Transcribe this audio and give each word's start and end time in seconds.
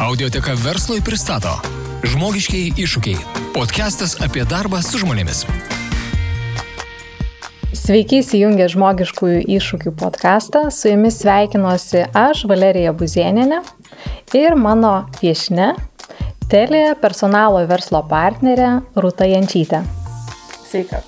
Audioteka 0.00 0.54
verslui 0.56 1.02
pristato 1.04 1.50
Žmogiškiai 2.08 2.70
iššūkiai. 2.80 3.18
Podcastas 3.52 4.14
apie 4.24 4.46
darbą 4.48 4.78
su 4.80 4.96
žmonėmis. 5.02 5.42
Sveiki 7.76 8.22
įsijungę 8.22 8.70
žmogiškųjų 8.72 9.42
iššūkių 9.58 9.92
podcastą. 10.00 10.62
Su 10.72 10.88
jumis 10.88 11.20
sveikinuosi 11.20 12.06
aš, 12.16 12.46
Valerija 12.48 12.94
Buzieninė 12.96 13.60
ir 14.40 14.56
mano 14.56 14.94
viešne, 15.20 15.74
telė 16.48 16.96
personalo 17.04 17.60
verslo 17.68 18.00
partnerė 18.08 18.78
Rūta 18.96 19.28
Jančytė. 19.28 19.84
Sveika. 20.64 21.04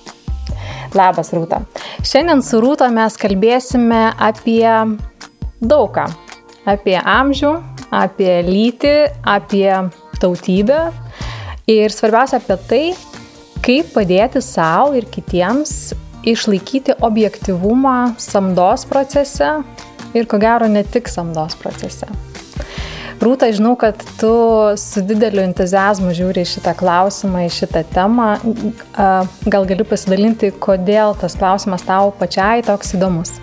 Labas, 0.93 1.33
Rūta. 1.33 1.63
Šiandien 2.05 2.45
su 2.45 2.61
Rūta 2.61 2.93
mes 2.93 3.17
kalbėsime 3.17 4.11
apie 4.21 4.69
daugą. 5.65 6.11
Apie 6.69 6.95
amžių, 6.95 7.57
apie 7.93 8.41
lytį, 8.47 8.95
apie 9.21 9.69
tautybę 10.21 10.87
ir 11.69 11.93
svarbiausia 11.93 12.39
apie 12.41 12.57
tai, 12.69 12.83
kaip 13.63 13.93
padėti 13.95 14.41
savo 14.43 14.97
ir 14.97 15.07
kitiems 15.11 15.93
išlaikyti 16.27 16.97
objektivumą 17.03 18.15
samdos 18.21 18.87
procese 18.87 19.57
ir 20.15 20.27
ko 20.29 20.39
gero 20.39 20.69
ne 20.71 20.83
tik 20.83 21.11
samdos 21.11 21.57
procese. 21.59 22.07
Rūta, 23.23 23.47
žinau, 23.55 23.77
kad 23.79 24.01
tu 24.19 24.33
su 24.79 25.03
dideliu 25.07 25.43
entuzijazmu 25.45 26.11
žiūri 26.17 26.43
į 26.43 26.49
šitą 26.57 26.73
klausimą, 26.75 27.45
į 27.47 27.53
šitą 27.55 27.85
temą. 27.93 28.33
Gal 29.47 29.69
gali 29.69 29.87
pasidalinti, 29.87 30.51
kodėl 30.63 31.15
tas 31.21 31.37
klausimas 31.39 31.85
tau 31.87 32.11
pačiai 32.19 32.65
toks 32.67 32.97
įdomus? 32.97 33.37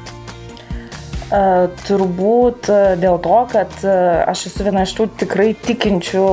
Turbūt 1.31 2.69
dėl 2.99 3.21
to, 3.23 3.37
kad 3.53 3.75
aš 3.87 4.49
esu 4.51 4.67
viena 4.67 4.83
iš 4.83 4.97
tų 4.99 5.07
tikrai 5.23 5.53
tikinčių 5.55 6.25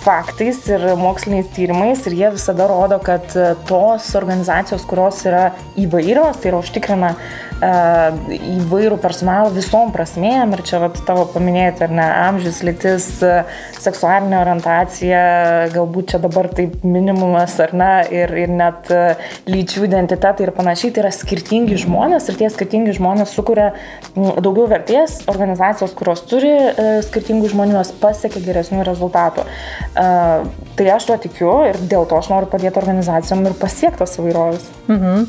faktais 0.00 0.62
ir 0.70 0.84
moksliniais 1.00 1.50
tyrimais 1.54 2.06
ir 2.08 2.16
jie 2.16 2.32
visada 2.34 2.66
rodo, 2.70 3.00
kad 3.04 3.28
tos 3.68 4.10
organizacijos, 4.18 4.86
kurios 4.88 5.20
yra 5.28 5.50
įvairios, 5.80 6.40
tai 6.40 6.52
yra 6.52 6.60
užtikrina 6.62 7.14
įvairių 7.60 8.96
personalą 9.02 9.50
visom 9.52 9.90
prasmėm 9.92 10.54
ir 10.56 10.62
čia 10.64 10.78
vat, 10.80 10.96
tavo 11.04 11.26
paminėti, 11.28 11.84
ar 11.84 11.92
ne, 11.92 12.06
amžius, 12.28 12.62
lytis, 12.64 13.08
seksualinė 13.76 14.38
orientacija, 14.40 15.20
galbūt 15.74 16.14
čia 16.14 16.20
dabar 16.22 16.48
taip 16.56 16.78
minimumas, 16.86 17.58
ar 17.60 17.74
ne, 17.76 17.90
ir, 18.16 18.32
ir 18.46 18.54
net 18.54 18.88
lyčių 19.50 19.84
identitetai 19.90 20.46
ir 20.46 20.54
panašiai, 20.56 20.94
tai 20.94 21.04
yra 21.04 21.12
skirtingi 21.12 21.76
žmonės 21.84 22.30
ir 22.30 22.40
tie 22.40 22.48
skirtingi 22.52 22.96
žmonės 22.96 23.36
sukuria 23.36 23.70
daugiau 24.16 24.64
vertės, 24.70 25.20
organizacijos, 25.30 25.92
kurios 25.98 26.24
turi 26.30 26.54
skirtingų 27.04 27.52
žmonių, 27.52 27.76
jos 27.82 27.92
pasiekia 28.00 28.40
geresnių 28.46 28.88
rezultatų. 28.88 29.44
Tai 29.90 30.86
aš 30.94 31.08
tuo 31.08 31.16
tikiu 31.18 31.50
ir 31.66 31.76
dėl 31.90 32.04
to 32.08 32.14
aš 32.20 32.28
noriu 32.30 32.48
padėti 32.50 32.78
organizacijom 32.78 33.42
ir 33.48 33.56
pasiekti 33.58 33.98
tos 33.98 34.14
įvairovės. 34.20 34.68
Mhm. 34.86 35.24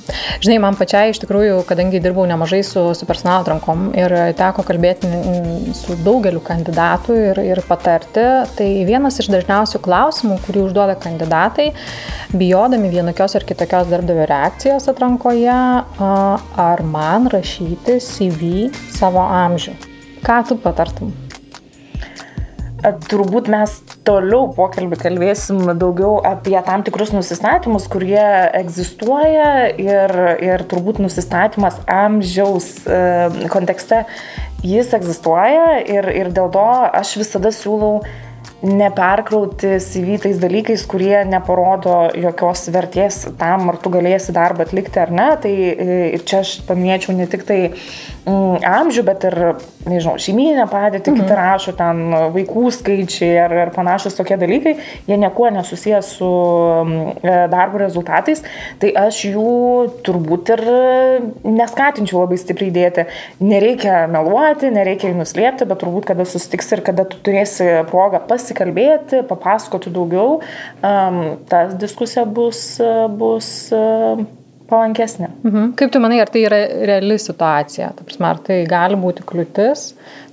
Žinai, 0.45 0.57
man 0.61 0.77
pačiai 0.77 1.11
iš 1.11 1.21
tikrųjų, 1.23 1.57
kadangi 1.69 2.01
dirbau 2.03 2.27
nemažai 2.29 2.61
su, 2.65 2.83
su 2.97 3.07
personalo 3.09 3.41
atrankom 3.41 3.89
ir 3.97 4.13
teko 4.37 4.63
kalbėti 4.67 5.09
su 5.77 5.97
daugeliu 6.05 6.43
kandidatų 6.45 7.17
ir, 7.31 7.41
ir 7.55 7.63
patarti, 7.67 8.25
tai 8.57 8.69
vienas 8.87 9.17
iš 9.21 9.31
dažniausių 9.33 9.81
klausimų, 9.83 10.37
kurį 10.45 10.65
užduoda 10.67 10.95
kandidatai, 11.01 11.71
bijodami 12.37 12.93
vienokios 12.93 13.35
ar 13.39 13.47
kitokios 13.49 13.89
darbdavio 13.91 14.29
reakcijos 14.29 14.87
atrankoje, 14.93 15.57
ar 16.69 16.85
man 16.85 17.27
rašyti 17.33 17.97
CV 18.05 18.69
savo 18.93 19.25
amžių. 19.25 19.75
Ką 20.21 20.43
tu 20.47 20.61
patartum? 20.61 21.11
Turbūt 22.81 23.45
mes 23.51 23.75
toliau 24.07 24.47
pokalbį 24.57 24.97
kalbėsim 25.03 25.59
daugiau 25.77 26.15
apie 26.25 26.55
tam 26.65 26.81
tikrus 26.85 27.11
nusistatymus, 27.13 27.85
kurie 27.91 28.23
egzistuoja 28.57 29.51
ir, 29.77 30.13
ir 30.41 30.63
turbūt 30.71 30.97
nusistatymas 31.03 31.77
amžiaus 31.85 32.71
e, 32.89 32.97
kontekste 33.53 34.01
jis 34.65 34.95
egzistuoja 34.97 35.77
ir, 35.85 36.09
ir 36.09 36.33
dėl 36.33 36.49
to 36.53 36.65
aš 36.89 37.15
visada 37.21 37.53
siūlau 37.53 38.01
neperkrauti 38.61 39.79
CV 39.81 40.19
tais 40.21 40.37
dalykais, 40.41 40.83
kurie 40.89 41.15
neparodo 41.25 42.11
jokios 42.17 42.67
vertės 42.73 43.23
tam, 43.39 43.69
ar 43.71 43.79
tu 43.81 43.89
galėsi 43.93 44.33
darbą 44.35 44.67
atlikti 44.67 45.01
ar 45.01 45.13
ne. 45.13 45.29
Tai 45.41 45.51
e, 45.51 45.87
ir 46.17 46.25
čia 46.29 46.43
aš 46.45 46.59
paminėčiau 46.67 47.15
ne 47.17 47.25
tik 47.29 47.45
tai 47.47 47.59
amžių, 48.27 49.03
bet 49.05 49.23
ir, 49.25 49.35
nežinau, 49.89 50.13
šeiminę 50.21 50.67
padėtį, 50.69 51.09
mhm. 51.11 51.21
kiti 51.21 51.37
rašo 51.37 51.73
ten 51.77 52.01
vaikų 52.35 52.69
skaičiai 52.75 53.39
ar, 53.41 53.55
ar 53.63 53.71
panašus 53.73 54.17
tokie 54.17 54.37
dalykai, 54.37 54.75
jie 55.07 55.17
niekuo 55.17 55.49
nesusijęs 55.53 56.11
su 56.19 56.29
mm, 56.29 57.15
e, 57.23 57.37
darbo 57.51 57.81
rezultatais, 57.81 58.43
tai 58.81 58.91
aš 59.01 59.23
jų 59.31 59.55
turbūt 60.05 60.51
ir 60.53 60.63
neskatinčiau 61.47 62.21
labai 62.23 62.37
stipriai 62.41 62.73
dėti. 62.75 63.07
Nereikia 63.41 64.03
meluoti, 64.11 64.69
nereikia 64.73 65.09
jų 65.09 65.21
nuslėpti, 65.21 65.65
bet 65.69 65.81
turbūt 65.81 66.11
kada 66.11 66.27
susitiks 66.29 66.69
ir 66.75 66.83
kada 66.85 67.07
tu 67.09 67.17
turėsi 67.25 67.71
progą 67.89 68.21
pasikalbėti, 68.29 69.23
papasakoti 69.29 69.93
daugiau, 69.93 70.41
ta 70.81 71.65
diskusija 71.73 72.27
bus, 72.29 72.77
bus 73.17 73.51
palankesnė. 74.71 75.29
Mhm. 75.43 75.69
Kaip 75.79 75.93
tu 75.93 76.01
manai, 76.03 76.21
ar 76.23 76.31
tai 76.31 76.45
yra 76.47 76.59
reali 76.89 77.19
situacija? 77.21 77.91
Ta 77.97 78.07
prasme, 78.07 78.27
ar 78.29 78.41
tai 78.47 78.61
gali 78.69 78.97
būti 78.99 79.25
kliūtis, 79.27 79.85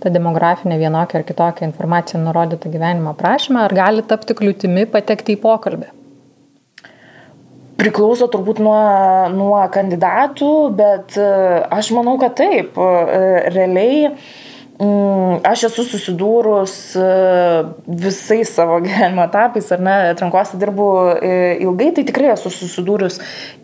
ta 0.03 0.12
demografinė 0.15 0.78
vienokia 0.81 1.21
ar 1.21 1.28
kitokia 1.28 1.69
informacija 1.69 2.21
nurodyta 2.22 2.72
gyvenimo 2.72 3.15
prašymą, 3.19 3.66
ar 3.66 3.76
gali 3.76 4.06
tapti 4.06 4.37
kliūtimi 4.38 4.88
patekti 4.93 5.37
į 5.37 5.43
pokalbį? 5.44 5.94
Priklauso 7.78 8.26
turbūt 8.26 8.59
nuo, 8.59 8.78
nuo 9.31 9.60
kandidatų, 9.71 10.53
bet 10.75 11.15
aš 11.78 11.93
manau, 11.94 12.16
kad 12.19 12.34
taip. 12.41 12.75
Realiai 13.55 14.09
Mm, 14.09 14.47
aš 14.78 15.64
esu 15.68 15.82
susidūrus 15.88 16.72
e, 16.94 17.06
visais 17.98 18.50
savo 18.54 18.78
gyvenimo 18.84 19.24
etapais, 19.26 19.66
ar 19.74 19.80
ne, 19.82 19.94
atrankose 20.12 20.58
dirbu 20.60 20.86
e, 21.18 21.32
ilgai, 21.64 21.90
tai 21.96 22.04
tikrai 22.06 22.30
esu 22.34 22.52
susidūrus 22.54 23.18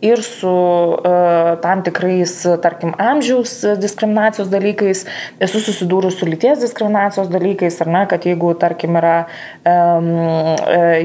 ir 0.04 0.20
su 0.26 0.50
uh, 0.50 1.54
tam 1.62 1.80
tikrais, 1.86 2.32
tarkim, 2.62 2.92
amžiaus 3.00 3.54
diskriminacijos 3.80 4.50
dalykais, 4.52 5.04
esu 5.42 5.62
susidūrus 5.64 6.18
su 6.18 6.28
lyties 6.28 6.60
diskriminacijos 6.60 7.30
dalykais, 7.32 7.78
ar 7.84 7.90
ne, 7.94 8.02
kad 8.10 8.26
jeigu, 8.26 8.50
tarkim, 8.60 8.98
yra 9.00 9.14
um, 9.64 10.10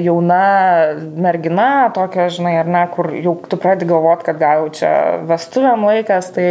jauna 0.03 0.41
mergina, 1.21 1.69
tokia, 1.95 2.27
žinai, 2.33 2.57
ar 2.59 2.71
ne, 2.71 2.83
kur 2.91 3.11
jau 3.15 3.37
tu 3.47 3.59
pradedi 3.61 3.87
galvoti, 3.93 4.27
kad 4.27 4.41
gal 4.41 4.67
čia 4.75 4.91
vestuviam 5.29 5.85
laikas, 5.87 6.33
tai 6.35 6.49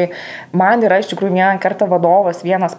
man 0.56 0.84
yra 0.86 1.02
iš 1.02 1.12
tikrųjų 1.12 1.36
vieną 1.36 1.60
kartą 1.62 1.90
vadovas 1.90 2.40
vienas 2.46 2.78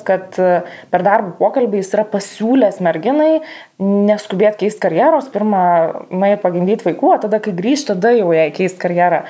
pasakojas, 0.00 0.04
kad 0.04 0.38
e, 0.38 0.62
per 0.90 1.02
darbų 1.04 1.36
pokalbį 1.38 1.80
jis 1.80 1.94
yra 1.94 2.04
pasiūlęs 2.08 2.80
merginai 2.80 3.40
neskubėti 3.80 4.66
keisti 4.66 4.80
karjeros, 4.80 5.30
nuėjti 5.32 6.42
pagimdyti 6.42 6.84
vaikų, 6.84 7.14
o 7.14 7.18
tada, 7.22 7.40
kai 7.40 7.52
grįžti, 7.56 7.94
tada 7.94 8.12
jau 8.12 8.32
jai 8.34 8.50
keisti 8.52 8.78
karjerą. 8.78 9.22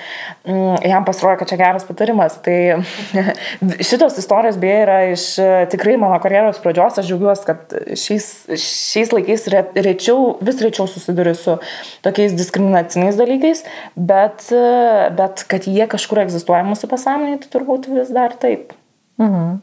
Mm, 0.44 0.80
jam 0.90 1.06
pasirodė, 1.06 1.38
kad 1.38 1.50
čia 1.52 1.58
geras 1.60 1.86
patarimas. 1.86 2.38
Tai 2.42 2.82
šitos 3.88 4.18
istorijos 4.18 4.58
beje 4.58 4.80
yra 4.82 4.98
iš 5.12 5.26
e, 5.38 5.50
tikrai 5.70 5.94
mano 6.00 6.18
karjeros 6.22 6.58
pradžios. 6.62 6.98
Aš 6.98 7.12
džiaugiuosi, 7.12 7.46
kad 7.46 7.76
šiais, 7.94 8.26
šiais 8.58 9.14
laikais 9.14 9.46
rečiau, 9.78 10.34
vis 10.42 10.60
rečiau 10.64 10.88
susiduriu 10.90 11.36
su 11.38 11.60
tokiais 12.02 12.34
diskriminaciniais 12.34 13.18
dalykais, 13.20 13.62
bet, 13.94 14.48
e, 14.50 15.14
bet 15.14 15.46
kad 15.50 15.70
jie 15.70 15.86
kažkur 15.90 16.24
egzistuoja 16.26 16.66
mūsų 16.66 16.90
pasąmonėje, 16.90 17.44
tai 17.44 17.54
turbūt 17.54 17.90
vis 17.94 18.10
dar 18.14 18.34
taip. 18.40 18.74
Mhm. 19.20 19.58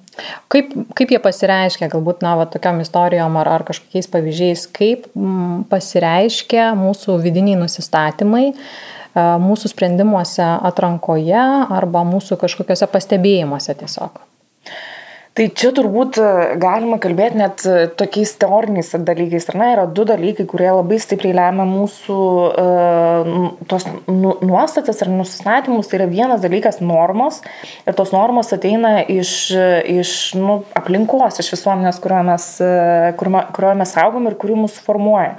Kaip, 0.54 0.74
kaip 0.98 1.12
jie 1.14 1.20
pasireiškia, 1.22 1.90
galbūt, 1.90 2.22
na, 2.26 2.36
va, 2.38 2.46
tokiam 2.50 2.78
istorijom 2.84 3.40
ar, 3.42 3.50
ar 3.56 3.66
kažkokiais 3.66 4.10
pavyzdžiais, 4.14 4.68
kaip 4.74 5.08
m, 5.18 5.64
pasireiškia 5.72 6.70
mūsų 6.78 7.18
vidiniai 7.24 7.58
nusistatymai, 7.64 8.52
mūsų 9.18 9.72
sprendimuose 9.74 10.46
atrankoje 10.46 11.42
arba 11.74 12.06
mūsų 12.06 12.38
kažkokiuose 12.44 12.90
pastebėjimuose 12.94 13.74
tiesiog. 13.80 14.27
Tai 15.38 15.46
čia 15.54 15.70
turbūt 15.70 16.18
e, 16.18 16.28
galima 16.58 16.98
kalbėti 16.98 17.38
net 17.38 17.62
e, 17.70 17.86
tokiais 17.94 18.32
teoriniais 18.42 18.88
dalykais, 19.06 19.46
ar 19.52 19.58
ne, 19.60 19.68
yra 19.76 19.84
du 19.86 20.02
dalykai, 20.10 20.48
kurie 20.50 20.72
labai 20.72 20.98
stipriai 20.98 21.36
lemia 21.38 21.66
mūsų 21.68 22.16
uh, 22.18 23.28
tos 23.70 23.86
nu, 24.10 24.32
nuostatas 24.42 25.04
ir 25.04 25.12
nusistatymus. 25.14 25.90
Tai 25.92 26.00
yra 26.00 26.08
vienas 26.10 26.42
dalykas 26.42 26.80
normos 26.82 27.44
ir 27.86 27.94
tos 27.98 28.10
normos 28.16 28.50
ateina 28.56 29.04
iš, 29.06 29.34
iš 30.00 30.14
nu, 30.40 30.56
aplinkos, 30.80 31.38
iš 31.44 31.52
visuomenės, 31.54 32.02
kurioje 32.02 32.26
mes, 32.32 32.48
kurioje 33.20 33.78
mes 33.84 33.94
augom 34.02 34.32
ir 34.32 34.38
kuri 34.42 34.58
mūsų 34.64 34.82
formuoja. 34.88 35.36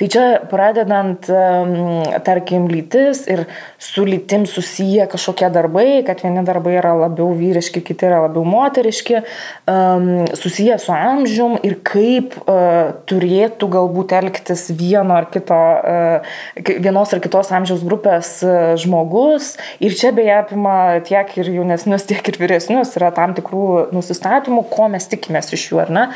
Tai 0.00 0.10
čia 0.10 0.26
pradedant, 0.50 1.30
um, 1.30 2.02
tarkim, 2.26 2.66
lytis 2.72 3.22
ir 3.30 3.44
su 3.78 4.02
lytim 4.08 4.48
susiję 4.50 5.06
kažkokie 5.12 5.52
darbai, 5.54 6.02
kad 6.08 6.26
vieni 6.26 6.42
darbai 6.46 6.74
yra 6.80 6.96
labiau 7.06 7.30
vyriški, 7.38 7.84
kiti 7.86 8.10
yra 8.10 8.24
labiau 8.26 8.42
moteriški 8.48 9.22
um, 9.66 10.26
susiję 10.34 10.78
su 10.78 10.92
amžium 10.92 11.56
ir 11.66 11.78
kaip 11.86 12.36
uh, 12.44 12.94
turėtų 13.08 13.68
galbūt 13.72 14.14
elgtis 14.16 14.66
vieno 14.76 15.16
ar 15.18 15.28
kito, 15.32 15.56
uh, 15.56 16.38
vienos 16.56 17.12
ar 17.14 17.22
kitos 17.24 17.52
amžiaus 17.56 17.84
grupės 17.86 18.30
uh, 18.46 18.74
žmogus. 18.80 19.54
Ir 19.82 19.96
čia 19.98 20.12
beje 20.16 20.34
apima 20.38 20.76
tiek 21.06 21.32
ir 21.40 21.50
jaunesnius, 21.58 22.06
tiek 22.08 22.30
ir 22.32 22.40
vyresnius, 22.40 22.94
yra 22.98 23.12
tam 23.16 23.34
tikrų 23.36 23.90
nusistatymų, 23.96 24.66
ko 24.72 24.88
mes 24.92 25.08
tikimės 25.10 25.52
iš 25.56 25.68
jų, 25.72 25.82
ar 25.86 25.94
ne. 25.98 26.06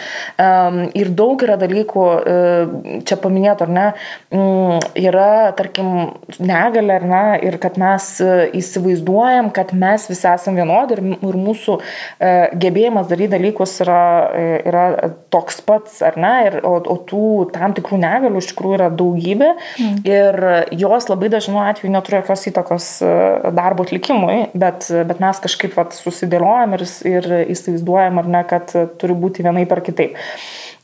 Um, 0.41 0.81
ir 0.97 1.13
daug 1.17 1.43
yra 1.45 1.59
dalykų, 1.61 2.07
uh, 2.07 3.03
čia 3.09 3.21
paminėto, 3.21 3.69
ar 3.69 3.75
ne, 3.77 3.87
um, 4.35 4.79
yra, 4.99 5.51
tarkim, 5.59 5.93
negalė, 6.39 7.01
ar 7.01 7.09
ne, 7.11 7.25
ir 7.51 7.61
kad 7.63 7.79
mes 7.81 8.13
uh, 8.25 8.47
įsivaizduojam, 8.57 9.51
kad 9.55 9.75
mes 9.77 10.07
visi 10.11 10.29
esame 10.31 10.61
vienodi 10.61 10.97
ir, 10.97 11.03
ir 11.27 11.39
mūsų 11.41 11.77
e, 11.81 12.31
gebėjimas 12.61 13.10
daryti 13.11 13.33
dalykus 13.35 13.77
yra, 13.85 14.01
e, 14.35 14.45
yra 14.71 14.85
toks 15.33 15.61
pats, 15.67 16.01
ar 16.07 16.19
ne, 16.21 16.33
ir, 16.49 16.59
o, 16.67 16.77
o 16.81 16.97
tų 17.09 17.31
tam 17.55 17.75
tikrų 17.77 18.01
negalių 18.03 18.43
iš 18.43 18.51
tikrųjų 18.53 18.79
yra 18.79 18.91
daugybė 18.95 19.51
mm. 19.55 19.97
ir 20.09 20.41
jos 20.81 21.09
labai 21.11 21.31
dažnu 21.33 21.63
atveju 21.63 21.93
neturi 21.95 22.21
jokios 22.21 22.47
įtakos 22.51 22.91
e, 23.05 23.15
darbo 23.57 23.87
atlikimui, 23.87 24.51
bet, 24.55 24.91
bet 25.11 25.23
mes 25.23 25.43
kažkaip 25.47 25.75
vat, 25.79 25.97
susidėliojam 25.97 26.79
ir, 26.79 26.87
ir 27.11 27.33
įsivaizduojam, 27.57 28.23
ar 28.23 28.31
ne, 28.37 28.45
kad 28.51 28.77
turi 29.01 29.19
būti 29.19 29.47
vienai 29.47 29.67
per 29.71 29.83
kitaip. 29.87 30.17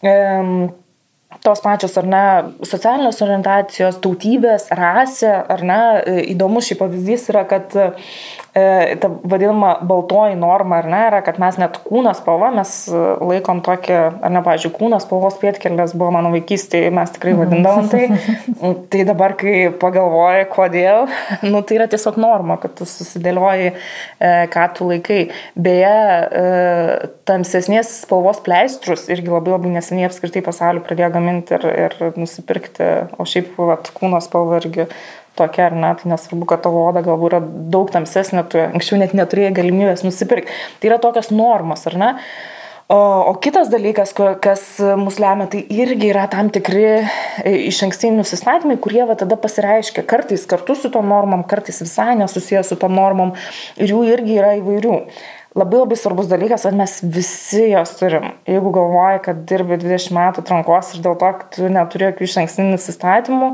Um, 0.06 0.68
tos 1.44 1.60
pačios, 1.62 1.94
ar 2.00 2.06
ne, 2.08 2.24
socialinės 2.66 3.20
orientacijos, 3.22 4.00
tautybės, 4.02 4.68
rasė, 4.74 5.30
ar 5.52 5.62
ne, 5.66 5.80
įdomus 6.32 6.68
šį 6.70 6.78
pavyzdys 6.80 7.28
yra, 7.32 7.44
kad 7.48 7.76
E, 7.76 8.45
ta 9.00 9.10
vadinama 9.22 9.74
baltoji 9.84 10.36
norma, 10.40 10.78
ar 10.80 10.86
ne, 10.88 11.00
yra, 11.10 11.18
kad 11.24 11.36
mes 11.42 11.58
net 11.60 11.74
kūno 11.84 12.12
spalva, 12.16 12.48
mes 12.54 12.70
e, 12.88 13.00
laikom 13.20 13.58
tokį, 13.66 13.96
ar 14.24 14.32
ne, 14.32 14.40
pavyzdžiui, 14.46 14.70
kūno 14.78 14.96
spalvos 15.02 15.36
pietkelės 15.42 15.92
buvo 15.92 16.14
mano 16.14 16.30
vaikystėje, 16.32 16.92
mes 16.96 17.12
tikrai 17.12 17.34
mhm. 17.34 17.42
vadindavom 17.42 17.90
tai. 17.92 18.06
tai 18.94 19.02
dabar, 19.08 19.34
kai 19.36 19.66
pagalvoji, 19.82 20.46
kodėl, 20.54 21.04
nu, 21.50 21.60
tai 21.68 21.76
yra 21.80 21.88
tiesiog 21.92 22.16
norma, 22.22 22.56
kad 22.62 22.72
tu 22.78 22.88
susidėlioji, 22.88 23.74
e, 23.74 24.32
ką 24.54 24.64
tu 24.78 24.88
laikai. 24.88 25.20
Beje, 25.68 25.92
e, 25.92 27.12
tamsesnės 27.28 27.92
spalvos 28.06 28.40
pleistrus 28.46 29.04
irgi 29.12 29.32
labai 29.32 29.52
labai 29.52 29.74
neseniai 29.76 30.08
apskritai 30.08 30.40
pasaulio 30.46 30.80
pradėjo 30.86 31.12
gaminti 31.18 31.58
ir, 31.58 31.68
ir 31.86 32.16
nusipirkti, 32.16 32.88
o 33.20 33.28
šiaip 33.28 33.52
vat, 33.60 33.92
kūno 34.00 34.24
spalva 34.24 34.64
irgi 34.64 34.88
tokia, 35.38 35.68
ar 35.70 35.78
ne, 35.78 35.92
tai 36.00 36.10
nesvarbu, 36.12 36.48
kad 36.50 36.64
tavo 36.64 36.82
oda 36.88 37.04
galbūt 37.06 37.32
yra 37.32 37.40
daug 37.72 37.92
tamsesnė, 37.92 38.44
tu 38.50 38.60
anksčiau 38.64 39.00
net 39.00 39.16
neturėjai 39.16 39.54
galimybės 39.56 40.04
nusipirkti. 40.06 40.52
Tai 40.80 40.92
yra 40.92 41.00
tokios 41.02 41.32
normos, 41.34 41.86
ar 41.90 41.98
ne? 42.00 42.12
O, 42.86 42.96
o 43.30 43.32
kitas 43.42 43.66
dalykas, 43.66 44.12
kas 44.14 44.60
mus 44.94 45.16
lemia, 45.18 45.48
tai 45.50 45.64
irgi 45.74 46.12
yra 46.12 46.28
tam 46.30 46.52
tikri 46.54 46.84
e, 46.86 47.54
iš 47.66 47.80
ankstiniai 47.82 48.20
nusistatymai, 48.20 48.76
kurie 48.78 49.02
va 49.08 49.16
tada 49.18 49.34
pasireiškia 49.42 50.04
kartais 50.06 50.44
kartu 50.46 50.76
su 50.78 50.92
tom 50.94 51.10
normom, 51.10 51.42
kartais 51.50 51.82
visai 51.82 52.12
nesusijęs 52.20 52.70
su 52.70 52.78
tom 52.78 52.94
normom 52.94 53.34
ir 53.74 53.90
jų 53.90 54.04
irgi 54.12 54.38
yra 54.38 54.54
įvairių. 54.60 55.00
Labai 55.56 55.80
labai 55.80 55.98
svarbus 55.98 56.30
dalykas, 56.30 56.68
kad 56.68 56.78
mes 56.78 56.94
visi 57.02 57.64
jos 57.72 57.96
turim. 57.98 58.28
Jeigu 58.46 58.70
galvoji, 58.76 59.22
kad 59.24 59.42
dirbi 59.50 59.80
20 59.82 60.14
metų 60.14 60.46
trankos 60.46 60.94
ir 60.94 61.02
dėl 61.02 61.18
to, 61.18 61.30
kad 61.40 61.54
tu 61.56 61.70
neturi 61.72 62.10
jokių 62.10 62.28
iš 62.28 62.38
ankstinių 62.44 62.76
nusistatymų, 62.76 63.48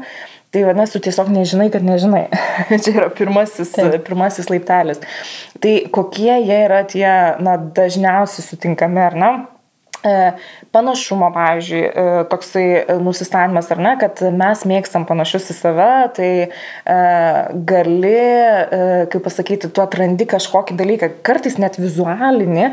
Tai 0.53 0.67
vadinasi, 0.69 0.93
tu 0.93 1.01
tiesiog 1.07 1.31
nežinai, 1.33 1.71
kad 1.73 1.85
nežinai. 1.87 2.27
Čia 2.85 2.93
yra 2.99 3.07
pirmasis, 3.17 3.71
Taip. 3.73 3.95
pirmasis 4.05 4.51
laiptelis. 4.53 5.01
Tai 5.65 5.73
kokie 5.97 6.35
jie 6.45 6.59
yra 6.67 6.83
tie 6.89 7.07
na, 7.41 7.57
dažniausiai 7.57 8.45
sutinkami, 8.45 9.01
ar 9.01 9.17
ne? 9.17 9.31
E, 10.73 10.75
panašumo, 10.75 11.31
pavyzdžiui, 11.33 11.83
e, 11.85 12.25
toksai 12.31 12.99
nusistatymas 13.01 13.71
ar 13.71 13.81
ne, 13.83 13.93
kad 14.01 14.23
mes 14.33 14.65
mėgstam 14.69 15.05
panašius 15.09 15.51
į 15.53 15.57
save, 15.57 15.89
tai 16.17 16.31
e, 16.49 16.97
gali, 17.69 18.15
kaip 19.13 19.23
pasakyti, 19.25 19.69
tu 19.69 19.83
atrandi 19.85 20.27
kažkokį 20.29 20.77
dalyką, 20.79 21.11
kartais 21.27 21.59
net 21.61 21.77
vizualinį, 21.81 22.71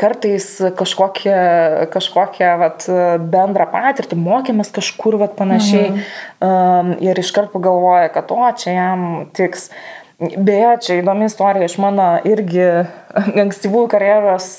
kartais 0.00 0.46
kažkokią, 0.78 1.88
kažkokią 1.94 2.52
vat, 2.60 2.86
bendrą 3.32 3.66
patirtį, 3.72 4.18
mokėmės 4.20 4.70
kažkur 4.74 5.18
vat, 5.20 5.34
panašiai 5.38 5.90
mhm. 5.90 6.96
ir 7.02 7.18
iškart 7.20 7.52
pagalvoja, 7.54 8.08
kad 8.14 8.30
o 8.34 8.46
čia 8.58 8.78
jam 8.78 9.04
tiks. 9.34 9.70
Beje, 10.14 10.76
čia 10.86 10.96
įdomi 11.00 11.26
istorija 11.26 11.66
iš 11.66 11.74
mano 11.82 12.06
irgi 12.28 12.62
ankstyvųjų 13.42 13.88
karjeros 13.90 14.50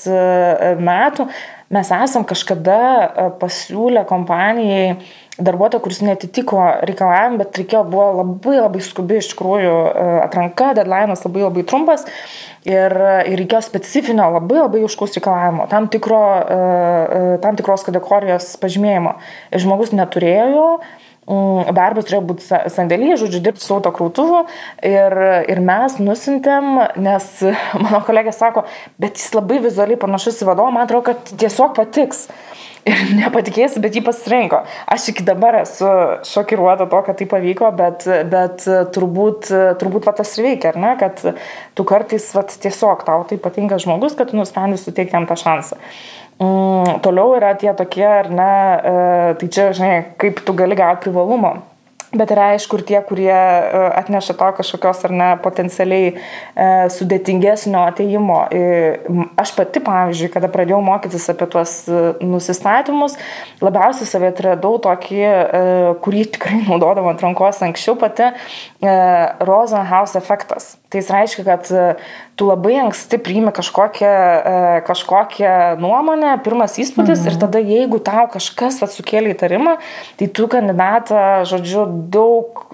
metų 0.84 1.30
mes 1.74 1.92
esam 1.92 2.24
kažkada 2.28 2.80
e, 2.80 3.28
pasiūlę 3.40 4.04
kompanijai 4.08 4.96
darbuotoją, 5.36 5.82
kuris 5.84 6.00
netitiko 6.00 6.60
reikalavimą, 6.88 7.40
bet 7.42 7.58
reikėjo, 7.60 7.82
buvo 7.92 8.06
labai 8.22 8.58
labai 8.60 8.82
skubi 8.84 9.18
iš 9.20 9.32
tikrųjų 9.34 9.72
e, 9.72 10.04
atranka, 10.24 10.72
deadline'as 10.78 11.26
labai 11.26 11.44
labai 11.44 11.64
trumpas 11.68 12.06
ir, 12.64 12.94
ir 13.28 13.42
reikėjo 13.42 13.64
specifinio 13.66 14.30
labai 14.38 14.62
labai 14.62 14.84
užkus 14.86 15.18
reikalavimo, 15.18 15.66
tam, 15.72 15.90
tikro, 15.92 16.22
e, 16.44 17.24
tam 17.44 17.58
tikros 17.58 17.84
kategorijos 17.88 18.54
pažymėjimo. 18.62 19.18
Ir 19.52 19.66
žmogus 19.66 19.92
neturėjo, 19.96 20.70
Mm, 20.80 21.05
darbas 21.26 22.06
turėjo 22.06 22.22
būti 22.28 22.46
sandėlyje, 22.70 23.18
žodžiu, 23.24 23.40
dirbti 23.42 23.64
su 23.64 23.74
autokrautuvu 23.74 24.44
ir, 24.86 25.16
ir 25.50 25.62
mes 25.64 25.98
nusintėm, 25.98 26.78
nes 27.02 27.30
mano 27.84 28.02
kolegė 28.06 28.34
sako, 28.34 28.66
bet 29.02 29.18
jis 29.18 29.34
labai 29.34 29.58
vizualiai 29.64 29.98
panašus 29.98 30.44
į 30.44 30.52
vadovą, 30.52 30.74
man 30.76 30.86
atrodo, 30.86 31.08
kad 31.10 31.34
tiesiog 31.34 31.74
patiks. 31.78 32.28
Ir 32.86 33.00
nepatikėsi, 33.18 33.80
bet 33.82 33.96
jį 33.98 34.04
pasirinko. 34.06 34.60
Aš 34.94 35.08
iki 35.10 35.24
dabar 35.26 35.56
esu 35.58 35.88
šokiruota 36.22 36.86
to, 36.86 37.00
kad 37.08 37.16
tai 37.18 37.26
pavyko, 37.26 37.72
bet, 37.74 38.04
bet 38.30 38.62
turbūt, 38.94 39.48
turbūt 39.80 40.06
va, 40.06 40.14
tas 40.14 40.30
ir 40.36 40.46
veikia, 40.46 40.70
ar 40.70 40.78
ne, 40.78 40.92
kad 41.00 41.18
tu 41.74 41.86
kartais 41.88 42.28
va, 42.36 42.44
tiesiog 42.46 43.02
tau 43.08 43.24
tai 43.26 43.40
patinka 43.42 43.80
žmogus, 43.82 44.14
kad 44.14 44.30
tu 44.30 44.38
nusprendai 44.38 44.78
suteikti 44.78 45.18
jam 45.18 45.26
tą 45.26 45.34
šansą. 45.40 45.80
Mm, 46.36 47.00
toliau 47.00 47.32
yra 47.32 47.54
tie 47.56 47.72
tokie, 47.72 48.04
ar 48.04 48.28
ne, 48.28 48.50
e, 48.76 49.36
tai 49.40 49.48
čia, 49.48 49.70
žinai, 49.72 49.96
kaip 50.20 50.42
tu 50.44 50.52
gali 50.52 50.76
gauti 50.76 51.06
privalumo. 51.06 51.54
Bet 52.16 52.30
yra 52.32 52.50
aišku 52.54 52.76
ir 52.78 52.82
tie, 52.86 52.98
kurie 53.08 53.32
e, 53.32 53.80
atneša 53.96 54.36
to 54.36 54.50
kažkokios 54.58 55.00
ar 55.08 55.14
ne 55.16 55.30
potencialiai 55.40 56.10
e, 56.12 56.18
sudėtingesnio 56.92 57.80
ateimo. 57.88 58.42
Aš 59.40 59.54
pati, 59.56 59.80
pavyzdžiui, 59.88 60.28
kada 60.36 60.52
pradėjau 60.52 60.82
mokytis 60.84 61.24
apie 61.32 61.48
tuos 61.56 61.74
nusistatymus, 62.20 63.16
labiausiai 63.64 64.12
savai 64.12 64.28
atradau 64.34 64.76
tokį, 64.84 65.24
kurį 66.04 66.28
tikrai 66.36 66.60
naudodavau 66.68 67.14
ant 67.14 67.24
rankos 67.24 67.64
anksčiau 67.64 67.96
pati, 67.96 68.28
Rosenhaus 69.48 70.18
efektas. 70.20 70.74
Tai 70.92 71.00
jis 71.00 71.12
reiškia, 71.16 71.48
kad 71.48 71.72
tu 72.36 72.44
labai 72.44 72.76
anksti 72.84 73.16
priimi 73.18 73.52
kažkokią, 73.52 74.06
e, 74.06 74.80
kažkokią 74.84 75.52
nuomonę, 75.80 76.34
pirmas 76.44 76.76
įspūdis 76.76 77.22
mhm. 77.22 77.30
ir 77.30 77.38
tada 77.40 77.62
jeigu 77.64 78.00
tau 78.04 78.26
kažkas 78.28 78.82
sukėlė 78.92 79.32
įtarimą, 79.32 79.78
tai 80.20 80.28
tu 80.28 80.44
kandidatą, 80.52 81.46
žodžiu, 81.48 81.86
daug 82.12 82.66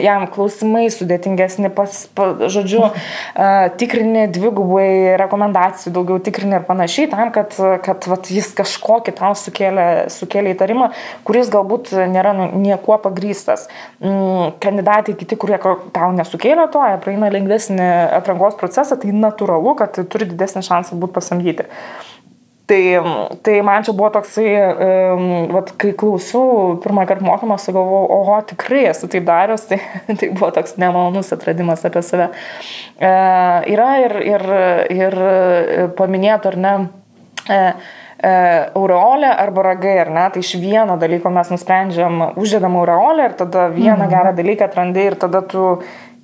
jam 0.00 0.24
klausimai 0.32 0.86
sudėtingesni, 0.92 1.68
pas, 1.76 2.06
pa, 2.16 2.30
žodžiu, 2.48 2.86
mhm. 2.88 3.76
tikrini 3.82 4.24
dvigubai 4.32 5.18
rekomendacijų, 5.20 5.92
daugiau 5.92 6.16
tikrini 6.24 6.56
ir 6.56 6.64
panašiai, 6.68 7.10
tam, 7.12 7.34
kad, 7.36 7.52
kad 7.84 8.08
vat, 8.08 8.32
jis 8.32 8.48
kažkokį 8.56 9.16
tau 9.20 9.34
sukėlė, 9.36 9.86
sukėlė 10.14 10.56
įtarimą, 10.56 10.88
kuris 11.28 11.52
galbūt 11.52 11.92
nėra 12.08 12.32
nu, 12.38 12.48
niekuo 12.64 12.96
pagrystas. 13.02 13.68
Mm, 14.00 14.56
kandidatai 14.62 15.18
kiti, 15.20 15.36
kurie 15.36 15.60
tau 15.60 16.10
nesukėlė 16.16 16.70
to, 16.72 16.80
praeina 17.04 17.28
lengvesnį 17.34 17.92
atrankos 18.16 18.56
procesą, 18.56 19.01
tai 19.02 19.12
natūralu, 19.16 19.76
kad 19.78 20.00
turi 20.10 20.30
didesnį 20.30 20.64
šansą 20.68 20.98
būti 21.02 21.18
pasamdyti. 21.18 21.68
Tai, 22.72 23.02
tai 23.42 23.60
man 23.66 23.82
čia 23.82 23.92
buvo 23.92 24.08
toksai, 24.14 24.46
um, 24.54 25.24
vat, 25.52 25.72
kai 25.82 25.90
klausiau 25.98 26.76
pirmą 26.80 27.02
kartą 27.10 27.26
mokymosi, 27.26 27.72
galvojau, 27.74 28.06
oho, 28.16 28.36
tikrai 28.48 28.84
esu 28.92 29.08
taip 29.10 29.26
daręs, 29.26 29.66
tai, 29.68 29.80
tai 30.20 30.28
buvo 30.30 30.52
toks 30.54 30.78
nemalonus 30.80 31.34
atradimas 31.34 31.82
apie 31.84 32.04
save. 32.06 32.30
E, 32.96 33.10
yra 33.74 33.88
ir, 34.04 34.14
ir, 34.30 34.46
ir 34.94 35.18
paminėtų, 35.98 36.52
ar 36.52 36.60
ne, 36.62 36.72
e, 37.50 37.58
e, 37.58 38.32
aureolė 38.78 39.34
arba 39.34 39.66
ragai, 39.72 39.96
ar 40.06 40.14
ne, 40.14 40.28
tai 40.32 40.46
iš 40.46 40.54
vieno 40.62 40.96
dalyko 41.02 41.34
mes 41.34 41.50
nusprendžiam, 41.52 42.28
uždedam 42.38 42.78
aureolę 42.78 43.26
ir 43.26 43.36
tada 43.42 43.66
vieną 43.74 44.06
mhm. 44.06 44.14
gerą 44.14 44.34
dalyką 44.38 44.70
atrandi 44.70 45.10
ir 45.10 45.18
tada 45.26 45.42
tu 45.42 45.66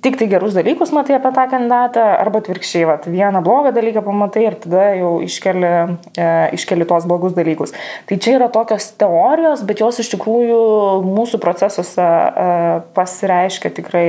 tik 0.01 0.17
tai 0.19 0.27
gerus 0.31 0.55
dalykus 0.55 0.93
matai 0.95 1.17
apie 1.17 1.31
tą 1.35 1.45
kandidatą, 1.51 2.03
arba 2.23 2.41
atvirkščiai, 2.43 2.85
vat, 2.87 3.07
vieną 3.11 3.41
blogą 3.45 3.73
dalyką 3.75 4.03
pamatai 4.05 4.45
ir 4.47 4.57
tada 4.63 4.85
jau 4.99 5.13
iškeli, 5.25 5.71
e, 6.15 6.27
iškeli 6.55 6.87
tos 6.89 7.07
blogus 7.09 7.35
dalykus. 7.37 7.75
Tai 8.07 8.19
čia 8.23 8.37
yra 8.39 8.49
tokios 8.53 8.91
teorijos, 8.99 9.65
bet 9.67 9.83
jos 9.83 9.99
iš 10.03 10.13
tikrųjų 10.15 10.61
mūsų 11.07 11.41
procesuose 11.43 12.05
e, 12.05 12.53
pasireiškia 12.95 13.73
tikrai 13.81 14.07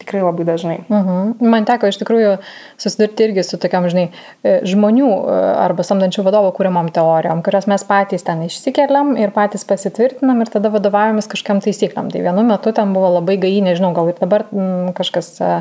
tikrai 0.00 0.22
labai 0.24 0.46
dažnai. 0.48 0.78
Mhm. 0.88 1.32
Man 1.52 1.66
teko 1.68 1.90
iš 1.90 2.00
tikrųjų 2.00 2.36
susidurti 2.80 3.26
irgi 3.28 3.44
su 3.46 3.58
tokiam, 3.60 3.86
žinai, 3.90 4.08
e, 4.42 4.56
žmonių 4.68 5.08
e, 5.10 5.38
arba 5.60 5.84
samdančių 5.86 6.24
vadovų 6.26 6.52
kūrimom 6.56 6.90
teorijom, 6.94 7.42
kurias 7.46 7.68
mes 7.70 7.84
patys 7.88 8.24
ten 8.26 8.42
išsikeliam 8.46 9.12
ir 9.20 9.34
patys 9.36 9.66
pasitvirtinam 9.68 10.40
ir 10.42 10.52
tada 10.52 10.72
vadovavomės 10.72 11.28
kažkam 11.30 11.62
taisykliam. 11.64 12.10
Tai 12.12 12.24
vienu 12.24 12.44
metu 12.46 12.72
ten 12.76 12.94
buvo 12.96 13.12
labai 13.18 13.36
gai, 13.42 13.52
nežinau, 13.64 13.92
gal 13.96 14.10
ir 14.12 14.18
dabar 14.20 14.46
mm, 14.48 14.92
kažkas 14.98 15.32
e, 15.40 15.52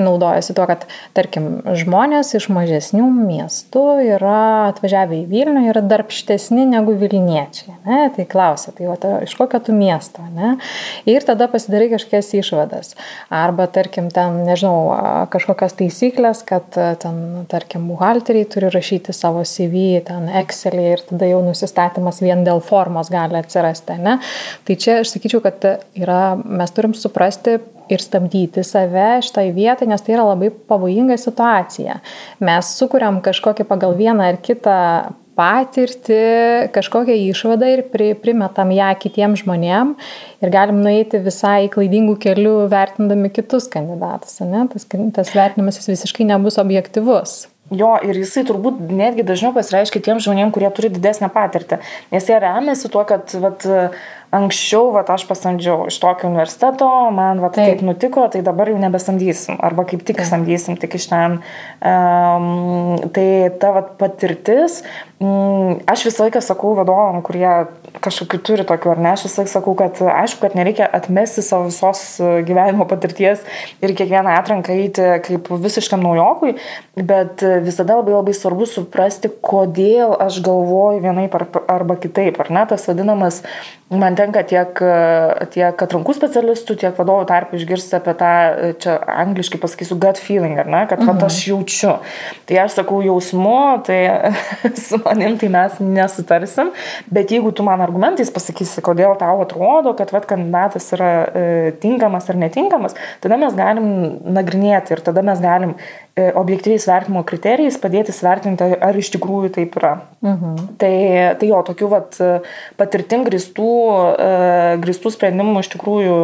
naudojasi 0.00 0.56
tuo, 0.56 0.66
kad, 0.68 0.86
tarkim, 1.16 1.48
žmonės 1.78 2.34
iš 2.38 2.48
mažesnių 2.52 3.06
miestų 3.16 3.84
yra 4.16 4.40
atvažiavę 4.72 5.22
į 5.22 5.26
Vilnių, 5.30 5.66
yra 5.70 5.82
darbštesni 5.84 6.66
negu 6.70 6.96
Vilniečiai. 6.98 7.76
Ne? 7.86 8.00
Tai 8.16 8.26
klausia, 8.30 8.74
tai 8.76 8.88
va, 8.90 8.98
iš 9.24 9.36
kokio 9.38 9.60
tu 9.62 9.74
miesto. 9.76 10.24
Ne? 10.34 10.56
Ir 11.08 11.24
tada 11.26 11.48
pasidarai 11.52 11.90
kažkokias 11.92 12.32
išvadas. 12.40 12.94
Arba 13.32 13.68
tarkim, 13.76 14.08
ten, 14.14 14.40
nežinau, 14.48 15.26
kažkokios 15.32 15.76
taisyklės, 15.78 16.42
kad 16.48 16.66
ten, 17.02 17.20
tarkim, 17.50 17.86
buhalteriai 17.92 18.48
turi 18.50 18.70
rašyti 18.72 19.14
savo 19.16 19.44
CV, 19.46 20.00
ten 20.08 20.30
Excelį 20.42 20.88
ir 20.94 21.04
tada 21.10 21.28
jau 21.30 21.42
nusistatymas 21.44 22.22
vien 22.24 22.44
dėl 22.46 22.62
formos 22.64 23.12
gali 23.12 23.38
atsirasti, 23.40 23.98
ne? 24.02 24.18
Tai 24.66 24.78
čia 24.80 25.00
aš 25.02 25.14
sakyčiau, 25.16 25.44
kad 25.44 25.64
yra, 25.98 26.22
mes 26.36 26.74
turim 26.76 26.96
suprasti 26.96 27.58
ir 27.92 28.02
stabdyti 28.02 28.64
save 28.66 29.20
šitoj 29.26 29.52
vietoj, 29.54 29.88
nes 29.90 30.02
tai 30.02 30.16
yra 30.16 30.26
labai 30.26 30.50
pavojinga 30.50 31.18
situacija. 31.20 32.00
Mes 32.44 32.72
sukuriam 32.78 33.20
kažkokį 33.24 33.68
pagal 33.68 33.94
vieną 33.98 34.32
ar 34.32 34.40
kitą 34.42 34.80
patirtį, 35.36 36.20
kažkokią 36.74 37.16
išvadą 37.30 37.68
ir 37.74 37.82
pri, 37.92 38.12
primetam 38.18 38.72
ją 38.74 38.92
kitiem 39.02 39.36
žmonėm 39.38 39.94
ir 40.44 40.54
galim 40.54 40.80
nueiti 40.84 41.20
visai 41.22 41.68
klaidingų 41.72 42.16
kelių 42.22 42.56
vertindami 42.72 43.32
kitus 43.34 43.68
kandidatus. 43.72 44.40
Ne? 44.44 44.64
Tas, 44.72 44.88
tas 44.88 45.34
vertinimas 45.36 45.80
jis 45.80 45.92
visiškai 45.94 46.28
nebus 46.32 46.58
objektivus. 46.62 47.44
Jo, 47.74 47.96
ir 48.06 48.14
jisai 48.14 48.44
turbūt 48.46 48.78
netgi 48.94 49.24
dažniau 49.26 49.50
pasireiškia 49.56 50.04
tiem 50.06 50.20
žmonėm, 50.22 50.52
kurie 50.54 50.68
turi 50.74 50.90
didesnę 50.94 51.26
patirtį. 51.34 51.80
Nes 52.12 52.28
jie 52.30 52.36
remiasi 52.38 52.90
tuo, 52.92 53.02
kad 53.08 53.34
vat, 53.42 53.66
anksčiau 54.34 54.90
vat, 54.94 55.10
aš 55.12 55.26
pasamdžiau 55.28 55.86
iš 55.90 55.98
tokio 56.02 56.28
universiteto, 56.30 56.88
man 57.14 57.40
vat, 57.42 57.54
taip. 57.56 57.76
taip 57.76 57.86
nutiko, 57.86 58.26
tai 58.32 58.42
dabar 58.46 58.70
jau 58.70 58.78
nebesamdysim. 58.80 59.58
Arba 59.64 59.86
kaip 59.88 60.02
tik 60.06 60.20
taip. 60.20 60.28
samdysim, 60.30 60.78
tik 60.80 60.96
iš 60.98 61.08
ten. 61.12 61.38
Um, 61.80 62.96
tai 63.14 63.26
ta 63.60 63.72
vat, 63.76 63.94
patirtis, 64.00 64.82
um, 65.22 65.78
aš 65.88 66.06
visą 66.08 66.26
laiką 66.26 66.42
sakau 66.44 66.74
vadovam, 66.78 67.22
kurie 67.26 67.48
kažkokiu 68.04 68.40
turi 68.44 68.66
tokių, 68.68 68.92
ar 68.92 69.02
ne, 69.02 69.12
aš 69.14 69.26
visą 69.28 69.42
laiką 69.42 69.52
sakau, 69.52 69.76
kad 69.78 70.00
aišku, 70.02 70.42
kad 70.42 70.56
nereikia 70.58 70.88
atmesti 70.98 71.44
savo 71.44 71.70
visos 71.70 72.02
gyvenimo 72.48 72.88
patirties 72.90 73.44
ir 73.84 73.94
kiekvieną 73.96 74.34
atranką 74.40 74.74
eiti 74.76 75.06
kaip 75.24 75.48
visiškam 75.62 76.02
naujokui, 76.04 76.56
bet 76.98 77.44
visada 77.64 78.00
labai 78.00 78.16
labai 78.18 78.36
svarbu 78.36 78.68
suprasti, 78.68 79.30
kodėl 79.30 80.16
aš 80.26 80.42
galvoju 80.44 81.02
vienaip 81.04 81.36
arba 81.36 81.98
kitaip, 82.00 82.40
ar 82.42 82.52
ne, 82.52 82.66
tas 82.68 82.86
vadinamas 82.90 83.42
Man 83.86 84.16
tenka 84.18 84.40
tiek, 84.42 84.80
tiek 85.54 85.82
atrankų 85.84 86.16
specialistų, 86.16 86.74
tiek 86.80 86.96
vadovų 86.98 87.22
tarp 87.28 87.52
išgirsti 87.54 87.94
apie 87.94 88.14
tą, 88.18 88.30
čia 88.82 88.96
angliškai 89.22 89.60
pasakysiu, 89.62 89.94
gut 90.02 90.18
feeling, 90.18 90.56
ar 90.58 90.66
ne, 90.66 90.80
kad 90.90 91.04
mhm. 91.04 91.20
aš 91.22 91.36
jaučiu. 91.52 91.92
Tai 92.50 92.56
aš 92.64 92.80
sakau 92.80 92.98
jausmu, 93.06 93.84
tai 93.86 94.00
su 94.88 94.98
manim 95.04 95.36
tai 95.38 95.52
mes 95.54 95.78
nesutarsim, 95.78 96.72
bet 97.14 97.30
jeigu 97.30 97.52
tu 97.54 97.62
man 97.66 97.84
argumentais 97.84 98.32
pasakysi, 98.34 98.82
kodėl 98.82 99.14
tau 99.20 99.44
atrodo, 99.44 99.94
kad 99.94 100.10
vat, 100.16 100.26
kandidatas 100.26 100.90
yra 100.96 101.12
e, 101.22 101.46
tinkamas 101.78 102.26
ar 102.32 102.42
netinkamas, 102.42 102.98
tada 103.22 103.38
mes 103.38 103.54
galim 103.54 103.86
nagrinėti 104.34 104.96
ir 104.96 105.04
tada 105.06 105.22
mes 105.22 105.38
galim 105.46 105.78
E, 105.78 106.05
objektyviais 106.16 106.86
vertimo 106.88 107.20
kriterijais 107.28 107.76
padėti 107.80 108.14
svertinti, 108.16 108.64
ar 108.80 108.96
iš 108.96 109.10
tikrųjų 109.12 109.50
taip 109.58 109.76
yra. 109.76 109.92
Mhm. 110.24 110.54
Tai, 110.80 110.92
tai 111.40 111.50
jo, 111.50 111.60
tokių 111.66 111.90
vat, 111.92 112.16
patirtim 112.80 113.26
gristų, 113.26 113.72
e, 114.16 114.30
gristų 114.80 115.12
sprendimų 115.12 115.60
iš 115.60 115.72
tikrųjų, 115.76 116.20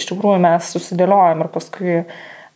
iš 0.00 0.08
tikrųjų 0.10 0.42
mes 0.42 0.72
susidėliojom 0.74 1.44
ir 1.44 1.52
paskui 1.54 2.00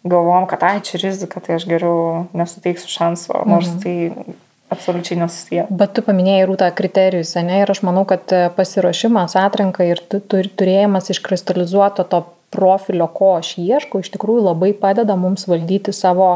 galvom, 0.06 0.48
kad 0.50 0.66
ai, 0.66 0.80
čia 0.86 0.98
rizika, 1.02 1.42
tai 1.42 1.60
aš 1.60 1.68
geriau 1.70 2.26
nesuteiksiu 2.36 2.90
šansų, 2.90 3.40
nors 3.46 3.70
mhm. 3.70 3.80
tai 3.86 4.36
absoliučiai 4.74 5.20
nesusiję. 5.22 5.68
Bet 5.70 5.94
tu 5.94 6.02
paminėjai 6.02 6.46
rūtą 6.50 6.70
kriterijus, 6.74 7.36
ne? 7.46 7.62
Ir 7.62 7.70
aš 7.70 7.84
manau, 7.86 8.02
kad 8.08 8.26
pasiruošimas, 8.58 9.38
atranka 9.38 9.86
ir 9.86 10.02
turėjimas 10.10 11.12
iškristalizuoto 11.14 12.06
to 12.10 12.24
profilio, 12.54 13.06
ko 13.12 13.32
aš 13.40 13.54
ieškau, 13.60 14.00
iš 14.00 14.12
tikrųjų 14.14 14.44
labai 14.46 14.70
padeda 14.78 15.16
mums 15.18 15.46
valdyti 15.50 15.92
savo 15.94 16.28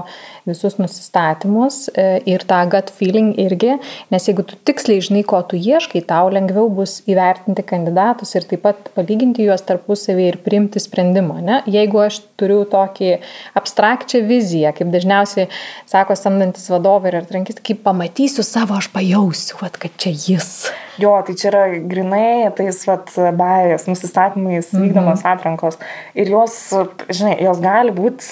visus 0.49 0.77
nusistatymus 0.81 1.85
e, 1.95 2.07
ir 2.29 2.45
tą 2.49 2.61
gut 2.73 2.91
feeling 2.95 3.39
irgi, 3.41 3.77
nes 4.13 4.27
jeigu 4.29 4.45
tu 4.47 4.59
tiksliai 4.69 5.05
žinai, 5.05 5.23
ko 5.29 5.41
tu 5.47 5.59
ieškai, 5.61 6.03
tau 6.09 6.33
lengviau 6.33 6.69
bus 6.81 6.99
įvertinti 7.11 7.65
kandidatus 7.67 8.35
ir 8.37 8.49
taip 8.51 8.65
pat 8.67 8.91
palyginti 8.97 9.47
juos 9.47 9.65
tarpusavį 9.69 10.29
ir 10.33 10.41
priimti 10.45 10.83
sprendimą. 10.83 11.41
Ne? 11.47 11.63
Jeigu 11.71 12.03
aš 12.05 12.21
turiu 12.41 12.63
tokį 12.71 13.17
abstrakčią 13.61 14.25
viziją, 14.27 14.75
kaip 14.77 14.93
dažniausiai 14.93 15.49
sako 15.91 16.19
samdantis 16.19 16.69
vadovai 16.73 17.15
ir 17.15 17.21
atrankis, 17.23 17.63
kaip 17.65 17.85
pamatysiu 17.87 18.45
savo, 18.47 18.81
aš 18.81 18.91
pajausiu, 18.95 19.61
vat, 19.63 19.81
kad 19.81 19.95
čia 20.01 20.15
jis. 20.15 20.55
Jo, 21.01 21.15
tai 21.27 21.35
čia 21.39 21.49
yra 21.51 21.63
grinai 21.91 22.51
tais 22.57 22.81
vat, 22.89 23.13
bajas, 23.39 23.87
nusistatymais 23.89 24.73
mhm. 24.73 24.83
vykdomos 24.83 25.23
-hmm. 25.23 25.33
atrankos. 25.33 25.79
Ir 26.15 26.29
jos, 26.35 26.57
žinai, 27.09 27.37
jos 27.45 27.61
gali 27.61 27.95
būti 27.95 28.25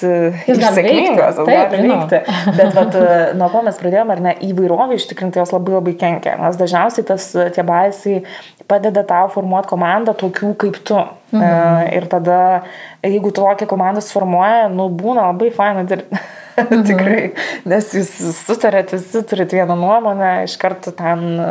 sėkmingos, 0.45 1.39
jos 1.39 1.47
gali 1.47 1.81
veikti. 1.87 2.21
Bet 2.57 2.75
vat, 2.75 2.99
nuo 3.39 3.49
ko 3.49 3.63
mes 3.65 3.79
pradėjome, 3.81 4.17
ar 4.17 4.21
ne, 4.27 4.35
įvairovį 4.49 4.99
ištikrinti 4.99 5.39
jos 5.39 5.53
labai 5.55 5.77
labai 5.79 5.93
kenkia. 5.93 6.37
Nes 6.41 6.59
dažniausiai 6.59 7.05
tas 7.05 7.31
tie 7.55 7.63
bajasai 7.63 8.23
padeda 8.69 9.03
tau 9.03 9.29
formuoti 9.33 9.71
komandą 9.71 10.13
tokių 10.13 10.53
kaip 10.61 10.83
tu. 10.85 10.99
Mhm. 11.31 11.41
E, 11.43 11.95
ir 11.97 12.05
tada, 12.09 12.63
jeigu 13.05 13.31
tokia 13.31 13.67
komanda 13.69 14.01
suformuoja, 14.01 14.69
nu 14.73 14.89
būna 14.89 15.29
labai 15.29 15.51
faina 15.55 15.85
dirbti. 15.89 16.21
Mhm. 16.59 16.83
Tikrai, 16.89 17.21
nes 17.69 17.89
jūs 17.95 18.11
sutarėt, 18.43 18.93
visi 18.95 19.21
turit 19.27 19.53
vieną 19.55 19.75
nuomonę, 19.79 20.31
iš 20.47 20.55
karto 20.61 20.93
ten 20.95 21.23
e, 21.39 21.49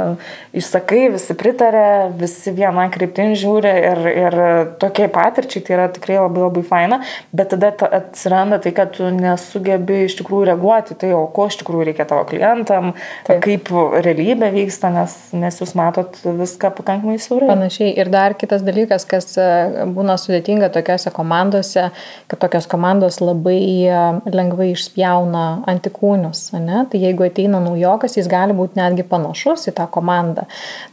išsakai, 0.60 1.08
visi 1.14 1.36
pritarė, 1.38 1.86
visi 2.18 2.52
vieną 2.54 2.88
kryptim 2.94 3.34
žiūri 3.38 3.72
ir, 3.90 4.02
ir 4.12 4.36
tokiai 4.82 5.10
patirčiai 5.12 5.64
tai 5.64 5.76
yra 5.76 5.88
tikrai 5.94 6.18
labai 6.20 6.44
labai 6.46 6.64
faina, 6.66 7.00
bet 7.32 7.52
tada 7.54 7.72
atsiranda 8.00 8.60
tai, 8.62 8.72
kad 8.76 8.94
tu 8.96 9.08
nesugebi 9.14 10.04
iš 10.06 10.18
tikrųjų 10.20 10.50
reaguoti, 10.52 10.96
tai 10.98 11.12
o 11.16 11.24
ko 11.34 11.48
iš 11.50 11.60
tikrųjų 11.62 11.88
reikia 11.90 12.08
tavo 12.08 12.24
klientam, 12.28 12.94
Taip. 13.26 13.42
kaip 13.44 13.72
realybė 14.04 14.50
vyksta, 14.54 14.90
nes, 14.94 15.16
nes 15.36 15.60
jūs 15.62 15.74
matot 15.78 16.18
viską 16.24 16.72
pakankamai 16.78 17.18
siaurai. 17.22 17.50
Panašiai. 17.52 17.92
Ir 17.98 18.10
dar 18.12 18.36
kitas 18.38 18.64
dalykas, 18.66 19.06
kas 19.08 19.34
e, 19.40 19.48
būna 19.94 20.18
sudėtinga 20.20 20.70
tokiuose 20.74 21.12
komandose, 21.14 21.88
kad 22.30 22.42
tokios 22.42 22.68
komandos 22.70 23.20
labai 23.22 23.60
e, 23.88 24.02
lengvai 24.34 24.72
išspjauna 24.98 25.64
antikūnius. 25.66 26.52
Ne? 26.58 26.86
Tai 26.90 26.98
jeigu 26.98 27.24
ateina 27.26 27.60
naujokas, 27.60 28.16
jis 28.16 28.28
gali 28.28 28.52
būti 28.52 28.78
netgi 28.78 29.04
panašus 29.06 29.68
į 29.70 29.74
tą 29.76 29.86
komandą. 29.90 30.46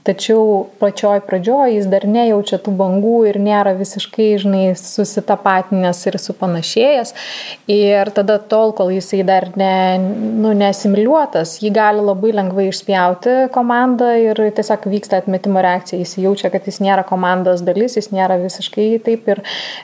Tačiau 0.05 0.67
pačioj 0.79 1.21
pradžioj 1.25 1.75
jis 1.75 1.87
dar 1.89 2.05
nejaučia 2.05 2.59
tų 2.59 2.75
bangų 2.77 3.25
ir 3.29 3.39
nėra 3.39 3.75
visiškai, 3.77 4.37
žinai, 4.41 4.75
susitapatinęs 4.77 6.05
ir 6.05 6.17
supanašėjęs. 6.19 7.13
Ir 7.67 8.11
tada 8.13 8.37
tol, 8.39 8.73
kol 8.77 8.91
jisai 8.93 9.23
dar 9.25 9.49
ne, 9.57 9.97
nu, 9.97 10.53
nesimiliuotas, 10.53 11.59
jį 11.63 11.73
gali 11.73 12.03
labai 12.05 12.33
lengvai 12.35 12.69
išspjauti 12.69 13.49
komandą 13.53 14.13
ir 14.21 14.37
tiesiog 14.55 14.85
vyksta 14.91 15.21
atmetimo 15.23 15.63
reakcija. 15.63 15.99
Jis 16.03 16.17
jaučia, 16.21 16.51
kad 16.53 16.67
jis 16.67 16.81
nėra 16.83 17.05
komandos 17.07 17.63
dalis, 17.65 17.97
jis 17.97 18.11
nėra 18.13 18.37
visiškai 18.41 18.87
taip 19.05 19.25
ir 19.31 19.41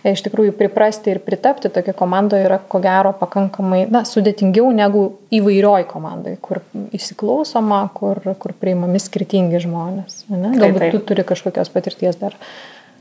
iš 0.08 0.22
tikrųjų 0.28 0.54
priprasti 0.60 1.16
ir 1.16 1.22
pritapti 1.26 1.72
tokia 1.74 1.96
komanda 1.98 2.40
yra 2.42 2.60
ko 2.72 2.82
gero 2.84 3.14
pakankamai 3.18 3.86
na, 3.92 4.04
sudėtingiau 4.12 4.72
negu 4.76 5.06
įvairioj 5.34 5.86
komandai, 5.90 6.36
kur 6.44 6.62
įsiklausoma, 6.96 7.86
kur, 7.96 8.22
kur 8.42 8.54
priimami 8.60 9.02
skirtingi 9.02 9.64
žmonės. 9.64 10.26
Ne? 10.32 10.54
Galbūt 10.60 10.92
tu 10.96 11.02
turi 11.12 11.26
kažkokios 11.28 11.72
patirties 11.74 12.20
dar. 12.22 12.38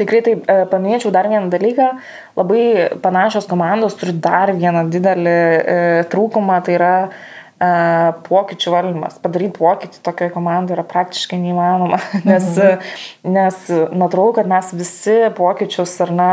Tikrai 0.01 0.23
taip, 0.25 0.47
e, 0.49 0.65
paminėčiau 0.71 1.13
dar 1.13 1.29
vieną 1.29 1.51
dalyką. 1.53 1.91
Labai 2.39 2.63
panašios 3.05 3.49
komandos 3.51 3.99
turi 4.01 4.15
dar 4.17 4.55
vieną 4.57 4.87
didelį 4.93 5.35
e, 5.37 5.77
trūkumą, 6.13 6.63
tai 6.65 6.79
yra 6.79 6.95
pokyčių 7.61 8.73
valdymas. 8.73 9.19
Padaryti 9.21 9.59
pokytį 9.59 10.01
tokioje 10.05 10.33
komandoje 10.33 10.79
yra 10.79 10.85
praktiškai 10.89 11.39
neįmanoma, 11.43 11.99
nes, 12.31 12.47
mhm. 12.57 12.95
nes 13.37 13.59
natūralu, 13.93 14.35
kad 14.39 14.49
mes 14.51 14.71
visi 14.77 15.17
pokyčius 15.37 15.93
ar 16.07 16.15
na, 16.17 16.31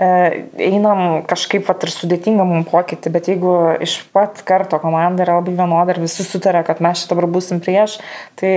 einam 0.00 1.24
kažkaip 1.28 1.66
pat 1.66 1.82
ir 1.84 1.92
sudėtinga 1.92 2.46
mums 2.46 2.68
pokytį, 2.70 3.12
bet 3.12 3.28
jeigu 3.32 3.54
iš 3.82 3.98
pat 4.14 4.40
karto 4.46 4.78
komanda 4.80 5.26
yra 5.26 5.40
labai 5.40 5.56
vienoda 5.58 5.92
ir 5.92 6.00
visi 6.04 6.24
sutarė, 6.24 6.62
kad 6.66 6.80
mes 6.84 7.02
šitą 7.02 7.18
dabar 7.18 7.28
busim 7.34 7.60
prieš, 7.60 7.98
tai, 8.40 8.54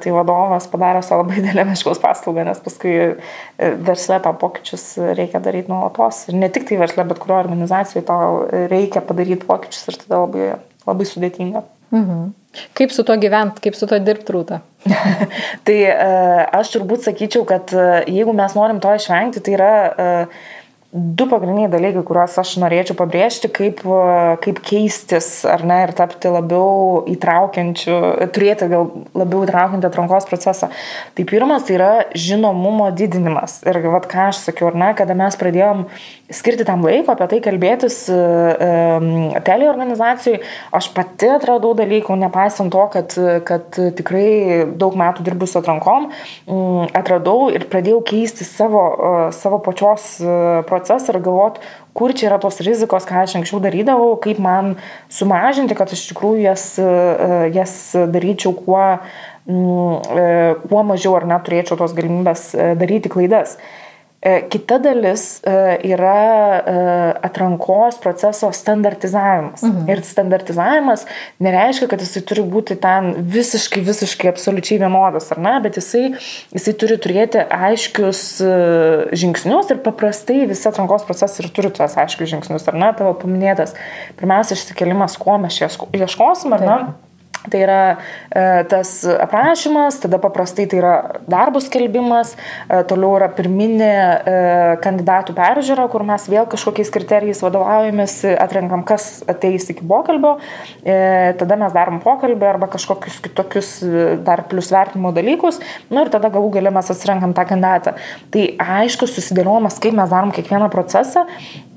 tai 0.00 0.14
vadovas 0.14 0.70
padarė 0.70 1.02
savo 1.04 1.24
labai 1.24 1.38
didelę 1.42 1.66
meškos 1.72 2.00
paslaugą, 2.02 2.46
nes 2.48 2.62
paskui 2.64 2.94
e, 2.94 3.74
versle 3.84 4.20
tą 4.24 4.32
pokyčius 4.38 4.86
reikia 5.18 5.42
daryti 5.44 5.72
nuolatos. 5.72 6.24
Ir 6.30 6.38
ne 6.38 6.48
tik 6.52 6.70
tai 6.70 6.80
versle, 6.80 7.04
bet 7.08 7.20
kurio 7.22 7.38
organizacijoje 7.42 8.06
tau 8.08 8.42
reikia 8.70 9.04
padaryti 9.04 9.48
pokyčius 9.48 9.90
ir 9.90 10.02
tada 10.06 10.24
labai 10.24 10.50
labai 10.88 11.06
sudėtinga. 11.08 11.64
Mhm. 11.94 12.26
Kaip 12.76 12.92
su 12.92 13.04
tuo 13.06 13.16
gyventi, 13.20 13.62
kaip 13.64 13.76
su 13.76 13.86
tuo 13.88 13.98
dirbti 14.02 14.34
rūta? 14.34 14.60
tai 15.68 15.76
e, 15.88 15.94
aš 16.58 16.72
turbūt 16.74 17.04
sakyčiau, 17.06 17.44
kad 17.48 17.72
e, 17.76 17.86
jeigu 18.12 18.34
mes 18.36 18.56
norim 18.56 18.80
to 18.82 18.92
išvengti, 18.96 19.42
tai 19.44 19.54
yra 19.56 19.72
e, 19.72 20.08
du 20.90 21.26
pagrindiniai 21.28 21.68
dalykai, 21.68 22.00
kuriuos 22.08 22.38
aš 22.40 22.54
norėčiau 22.62 22.96
pabrėžti, 22.96 23.50
kaip, 23.52 23.82
kaip 24.40 24.60
keistis 24.64 25.42
ar 25.44 25.60
ne 25.68 25.82
ir 25.84 25.90
tapti 25.96 26.30
labiau 26.32 27.02
įtraukiančiu, 27.12 27.96
turėti 28.32 28.70
gal 28.72 28.88
labiau 29.12 29.42
įtraukiantį 29.44 29.84
atrankos 29.84 30.24
procesą. 30.30 30.70
Tai 31.12 31.26
pirmas 31.28 31.66
tai 31.68 31.76
yra 31.76 31.90
žinomumo 32.16 32.88
didinimas. 32.96 33.58
Ir 33.68 33.82
vad 33.84 34.08
ką 34.08 34.30
aš 34.30 34.40
sakiau, 34.46 34.70
ar 34.70 34.78
ne, 34.80 34.88
kada 34.96 35.12
mes 35.18 35.36
pradėjom 35.36 35.84
skirti 36.32 36.64
tam 36.68 36.80
laiko, 36.84 37.12
apie 37.12 37.28
tai 37.34 37.42
kalbėtis 37.44 38.00
teleorganizacijai, 39.44 40.40
aš 40.76 40.88
pati 40.96 41.28
atradau 41.36 41.74
dalykų, 41.76 42.16
nepaisant 42.24 42.72
to, 42.72 42.86
kad, 42.96 43.18
kad 43.48 43.76
tikrai 44.00 44.64
daug 44.80 44.96
metų 44.96 45.28
dirbu 45.28 45.48
su 45.48 45.60
atrankom, 45.60 46.08
atradau 46.96 47.52
ir 47.52 47.68
pradėjau 47.68 48.00
keisti 48.08 48.48
savo, 48.48 48.88
savo 49.36 49.60
pačios 49.64 50.14
procesą 50.64 50.77
ir 51.12 51.18
galvoti, 51.24 51.62
kur 51.96 52.14
čia 52.14 52.28
yra 52.30 52.38
tos 52.42 52.60
rizikos, 52.64 53.06
ką 53.08 53.24
aš 53.24 53.36
anksčiau 53.38 53.60
darydavau, 53.64 54.14
kaip 54.22 54.38
man 54.42 54.76
sumažinti, 55.12 55.76
kad 55.78 55.92
iš 55.92 56.06
tikrųjų 56.12 56.44
jas, 56.46 56.70
jas 57.54 57.74
daryčiau 58.14 58.54
kuo, 58.56 58.84
kuo 59.48 60.86
mažiau 60.86 61.18
ar 61.18 61.28
neturėčiau 61.34 61.78
tos 61.80 61.96
galimybės 61.96 62.50
daryti 62.78 63.12
klaidas. 63.12 63.58
E, 64.28 64.42
kita 64.50 64.78
dalis 64.78 65.40
e, 65.46 65.52
yra 65.92 66.62
e, 66.66 66.72
atrankos 67.22 67.96
proceso 68.02 68.50
standartizavimas. 68.52 69.62
Mhm. 69.62 69.88
Ir 69.90 70.02
standartizavimas 70.04 71.06
nereiškia, 71.44 71.88
kad 71.88 72.02
jisai 72.02 72.22
turi 72.28 72.44
būti 72.54 72.76
ten 72.82 73.14
visiškai, 73.36 73.82
visiškai 73.86 74.32
absoliučiai 74.32 74.80
vienodas, 74.82 75.30
ar 75.32 75.40
ne, 75.46 75.54
bet 75.64 75.80
jisai, 75.80 76.04
jisai 76.56 76.76
turi 76.80 76.98
turėti 77.00 77.42
aiškius 77.46 78.22
žingsnius 79.22 79.72
ir 79.72 79.82
paprastai 79.86 80.42
visi 80.50 80.68
atrankos 80.68 81.06
procesai 81.08 81.46
ir 81.46 81.52
turi 81.54 81.72
tuos 81.74 81.96
aiškius 82.02 82.34
žingsnius, 82.34 82.68
ar 82.68 82.78
ne, 82.78 82.92
tavo 82.98 83.14
paminėtas. 83.22 83.76
Pirmiausia, 84.20 84.58
išsikelimas, 84.58 85.16
ko 85.20 85.38
mes 85.40 85.62
ieškosim, 85.62 86.58
ar 86.58 86.66
ne. 86.66 86.78
Taip 86.88 87.07
Tai 87.46 87.60
yra 87.62 87.82
e, 87.94 88.64
tas 88.68 88.90
aprašymas, 89.06 90.00
tada 90.02 90.18
paprastai 90.20 90.66
tai 90.68 90.80
yra 90.80 90.94
darbo 91.30 91.60
skelbimas, 91.62 92.34
e, 92.34 92.80
toliau 92.90 93.14
yra 93.20 93.28
pirminė 93.32 93.92
e, 93.94 94.34
kandidatų 94.82 95.36
peržiūra, 95.38 95.86
kur 95.92 96.04
mes 96.08 96.26
vėl 96.28 96.48
kažkokiais 96.50 96.90
kriterijais 96.94 97.42
vadovaujamės, 97.44 98.16
atrenkam, 98.42 98.82
kas 98.88 99.22
ateis 99.30 99.68
iki 99.70 99.86
pokalbio, 99.88 100.36
tada 100.82 101.56
mes 101.60 101.72
darom 101.74 102.00
pokalbį 102.02 102.48
arba 102.48 102.68
kažkokius 102.72 103.20
kitokius 103.24 103.70
dar 104.26 104.44
plus 104.50 104.70
vertinimo 104.74 105.12
dalykus, 105.16 105.60
nu 105.92 106.02
ir 106.02 106.12
tada 106.12 106.30
galų 106.34 106.52
galę 106.58 106.72
mes 106.74 106.90
atsirenkam 106.92 107.34
tą 107.36 107.46
kandidatą. 107.48 107.94
Tai 108.34 108.44
aišku, 108.82 109.08
susidėliojimas, 109.08 109.78
kaip 109.82 109.96
mes 109.98 110.12
darom 110.12 110.34
kiekvieną 110.34 110.70
procesą 110.72 111.26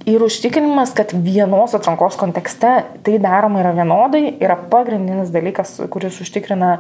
ir 0.05 0.23
užtikrinimas, 0.23 0.93
kad 0.95 1.11
vienos 1.13 1.73
atrankos 1.77 2.15
kontekste 2.19 2.71
tai 3.05 3.17
daroma 3.21 3.61
yra 3.61 3.73
vienodai, 3.75 4.23
yra 4.41 4.55
pagrindinis 4.71 5.31
dalykas, 5.33 5.75
kuris 5.93 6.19
užtikrina, 6.23 6.71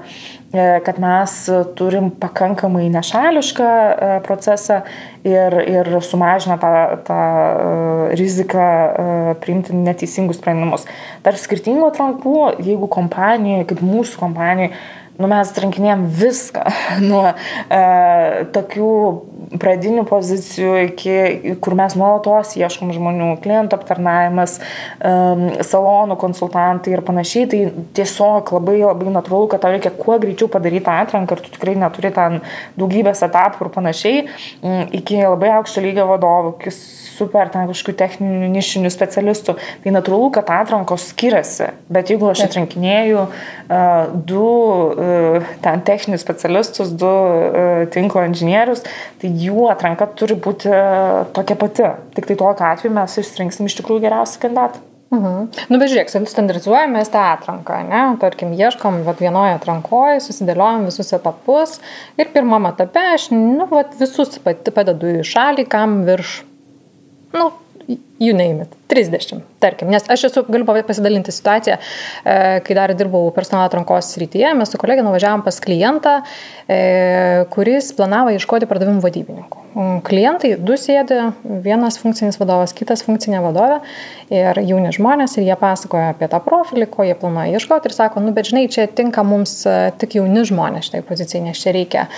e, 0.53 0.65
kad 0.85 0.99
mes 1.01 1.35
turim 1.77 2.11
pakankamai 2.21 2.87
nešališką 2.93 3.67
e, 3.67 4.11
procesą 4.25 4.81
ir, 5.27 5.57
ir 5.69 5.91
sumažina 6.05 6.57
tą, 6.61 6.71
tą 7.07 7.19
e, 7.19 8.15
riziką 8.19 8.69
priimti 9.43 9.75
neteisingus 9.77 10.41
sprendimus. 10.41 10.87
Tarp 11.25 11.39
skirtingų 11.39 11.91
atrankų, 11.91 12.37
jeigu 12.65 12.89
kompanijoje, 12.91 13.69
kaip 13.71 13.85
mūsų 13.85 14.23
kompanijoje, 14.25 14.73
nu, 15.21 15.29
mes 15.31 15.51
atrankinėjom 15.53 16.05
viską, 16.21 16.63
nuo 17.09 17.23
e, 17.29 17.81
tokių 18.55 18.91
pradinių 19.61 20.05
pozicijų 20.09 20.75
iki, 20.87 21.15
kur 21.63 21.75
mes 21.79 21.95
nuolatos 21.99 22.55
ieškom 22.59 22.93
žmonių, 22.95 23.31
klientų 23.43 23.77
aptarnavimas, 23.79 24.57
e, 24.59 25.13
salonų 25.67 26.17
konsultantai 26.21 26.95
ir 26.95 27.03
panašiai, 27.07 27.49
tai 27.51 27.61
tiesiog 27.97 28.53
labai 28.57 28.79
labai 28.83 29.13
natūralu, 29.17 29.51
kad 29.51 29.63
tau 29.63 29.73
reikia 29.75 29.93
kuo 29.95 30.17
greičiau 30.21 30.49
padaryti 30.51 30.91
atranką 30.91 31.37
ir 31.37 31.45
tu 31.45 31.53
tikrai 31.55 31.77
neturi 31.79 32.13
ten 32.15 32.41
daugybės 32.79 33.23
etapų 33.27 33.67
ir 33.67 33.73
panašiai, 33.75 34.25
iki 35.01 35.21
labai 35.23 35.53
aukšto 35.59 35.83
lygio 35.83 36.07
vadovų, 36.09 36.55
iki 36.59 36.73
super 37.21 37.51
ten 37.53 37.69
kažkokių 37.69 37.97
techninių 37.99 38.49
nišinių 38.55 38.91
specialistų, 38.93 39.55
tai 39.83 39.93
natūralu, 39.93 40.31
kad 40.35 40.49
atrankos 40.53 41.09
skiriasi, 41.11 41.71
bet 41.91 42.11
jeigu 42.11 42.29
aš 42.31 42.45
atrankinėjau 42.47 43.27
uh, 43.27 44.13
du 44.31 44.45
uh, 44.47 45.10
ten 45.63 45.83
techninius 45.87 46.23
specialistus, 46.25 46.93
du 46.97 47.09
e, 47.09 47.65
tinklo 47.93 48.23
inžinierius, 48.27 48.85
tai 49.21 49.31
jų 49.41 49.67
atranka 49.71 50.07
turi 50.17 50.37
būti 50.39 50.71
e, 50.71 50.85
tokia 51.35 51.57
pati. 51.59 51.89
Tik 52.17 52.29
tai 52.29 52.39
tokiu 52.39 52.69
atveju 52.69 52.95
mes 52.95 53.19
išsirinksim 53.23 53.69
iš 53.69 53.77
tikrųjų 53.81 54.05
geriausią 54.07 54.41
kandidatą. 54.45 54.87
Mhm. 55.11 55.47
Nu, 55.67 55.75
bet 55.75 55.91
žiūrėk, 55.91 56.07
standartizuojame 56.31 57.01
tą 57.11 57.23
atranką, 57.33 57.81
ne? 57.89 58.03
Tarkim, 58.21 58.53
ieškom 58.55 59.01
vat, 59.03 59.19
vienoje 59.19 59.57
atrankoje, 59.57 60.21
susidėliojam 60.23 60.85
visus 60.87 61.11
etapus 61.17 61.81
ir 62.15 62.31
pirmam 62.31 62.69
etape 62.69 63.03
aš, 63.17 63.27
nu, 63.35 63.67
vat, 63.73 63.97
visus 63.99 64.39
padedu 64.45 65.17
į 65.19 65.25
šalį, 65.27 65.67
kam 65.71 65.99
virš, 66.07 66.37
nu, 67.35 67.49
you 68.23 68.31
name 68.31 68.63
it. 68.63 68.80
30, 68.91 69.41
tarkim. 69.63 69.91
Nes 69.93 70.05
aš 70.11 70.27
esu, 70.29 70.43
galiu 70.51 70.67
pasidalinti 70.67 71.33
situaciją, 71.35 71.77
e, 71.77 72.37
kai 72.65 72.77
dar 72.77 72.93
dirbau 72.97 73.31
personalo 73.35 73.69
atrankos 73.69 74.11
srityje, 74.15 74.51
mes 74.59 74.71
su 74.71 74.79
kolegė 74.81 75.05
nuvažiavom 75.07 75.45
pas 75.45 75.59
klientą, 75.63 76.19
e, 76.67 77.45
kuris 77.55 77.93
planavo 77.97 78.35
ieškoti 78.35 78.69
pardavimų 78.69 79.03
vadybininkų. 79.05 79.61
Mm, 79.71 80.01
klientai 80.03 80.57
du 80.59 80.75
sėdi, 80.75 81.15
vienas 81.63 81.95
funkcinis 82.01 82.35
vadovas, 82.41 82.73
kitas 82.75 83.05
funkcinė 83.07 83.39
vadovė 83.39 83.77
ir 84.33 84.59
jauni 84.67 84.91
žmonės 84.91 85.37
ir 85.37 85.45
jie 85.47 85.55
pasakoja 85.55 86.09
apie 86.11 86.27
tą 86.31 86.41
profilį, 86.43 86.89
ko 86.91 87.07
jie 87.07 87.15
planuoja 87.15 87.55
ieškoti 87.55 87.87
ir 87.87 87.95
sako, 87.95 88.19
nu 88.25 88.35
bet 88.35 88.51
žinai, 88.51 88.65
čia 88.67 88.89
tinka 88.91 89.23
mums 89.23 89.61
e, 89.63 89.77
tik 90.01 90.19
jauni 90.19 90.43
žmonės 90.49 90.89
šitai 90.89 91.05
pozicijai, 91.07 91.45
nes 91.47 91.63
čia 91.63 91.71
reikia 91.77 92.09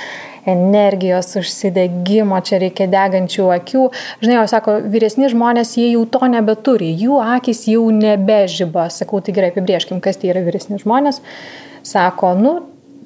energijos, 0.49 1.29
užsidegimo, 1.39 2.39
čia 2.43 2.57
reikia 2.63 2.87
degančių 2.91 3.45
akių. 3.55 3.83
Žinai, 4.23 4.39
jau 4.41 4.47
sako, 4.51 4.79
vyresni 4.91 5.29
žmonės, 5.31 5.77
jie 5.79 5.91
jau 5.93 6.03
to 6.09 6.25
nebeturi 6.27 6.62
turi, 6.65 6.91
jų 6.97 7.19
akis 7.21 7.65
jau 7.71 7.85
nebežyba. 7.93 8.89
Sakau, 8.93 9.21
tai 9.23 9.35
gerai 9.35 9.51
apibrieškim, 9.53 10.01
kas 10.03 10.21
tai 10.21 10.33
yra 10.33 10.43
vyresni 10.45 10.79
žmonės. 10.81 11.21
Sako, 11.83 12.33
nu, 12.39 12.53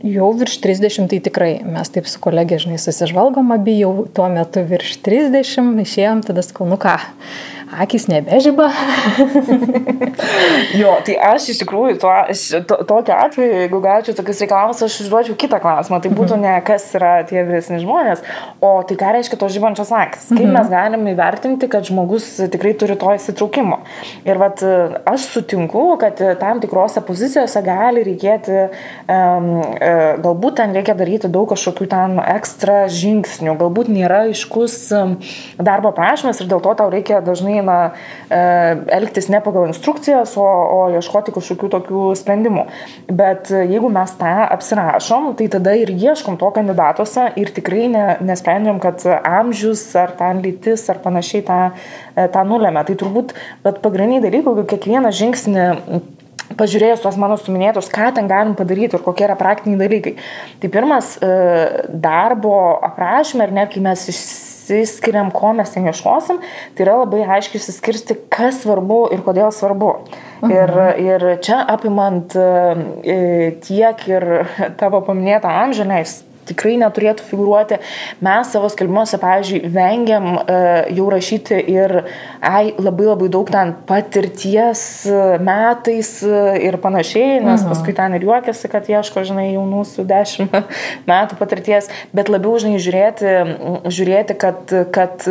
jau 0.05 0.29
virš 0.37 0.59
30 0.63 1.09
tai 1.11 1.19
tikrai. 1.23 1.51
Mes 1.65 1.91
taip 1.93 2.09
su 2.09 2.21
kolegė, 2.23 2.59
žinai, 2.61 2.79
susižvalgom 2.81 3.53
abi 3.55 3.77
jau 3.79 3.93
tuo 4.13 4.27
metu 4.33 4.63
virš 4.67 4.97
30, 5.05 5.73
išėjom, 5.83 6.23
tada 6.27 6.45
sakau, 6.45 6.67
nu 6.69 6.77
ką, 6.81 6.97
akis 7.71 8.07
nebežyba. 8.07 8.69
jo, 10.81 10.93
tai 11.05 11.15
aš 11.29 11.49
iš 11.51 11.61
tikrųjų 11.61 11.97
to, 12.01 12.11
to, 12.69 12.77
tokiu 12.87 13.13
atveju, 13.15 13.59
jeigu 13.63 13.81
gaučiau 13.83 14.15
tokius 14.17 14.41
reikalavimus, 14.43 14.83
aš 14.85 14.99
užduočiau 15.03 15.35
kitą 15.39 15.59
klausimą. 15.63 15.99
Tai 16.03 16.11
būtų 16.15 16.39
ne 16.39 16.53
kas 16.67 16.85
yra 16.97 17.11
tie 17.27 17.43
vyresni 17.47 17.81
žmonės, 17.83 18.23
o 18.63 18.71
tai 18.87 18.97
ką 18.99 19.11
reiškia 19.17 19.39
tos 19.41 19.53
žybančios 19.55 19.91
akis. 19.91 20.29
Kaip 20.31 20.45
mhm. 20.45 20.55
mes 20.55 20.71
galime 20.71 21.13
įvertinti, 21.13 21.69
kad 21.71 21.87
žmogus 21.87 22.29
tikrai 22.53 22.73
turi 22.79 22.97
to 22.99 23.11
įsitraukimo. 23.17 23.81
Ir 24.27 24.39
vat, 24.41 24.63
aš 25.09 25.27
sutinku, 25.33 25.83
kad 26.01 26.21
tam 26.39 26.63
tikrose 26.63 27.03
pozicijose 27.05 27.63
gali 27.65 28.05
reikėti, 28.07 28.63
um, 29.11 29.51
galbūt 30.23 30.59
ten 30.61 30.75
reikia 30.77 30.95
daryti 30.97 31.31
daug 31.31 31.49
kažkokių 31.51 31.89
ten 31.91 32.17
ekstra 32.23 32.85
žingsnių, 32.91 33.57
galbūt 33.59 33.91
nėra 33.91 34.23
aiškus 34.27 34.79
darbo 35.59 35.91
prašymas 35.95 36.41
ir 36.41 36.49
dėl 36.51 36.61
to 36.63 36.73
tau 36.79 36.89
reikia 36.93 37.19
dažnai 37.25 37.56
eina 37.57 37.77
e, 38.29 38.39
elgtis 38.97 39.29
ne 39.33 39.41
pagal 39.43 39.67
instrukcijas, 39.69 40.35
o, 40.39 40.45
o 40.45 40.79
ieškoti 40.95 41.33
kažkokių 41.35 41.69
tokių 41.75 42.03
sprendimų. 42.19 42.65
Bet 43.09 43.51
e, 43.51 43.63
jeigu 43.71 43.91
mes 43.93 44.13
tą 44.19 44.33
apsirašom, 44.47 45.31
tai 45.39 45.49
tada 45.53 45.75
ir 45.77 45.91
ieškom 45.93 46.39
to 46.41 46.51
kandidatuose 46.55 47.29
ir 47.39 47.53
tikrai 47.55 47.87
ne, 47.93 48.05
nesprendžiam, 48.27 48.81
kad 48.83 49.03
amžius 49.21 49.85
ar 49.99 50.15
ten 50.19 50.43
lytis 50.45 50.87
ar 50.91 51.01
panašiai 51.03 51.45
tą, 51.47 51.61
e, 52.15 52.27
tą 52.33 52.45
nulėmė. 52.47 52.85
Tai 52.87 52.99
turbūt, 53.03 53.35
bet 53.65 53.81
pagrindiniai 53.85 54.25
dalykai, 54.27 54.67
kiekvieną 54.75 55.13
žingsnį 55.15 55.67
pažiūrėjus 56.57 57.01
tuos 57.03 57.17
mano 57.19 57.35
suminėtus, 57.39 57.89
ką 57.91 58.13
ten 58.15 58.29
galim 58.29 58.53
padaryti 58.55 58.95
ir 58.95 59.03
kokie 59.03 59.25
yra 59.27 59.35
praktiniai 59.39 59.81
dalykai. 59.81 60.13
Tai 60.61 60.69
pirmas 60.71 61.17
darbo 61.91 62.55
aprašymė, 62.87 63.49
ir 63.49 63.57
net 63.57 63.73
kai 63.73 63.83
mes 63.83 64.05
išsiskiriam, 64.69 65.31
ko 65.35 65.53
mes 65.57 65.71
ten 65.73 65.87
ieškosim, 65.89 66.39
tai 66.75 66.85
yra 66.85 66.99
labai 67.01 67.23
aiškiai 67.37 67.61
išsiskirsti, 67.61 68.19
kas 68.33 68.61
svarbu 68.63 69.07
ir 69.15 69.23
kodėl 69.25 69.51
svarbu. 69.55 69.93
Mhm. 70.43 70.53
Ir, 70.53 70.75
ir 71.01 71.27
čia 71.45 71.63
apimant 71.73 72.35
tiek 73.67 74.07
ir 74.11 74.27
tavo 74.79 75.01
paminėtą 75.07 75.51
amžių, 75.65 75.87
nes 75.89 76.19
tikrai 76.47 76.75
neturėtų 76.81 77.25
figuruoti. 77.29 77.79
Mes 78.25 78.51
savo 78.53 78.69
skelbimuose, 78.71 79.19
pavyzdžiui, 79.21 79.61
vengiam 79.73 80.29
uh, 80.37 80.87
jau 80.93 81.07
rašyti 81.13 81.59
ir 81.73 81.95
ai, 82.41 82.73
labai 82.77 83.09
labai 83.11 83.29
daug 83.33 83.49
ten 83.51 83.73
patirties 83.87 84.81
e, 85.09 85.21
metais 85.43 86.09
uh, 86.25 86.53
ir 86.59 86.77
panašiai, 86.81 87.39
nes 87.41 87.61
mhm. 87.61 87.71
paskui 87.71 87.95
ten 87.97 88.17
ir 88.17 88.27
juokiasi, 88.27 88.69
kad 88.71 88.89
ieško, 88.91 89.23
žinai, 89.27 89.49
jaunų 89.55 89.83
su 89.87 90.05
dešimt 90.07 90.53
metų 91.09 91.39
patirties, 91.39 91.89
bet 92.15 92.31
labiau, 92.31 92.57
žinai, 92.61 92.81
žiūrėti, 92.83 93.33
žiūrėti 93.93 94.37
kad, 94.39 94.77
kad 94.95 95.27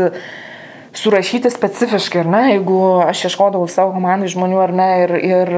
surašyti 0.97 1.51
specifiškai, 1.53 2.23
ar 2.25 2.29
ne, 2.31 2.43
jeigu 2.55 2.79
aš 3.05 3.27
ieškodavau 3.29 3.69
savo 3.71 3.93
komandai 3.97 4.31
žmonių, 4.33 4.59
ar 4.65 4.73
ne, 4.77 4.89
ir, 5.05 5.13
ir 5.29 5.53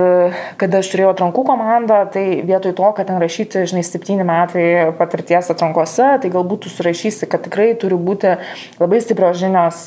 kada 0.61 0.81
aš 0.83 0.90
turėjau 0.92 1.12
atrankų 1.12 1.44
komandą, 1.46 2.01
tai 2.12 2.24
vietoj 2.46 2.74
to, 2.79 2.88
kad 2.96 3.09
ten 3.11 3.20
rašyti, 3.22 3.62
žinai, 3.70 3.85
septyni 3.87 4.27
metai 4.27 4.64
patirties 4.98 5.51
atrankose, 5.55 6.09
tai 6.22 6.33
galbūt 6.35 6.66
tu 6.66 6.72
surašysi, 6.72 7.29
kad 7.31 7.46
tikrai 7.46 7.70
turi 7.81 7.98
būti 8.09 8.35
labai 8.81 9.01
stiprios 9.05 9.38
žinios 9.40 9.85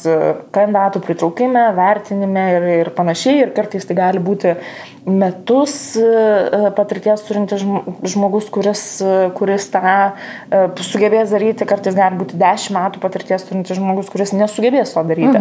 kandidatų 0.55 1.03
pritraukime, 1.05 1.67
vertinime 1.77 2.47
ir, 2.55 2.69
ir 2.85 2.93
panašiai, 2.95 3.43
ir 3.45 3.53
kartais 3.57 3.87
tai 3.87 3.99
gali 3.99 4.23
būti 4.23 4.55
metus 5.05 5.97
patirties 6.77 7.23
turintis 7.25 7.63
žmogus, 8.13 8.47
kuris, 8.53 8.83
kuris 9.37 9.67
tą 9.73 9.95
sugebės 10.85 11.33
daryti, 11.33 11.65
kartais 11.69 11.97
gali 11.97 12.19
būti 12.19 12.37
dešimt 12.39 12.77
metų 12.77 13.01
patirties 13.03 13.47
turintis 13.47 13.79
žmogus, 13.79 14.11
kuris 14.13 14.35
nesugebės 14.37 14.93
to 14.93 15.03
daryti. 15.09 15.33
Mhm. 15.33 15.40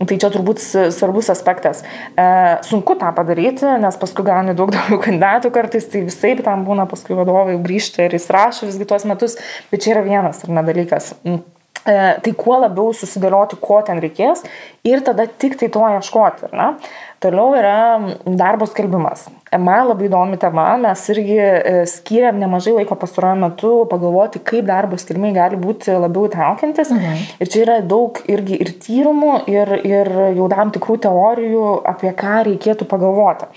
Tai 0.00 0.18
čia 0.22 0.32
turbūt 0.32 0.62
svarbus 0.94 1.30
aspektas. 1.32 1.84
E, 2.14 2.26
sunku 2.66 2.96
tą 3.00 3.12
padaryti, 3.16 3.66
nes 3.82 4.00
paskui 4.00 4.26
gauni 4.26 4.56
daug 4.58 4.72
daugiau 4.76 5.00
kandidatų 5.02 5.52
kartais, 5.54 5.88
tai 5.92 6.04
visai 6.08 6.34
tam 6.40 6.66
būna 6.68 6.88
paskui 6.90 7.18
vadovai 7.18 7.58
grįžti 7.62 8.06
ir 8.06 8.18
įsirašo 8.18 8.68
visgi 8.70 8.88
tuos 8.88 9.06
metus, 9.08 9.38
bet 9.72 9.84
čia 9.84 9.96
yra 9.96 10.04
vienas 10.06 10.44
ar 10.44 10.54
ne 10.56 10.66
dalykas. 10.66 11.14
Mm. 11.24 11.42
E, 11.80 11.92
tai 12.20 12.32
kuo 12.36 12.58
labiau 12.60 12.92
susidėlioti, 12.92 13.56
ko 13.62 13.78
ten 13.86 14.02
reikės 14.04 14.42
ir 14.84 15.00
tada 15.04 15.24
tik 15.24 15.56
tai 15.60 15.70
to 15.72 15.86
ieškoti. 15.96 16.50
Na? 16.52 16.74
Toliau 17.20 17.52
yra 17.52 17.76
darbo 18.24 18.64
skelbimas. 18.68 19.26
Man 19.50 19.88
labai 19.88 20.06
įdomi 20.06 20.38
tema, 20.40 20.66
mes 20.80 21.02
irgi 21.12 21.36
e, 21.36 21.72
skiriam 21.90 22.38
nemažai 22.40 22.72
laiko 22.78 22.96
pastaruoju 22.96 23.40
metu 23.42 23.72
pagalvoti, 23.90 24.40
kaip 24.46 24.64
darbo 24.68 24.96
skelbimai 25.00 25.32
gali 25.34 25.58
būti 25.60 25.92
labiau 25.92 26.28
įtraukiantis. 26.30 26.92
Mhm. 26.94 27.24
Ir 27.42 27.50
čia 27.50 27.62
yra 27.64 27.76
daug 27.84 28.20
irgi 28.30 28.60
ir 28.62 28.72
tyrimų, 28.84 29.34
ir, 29.52 29.74
ir 29.84 30.12
jau 30.38 30.48
tam 30.52 30.72
tikrų 30.76 30.96
teorijų, 31.08 31.66
apie 31.92 32.14
ką 32.22 32.44
reikėtų 32.48 32.88
pagalvoti. 32.88 33.50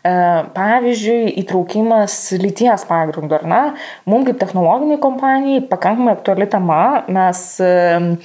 E, 0.00 0.14
pavyzdžiui, 0.56 1.34
įtraukimas 1.42 2.16
lyties 2.40 2.86
pagrindų, 2.88 3.40
ar 3.42 3.48
ne? 3.52 3.62
Mums 4.08 4.30
kaip 4.30 4.40
technologiniai 4.40 5.02
kompanijai 5.02 5.66
pakankamai 5.68 6.16
aktuali 6.16 6.48
tema, 6.48 6.82
mes 7.10 7.44
E, 7.60 8.16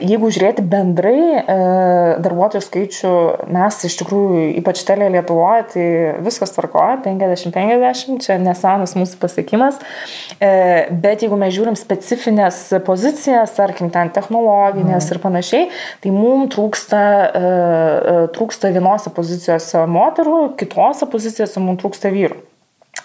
jeigu 0.00 0.30
žiūrėti 0.32 0.62
bendrai 0.64 1.18
e, 1.36 1.56
darbuotojų 2.24 2.64
skaičių, 2.64 3.12
mes 3.52 3.78
iš 3.88 3.96
tikrųjų, 4.00 4.44
ypač 4.60 4.80
telė 4.88 5.10
Lietuvoje, 5.12 5.64
tai 5.74 5.86
viskas 6.24 6.54
tvarkoja, 6.54 6.98
50-50, 7.04 8.22
čia 8.24 8.38
nesenas 8.40 8.94
mūsų 8.98 9.20
pasiekimas, 9.20 9.80
e, 10.40 10.50
bet 11.04 11.24
jeigu 11.26 11.38
mes 11.40 11.52
žiūrim 11.56 11.76
specifines 11.78 12.62
pozicijas, 12.86 13.52
tarkim, 13.58 13.92
ten 13.94 14.12
technologinės 14.14 15.04
mm. 15.04 15.12
ir 15.12 15.22
panašiai, 15.26 15.70
tai 16.04 16.14
mums 16.14 16.54
trūksta, 16.54 17.02
trūksta 18.34 18.70
vienose 18.72 19.12
pozicijose 19.14 19.84
moterų, 19.90 20.38
kitose 20.60 21.08
pozicijose 21.12 21.60
mums 21.60 21.82
trūksta 21.82 22.12
vyrų. 22.14 22.40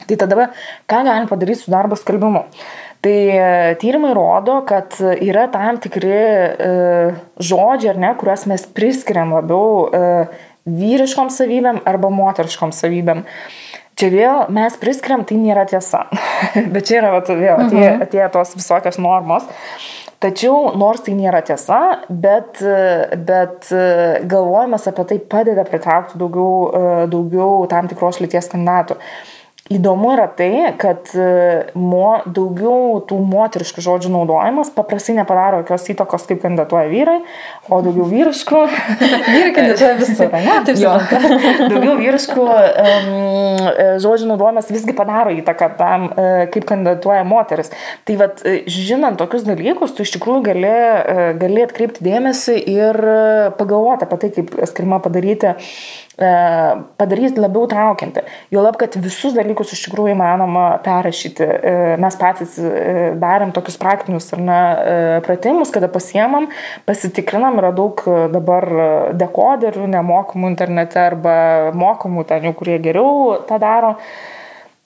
Tai 0.08 0.16
tada 0.20 0.48
ką 0.90 1.04
galim 1.06 1.28
padaryti 1.30 1.64
su 1.64 1.72
darbo 1.72 1.96
skelbimu? 2.00 2.48
Tai 3.04 3.28
e, 3.36 3.76
tyrimai 3.80 4.14
rodo, 4.16 4.62
kad 4.64 4.96
yra 5.20 5.50
tam 5.52 5.76
tikri 5.84 6.12
e, 6.16 6.68
žodžiai, 7.44 7.90
ar 7.92 7.98
ne, 8.00 8.12
kuriuos 8.20 8.46
mes 8.48 8.64
priskiriam 8.78 9.34
labiau 9.36 9.90
e, 9.90 10.04
vyriškom 10.72 11.28
savybėm 11.34 11.82
arba 11.90 12.12
moteriškom 12.16 12.72
savybėm. 12.72 13.26
Čia 14.00 14.10
vėl 14.14 14.40
mes 14.56 14.80
priskiriam, 14.80 15.26
tai 15.28 15.36
nėra 15.42 15.68
tiesa. 15.68 16.06
Bet 16.74 16.88
čia 16.88 17.02
yra 17.02 17.12
vat, 17.18 17.28
vėl 17.28 17.66
atėjo, 17.66 17.90
mhm. 17.92 18.08
atėjo 18.08 18.30
tos 18.38 18.56
visokios 18.56 19.02
normos. 19.04 19.52
Tačiau, 20.24 20.72
nors 20.80 21.04
tai 21.04 21.18
nėra 21.18 21.42
tiesa, 21.44 21.78
bet, 22.08 22.62
bet 23.28 23.66
galvojimas 24.32 24.88
apie 24.88 25.04
tai 25.10 25.18
padeda 25.20 25.66
pritraukti 25.68 26.16
daugiau, 26.16 27.10
daugiau 27.12 27.66
tam 27.68 27.90
tikros 27.92 28.22
lyties 28.24 28.48
kandidatų. 28.54 28.96
Įdomu 29.72 30.10
yra 30.12 30.26
tai, 30.28 30.74
kad 30.76 31.08
e, 31.16 31.26
mo, 31.80 32.18
daugiau 32.28 32.98
tų 33.08 33.16
moteriškų 33.24 33.80
žodžių 33.86 34.10
naudojimas 34.12 34.74
paprastai 34.76 35.16
nepadaro 35.16 35.62
jokios 35.62 35.88
įtakos, 35.94 36.26
kaip 36.28 36.42
kandidatuoja 36.42 36.90
vyrai, 36.92 37.16
o 37.72 37.80
daugiau 37.86 38.10
vyriškų. 38.10 38.60
vyrai 39.32 39.54
kandidatuoja 39.56 39.94
visur, 40.02 40.36
ne? 40.36 40.58
Taip, 40.68 40.82
jo. 40.84 40.92
daugiau 41.72 41.96
vyriškų 42.02 42.44
um, 42.50 43.08
žodžių 44.04 44.30
naudojimas 44.34 44.68
visgi 44.76 44.98
padaro 45.00 45.32
įtaką 45.40 45.72
tam, 45.80 46.10
uh, 46.12 46.44
kaip 46.52 46.68
kandidatuoja 46.68 47.24
moteris. 47.24 47.72
Tai 48.04 48.20
vad, 48.20 48.44
žinant 48.68 49.16
tokius 49.24 49.48
dalykus, 49.48 49.96
tu 49.96 50.04
iš 50.04 50.18
tikrųjų 50.18 50.44
gali, 50.52 50.78
gali 51.40 51.64
atkreipti 51.64 52.04
dėmesį 52.04 52.60
ir 52.68 53.00
pagalvoti 53.56 54.10
apie 54.10 54.26
tai, 54.26 54.36
kaip 54.42 54.58
skirma 54.68 55.00
padaryti 55.08 55.56
uh, 56.14 56.14
E, 56.14 56.30
padaryti 56.98 57.42
labiau 57.42 57.66
traukianti. 57.66 58.22
Juolab, 58.54 58.76
kad 58.78 58.94
visus 59.02 59.34
dalykus 59.34 59.72
iš 59.74 59.88
tikrųjų 59.88 60.14
įmanoma 60.14 60.66
perrašyti. 60.86 61.48
E, 61.48 61.72
mes 62.02 62.18
patys 62.22 62.60
e, 62.62 62.74
darėm 63.18 63.50
tokius 63.56 63.80
praktinius 63.82 64.30
ar 64.36 64.44
ne 64.46 64.60
pratimus, 65.26 65.72
kada 65.74 65.90
pasiemam, 65.90 66.52
pasitikrinam, 66.86 67.58
yra 67.64 67.74
daug 67.74 68.06
dabar 68.30 68.70
dekoderių 69.18 69.90
nemokamų 69.96 70.54
internete 70.54 71.02
arba 71.02 71.36
mokamų 71.74 72.28
ten 72.30 72.46
jų, 72.46 72.54
kurie 72.62 72.78
geriau 72.84 73.40
tą 73.50 73.58
daro. 73.64 73.96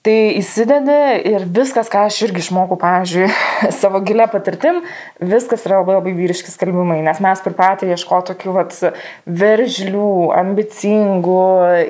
Tai 0.06 0.14
įsidedi 0.38 0.96
ir 1.26 1.42
viskas, 1.50 1.88
ką 1.90 2.04
aš 2.06 2.20
irgi 2.28 2.38
išmokau, 2.44 2.76
pavyzdžiui, 2.78 3.26
savo 3.80 3.98
gilę 4.06 4.28
patirtim, 4.30 4.78
viskas 5.18 5.64
yra 5.66 5.80
labai 5.80 5.96
labai 5.96 6.12
vyriški 6.14 6.52
skalbimai, 6.52 7.00
nes 7.02 7.18
mes 7.24 7.42
pripratę 7.42 7.88
ieškoti 7.90 8.30
tokių 8.30 8.54
vat, 8.54 8.76
veržlių, 9.26 10.12
ambicingų 10.38 11.42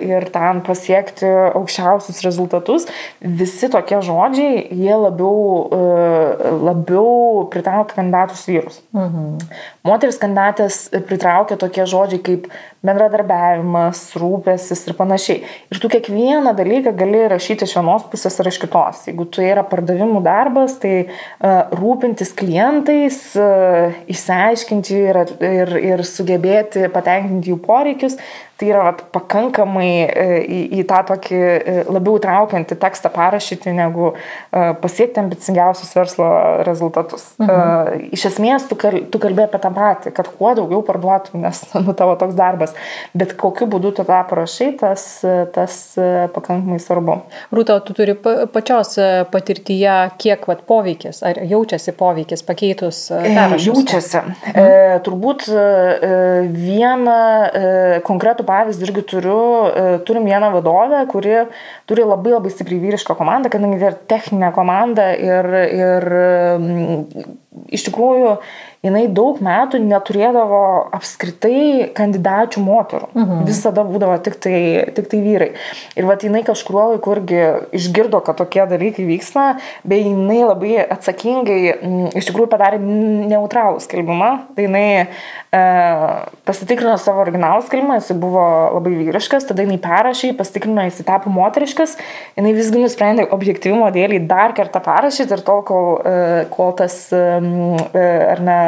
ir 0.09 0.25
tam 0.33 0.63
pasiekti 0.65 1.29
aukščiausius 1.61 2.23
rezultatus. 2.25 2.89
Visi 3.21 3.69
tokie 3.75 4.01
žodžiai, 4.09 4.65
jie 4.73 4.97
labiau, 4.97 5.69
e, 5.69 6.57
labiau 6.65 7.45
pritraukia 7.53 8.01
kandidatus 8.01 8.47
vyrus. 8.49 8.81
Mhm. 8.97 9.37
Moteris 9.85 10.17
kandidatės 10.25 10.87
pritraukia 11.05 11.61
tokie 11.61 11.85
žodžiai 11.85 12.25
kaip 12.25 12.49
bendradarbiavimas, 12.87 14.03
rūpestis 14.21 14.85
ir 14.87 14.97
panašiai. 14.99 15.43
Ir 15.73 15.81
tu 15.83 15.91
kiekvieną 15.93 16.55
dalyką 16.59 16.95
gali 16.99 17.25
rašyti 17.33 17.67
iš 17.67 17.77
vienos 17.79 18.07
pusės 18.11 18.39
ar 18.39 18.51
iš 18.51 18.61
kitos. 18.63 19.05
Jeigu 19.11 19.27
tu 19.27 19.43
yra 19.45 19.65
pardavimų 19.67 20.23
darbas, 20.27 20.79
tai 20.83 20.95
uh, 21.07 21.71
rūpintis 21.75 22.35
klientais, 22.39 23.21
uh, 23.39 23.97
išsiaiškinti 24.11 25.01
ir, 25.01 25.23
ir, 25.43 25.75
ir 25.95 26.05
sugebėti 26.07 26.87
patenkinti 26.95 27.53
jų 27.53 27.59
poreikius, 27.67 28.19
tai 28.59 28.73
yra 28.73 28.83
vat, 28.89 29.05
pakankamai 29.15 29.91
e, 30.03 30.25
į, 30.43 30.59
į 30.81 30.85
tą 30.91 30.99
tokį 31.13 31.39
e, 31.39 31.75
labiau 31.95 32.19
traukiantį 32.23 32.79
tekstą 32.83 33.11
parašyti, 33.15 33.71
negu 33.77 34.11
e, 34.11 34.17
pasiekti 34.83 35.23
ambicingiausius 35.23 35.95
verslo 35.95 36.29
rezultatus. 36.67 37.29
Mhm. 37.39 38.09
Iš 38.19 38.27
esmės, 38.33 38.67
tu, 38.71 38.79
kal, 38.81 38.99
tu 39.13 39.23
kalbėjai 39.23 39.53
apie 39.53 39.63
tą 39.63 39.71
patį, 39.77 40.13
kad 40.17 40.31
kuo 40.35 40.51
daugiau 40.59 40.83
parduotum, 40.87 41.45
nes 41.47 41.63
nu, 41.79 41.95
tavo 41.99 42.17
toks 42.19 42.35
darbas, 42.39 42.68
bet 43.19 43.35
kokiu 43.41 43.69
būdu 43.71 43.93
tu 43.99 44.07
tą 44.09 44.21
parašai, 44.31 44.71
tas, 44.81 45.07
tas 45.55 45.79
pakankamai 46.35 46.81
svarbu. 46.83 47.21
Rūta, 47.55 47.79
tu 47.87 47.97
turi 47.97 48.17
pačios 48.19 48.95
patirtyje, 49.33 49.97
kiek 50.21 50.47
vat, 50.51 50.65
poveikis, 50.69 51.23
ar 51.27 51.41
jaučiasi 51.49 51.95
poveikis 51.99 52.45
pakeitus 52.47 53.05
perrašus? 53.13 53.67
Jaučiasi. 53.69 54.19
Mhm. 54.19 54.59
E, 54.59 54.99
turbūt 55.07 55.47
e, 55.51 55.65
vieną 56.53 57.19
e, 57.19 57.65
konkretų 58.07 58.47
pavyzdį 58.49 58.89
irgi 58.89 59.05
turiu, 59.15 59.41
e, 59.69 59.87
turim 60.09 60.29
vieną 60.29 60.51
vadovę, 60.55 61.05
kuri 61.11 61.37
turi 61.89 62.07
labai 62.07 62.35
labai 62.37 62.53
stipriai 62.53 62.83
vyrišką 62.83 63.17
komandą, 63.19 63.53
kadangi 63.53 63.81
tai 63.81 63.91
yra 63.91 64.01
techninė 64.13 64.53
komanda 64.57 65.11
ir, 65.17 65.49
ir 65.79 66.09
iš 67.75 67.89
tikrųjų 67.89 68.35
jinai 68.85 69.07
daug 69.11 69.41
metų 69.43 69.81
neturėdavo 69.83 70.61
apskritai 70.95 71.89
kandidačių 71.97 72.63
moterų. 72.63 73.09
Mhm. 73.17 73.41
Visada 73.49 73.83
būdavo 73.87 74.19
tik 74.23 74.39
tai, 74.43 74.61
tik 74.95 75.09
tai 75.11 75.23
vyrai. 75.25 75.49
Ir 75.99 76.07
va, 76.07 76.15
jinai 76.23 76.45
kažkurio 76.47 76.93
laiku 76.95 77.17
irgi 77.17 77.41
išgirdo, 77.79 78.21
kad 78.25 78.39
tokie 78.39 78.63
dalykai 78.71 79.07
vyksta, 79.09 79.47
bei 79.89 80.05
jinai 80.07 80.41
labai 80.45 80.77
atsakingai 80.85 81.59
m, 81.75 81.97
iš 82.19 82.31
tikrųjų 82.31 82.51
padarė 82.53 82.79
neutralų 82.79 83.83
skelbimą. 83.83 84.31
Tai 84.55 84.69
jinai 84.69 84.87
e, 85.03 85.65
pasitikrino 86.47 86.95
savo 87.03 87.25
originalų 87.25 87.67
skelbimą, 87.67 87.99
jis 87.99 88.15
buvo 88.19 88.47
labai 88.77 88.95
vyriškas, 89.01 89.49
tada 89.51 89.67
jinai 89.67 89.81
perrašė, 89.83 90.33
pasitikrino, 90.39 90.87
jis 90.87 91.03
tapo 91.09 91.33
moteriškas, 91.35 91.97
jinai 92.39 92.55
visgi 92.55 92.85
nusprendė 92.85 93.27
objektyvumo 93.35 93.91
dėlį 93.95 94.23
dar 94.31 94.55
kartą 94.55 94.83
parašyti 94.85 95.35
ir 95.35 95.43
tol, 95.47 95.65
kol, 95.67 95.91
e, 96.07 96.47
kol 96.55 96.75
tas, 96.79 97.01
e, 97.11 97.27
ar 97.99 98.43
ne, 98.45 98.59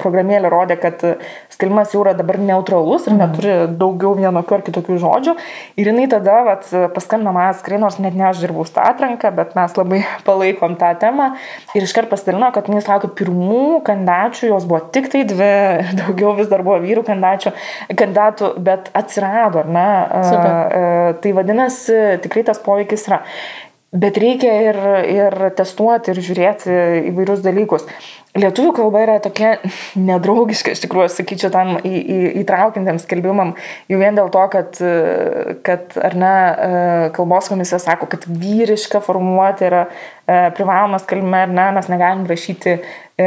programėlė 0.00 0.50
rodė, 0.52 0.76
kad 0.80 1.02
skelbimas 1.52 1.94
jau 1.94 2.02
yra 2.04 2.14
dabar 2.18 2.38
neutralus 2.42 3.08
ir 3.08 3.16
neturi 3.16 3.54
daugiau 3.80 4.14
vienokių 4.18 4.58
ar 4.58 4.64
kitokių 4.66 4.98
žodžių. 5.02 5.36
Ir 5.80 5.90
jinai 5.90 6.06
tada 6.10 6.40
vat, 6.46 6.68
paskambino 6.94 7.34
man 7.34 7.52
atskrai, 7.52 7.78
nors 7.82 7.98
net 8.02 8.16
ne 8.18 8.28
aš 8.30 8.42
dirbau 8.44 8.66
tą 8.68 8.84
atranką, 8.90 9.30
bet 9.36 9.54
mes 9.58 9.76
labai 9.78 10.02
palaikom 10.28 10.78
tą 10.80 10.92
temą. 11.00 11.30
Ir 11.76 11.86
iškart 11.86 12.10
pasidalino, 12.12 12.50
kad 12.54 12.70
jis 12.70 12.88
laukia 12.90 13.10
pirmų 13.18 13.82
kandidačių, 13.86 14.48
jos 14.52 14.68
buvo 14.70 14.82
tik 14.94 15.10
tai 15.12 15.24
dvi, 15.28 15.52
daugiau 16.00 16.34
vis 16.38 16.50
dar 16.50 16.64
buvo 16.66 16.80
vyrų 16.84 17.04
kandidatų, 17.06 18.54
bet 18.64 18.90
atsirado, 18.96 19.64
ar 19.64 19.70
ne? 19.70 19.88
Super. 20.30 20.50
E, 20.50 21.14
tai 21.22 21.36
vadinasi, 21.36 22.00
tikrai 22.24 22.44
tas 22.46 22.60
poveikis 22.62 23.08
yra. 23.10 23.22
Bet 23.94 24.18
reikia 24.18 24.52
ir, 24.72 24.78
ir 25.06 25.34
testuoti, 25.54 26.10
ir 26.10 26.18
žiūrėti 26.26 26.76
įvairius 27.12 27.44
dalykus. 27.44 27.84
Lietuvių 28.34 28.72
kalba 28.74 29.04
yra 29.04 29.14
tokia 29.22 29.52
nedraugiška, 30.08 30.74
iš 30.74 30.82
tikrųjų, 30.82 31.12
sakyčiau, 31.14 31.52
tam 31.54 31.76
į, 31.78 31.92
į, 31.92 32.18
įtraukiantiem 32.42 32.98
skelbimam, 32.98 33.54
jau 33.92 34.00
vien 34.00 34.18
dėl 34.18 34.32
to, 34.34 34.42
kad, 34.50 34.80
kad 35.66 35.94
ar 36.02 36.18
ne, 36.18 36.34
kalbos 37.14 37.52
komisija 37.52 37.78
sako, 37.82 38.10
kad 38.10 38.26
vyriška 38.26 38.98
formuoti 39.04 39.68
yra 39.70 39.84
e, 39.86 40.40
privalomas 40.58 41.06
kalbime, 41.06 41.44
ar 41.46 41.54
ne, 41.54 41.70
mes 41.78 41.92
negalim 41.92 42.26
rašyti 42.26 42.74
e, 42.74 42.82
E, 43.14 43.26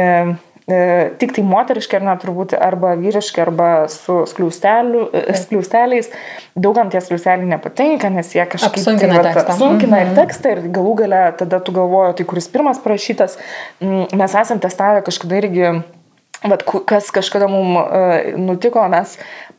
tik 1.18 1.32
tai 1.32 1.44
moteriški 1.48 1.96
ar 1.96 2.02
net 2.04 2.20
turbūt 2.20 2.52
arba 2.60 2.92
vyriški 3.00 3.40
arba 3.40 3.68
su 3.88 4.20
e, 4.22 5.36
skliausteliais. 5.40 6.10
Daugam 6.58 6.90
tie 6.92 7.00
skliausteliai 7.00 7.48
nepatinka, 7.48 8.10
nes 8.12 8.34
jie 8.36 8.44
kažkaip 8.44 8.76
apsunkina, 8.76 9.22
tai, 9.22 9.32
tekstą. 9.32 9.54
apsunkina 9.54 9.96
mm 9.96 10.02
-hmm. 10.02 10.10
ir 10.10 10.18
tekstą 10.20 10.52
ir 10.52 10.58
galų 10.78 10.94
gale 11.02 11.22
tada 11.38 11.60
tu 11.60 11.72
galvoji, 11.72 12.18
tai 12.18 12.24
kuris 12.24 12.48
pirmas 12.48 12.82
parašytas. 12.84 13.38
Mm, 13.80 14.06
mes 14.12 14.34
esam 14.34 14.58
testavę 14.58 15.02
kažkada 15.02 15.36
irgi 15.36 15.80
Vat, 16.46 16.62
kas 16.86 17.10
kažkada 17.10 17.48
mums 17.50 17.80
uh, 17.80 18.38
nutiko, 18.38 18.84
mes 18.88 19.16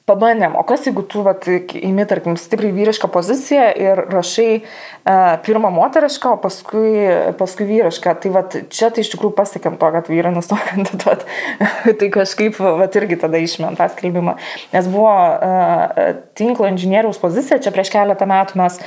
pabandėm, 0.09 0.55
o 0.57 0.63
kas 0.67 0.87
jeigu 0.87 1.03
tu 1.07 1.21
vat, 1.25 1.45
įimi, 1.47 2.05
tarkim, 2.09 2.37
stipriai 2.39 2.73
vyrišką 2.75 3.09
poziciją 3.13 3.67
ir 3.77 4.01
rašai 4.09 4.47
uh, 4.59 5.37
pirmą 5.45 5.71
moterišką, 5.75 6.33
o 6.35 6.39
paskui, 6.41 6.93
paskui 7.39 7.67
vyrišką, 7.69 8.15
tai 8.23 8.31
vat, 8.33 8.57
čia 8.73 8.89
tai 8.93 9.05
iš 9.05 9.13
tikrųjų 9.13 9.35
pasiekėm 9.37 9.77
to, 9.81 9.91
kad 9.95 10.09
vyrai 10.11 10.33
nustojo 10.35 10.65
kandidatuoti, 10.71 11.29
tai 12.01 12.09
kažkaip 12.15 12.57
vat, 12.59 12.97
irgi 12.99 13.19
tada 13.21 13.41
išmėm 13.43 13.77
tą 13.79 13.89
skelbimą, 13.93 14.35
nes 14.73 14.89
buvo 14.89 15.13
uh, 15.13 16.09
tinklo 16.39 16.69
inžinieriaus 16.71 17.21
pozicija, 17.21 17.61
čia 17.63 17.73
prieš 17.75 17.93
keletą 17.93 18.27
metų 18.29 18.59
mes 18.63 18.81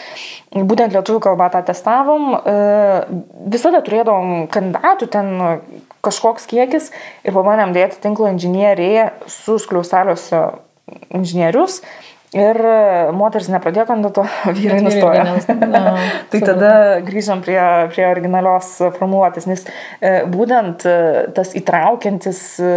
būtent 0.53 0.97
lietuvių 0.97 1.23
kalbą 1.29 1.49
tą 1.55 1.63
testavom, 1.71 2.35
uh, 2.41 3.07
visada 3.53 3.83
turėdavom 3.85 4.49
kandidatų 4.53 5.09
ten 5.13 5.33
kažkoks 6.03 6.49
kiekis 6.51 6.91
ir 7.23 7.35
pabandėm 7.37 7.75
dėti 7.77 8.01
tinklo 8.03 8.29
inžinieriai 8.33 9.13
su 9.31 9.59
skliausteliuose 9.63 10.43
inžinierius. 11.13 11.83
Ir 12.33 12.57
moteris 13.13 13.51
nepradėjo 13.53 13.85
kandidatuoti, 13.91 14.53
vyrai 14.57 14.79
nustojo. 14.81 15.25
tai 16.33 16.39
tada 16.41 16.71
grįžom 17.05 17.43
prie, 17.45 17.59
prie 17.93 18.07
originalios 18.09 18.71
formuluotės, 18.97 19.45
nes 19.51 19.67
e, 19.69 20.13
būtent 20.33 20.87
e, 20.89 20.95
tas 21.37 21.53
įtraukiantis 21.61 22.41
e, 22.65 22.71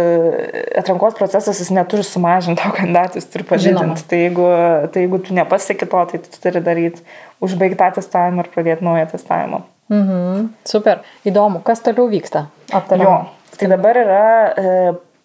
atrankos 0.76 1.16
procesas 1.16 1.62
jis 1.62 1.72
neturi 1.72 2.04
sumažinti 2.04 2.60
to 2.60 2.74
kandidatų, 2.76 3.22
jis 3.22 3.30
turi 3.32 3.48
padidinti. 3.48 4.04
Tai 4.10 4.20
jeigu, 4.26 4.50
tai 4.92 5.06
jeigu 5.06 5.22
tu 5.24 5.38
nepasieki 5.40 5.88
to, 5.88 6.04
tai 6.12 6.20
tu 6.26 6.44
turi 6.44 6.64
daryti 6.68 7.08
užbaigtą 7.40 7.94
testavimą 7.96 8.44
ir 8.44 8.52
pradėti 8.52 8.84
naują 8.84 9.08
testavimą. 9.14 9.64
Mhm, 9.88 10.52
super, 10.68 11.00
įdomu, 11.24 11.64
kas 11.64 11.80
toliau 11.80 12.10
vyksta? 12.12 12.50
Aptariam. 12.76 13.32
Tai 13.56 13.72
dabar 13.72 13.96
yra 13.96 14.24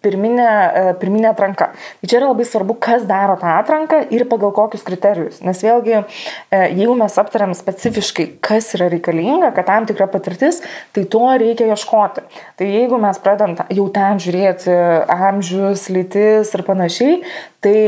pirminė, 0.02 0.48
e, 0.48 0.94
pirminė 1.00 1.30
atranka. 1.30 1.70
Tai 2.00 2.10
čia 2.10 2.18
yra 2.20 2.30
labai 2.32 2.46
svarbu, 2.48 2.76
kas 2.82 3.06
daro 3.08 3.36
tą 3.40 3.54
atranką 3.60 4.02
ir 4.14 4.26
pagal 4.30 4.52
kokius 4.56 4.84
kriterijus. 4.86 5.40
Nes 5.46 5.62
vėlgi, 5.64 6.02
e, 6.02 6.62
jeigu 6.74 6.96
mes 6.98 7.18
aptariam 7.22 7.54
specifiškai, 7.56 8.26
kas 8.44 8.72
yra 8.76 8.90
reikalinga, 8.92 9.52
kad 9.56 9.68
tam 9.70 9.86
tikra 9.88 10.08
patirtis, 10.10 10.62
tai 10.92 11.04
to 11.04 11.22
reikia 11.44 11.70
ieškoti. 11.72 12.26
Tai 12.58 12.68
jeigu 12.68 13.00
mes 13.02 13.22
pradedam 13.22 13.56
jau 13.70 13.88
ten 13.94 14.20
žiūrėti 14.22 14.76
amžius, 15.12 15.88
lytis 15.92 16.52
ir 16.56 16.66
panašiai, 16.66 17.22
tai, 17.62 17.78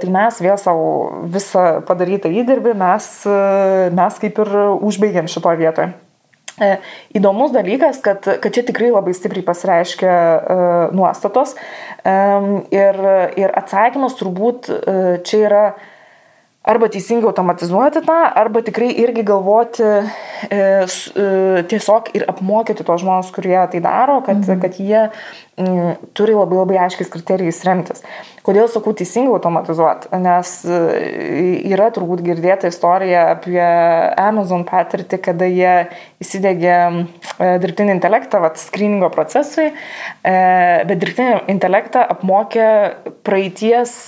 tai 0.00 0.12
mes 0.12 0.42
vėl 0.42 0.58
savo 0.60 0.90
visą 1.30 1.68
padarytą 1.88 2.32
įdirbį 2.42 2.76
mes, 2.78 3.14
e, 3.28 3.88
mes 3.94 4.20
kaip 4.24 4.44
ir 4.44 4.54
užbaigiam 4.78 5.30
šitoje 5.30 5.64
vietoje. 5.64 6.07
E, 6.58 6.70
įdomus 7.18 7.52
dalykas, 7.54 8.00
kad, 8.04 8.26
kad 8.26 8.54
čia 8.54 8.64
tikrai 8.66 8.90
labai 8.92 9.14
stipriai 9.16 9.46
pasireiškia 9.46 10.14
uh, 10.14 10.96
nuostatos. 10.96 11.54
Um, 12.02 12.64
ir, 12.74 12.98
ir 13.38 13.54
atsakymas 13.58 14.16
turbūt 14.18 14.70
uh, 14.72 15.12
čia 15.26 15.44
yra 15.46 15.62
arba 16.68 16.88
teisingai 16.92 17.30
automatizuoti 17.30 18.02
tą, 18.04 18.16
arba 18.36 18.60
tikrai 18.62 18.90
irgi 19.00 19.24
galvoti 19.26 19.84
e, 19.84 20.00
e, 20.52 21.28
tiesiog 21.70 22.10
ir 22.18 22.26
apmokyti 22.28 22.84
tos 22.84 23.00
žmonės, 23.02 23.30
kurie 23.32 23.56
tai 23.72 23.80
daro, 23.84 24.18
kad, 24.26 24.42
mhm. 24.42 24.60
kad 24.60 24.76
jie 24.76 25.06
m, 25.56 25.94
turi 26.16 26.34
labai 26.36 26.58
labai 26.60 26.80
aiškiais 26.84 27.08
kriterijais 27.14 27.62
remtis. 27.64 28.04
Kodėl 28.44 28.68
sakau 28.72 28.92
teisingai 28.96 29.32
automatizuoti? 29.38 30.10
Nes 30.20 30.52
e, 30.68 30.82
yra 31.72 31.88
turbūt 31.94 32.20
girdėta 32.26 32.68
istorija 32.68 33.24
apie 33.32 33.64
Amazon 34.20 34.66
patirtį, 34.68 35.22
kada 35.24 35.48
jie 35.48 35.72
įsidėgė 36.20 36.76
e, 36.76 37.50
dirbtinį 37.64 37.96
intelektą, 37.96 38.42
vat, 38.44 38.60
screeningo 38.60 39.08
procesui, 39.14 39.70
e, 39.72 40.36
bet 40.84 41.00
dirbtinį 41.00 41.42
intelektą 41.56 42.04
apmokė 42.16 42.68
praeities 43.24 43.98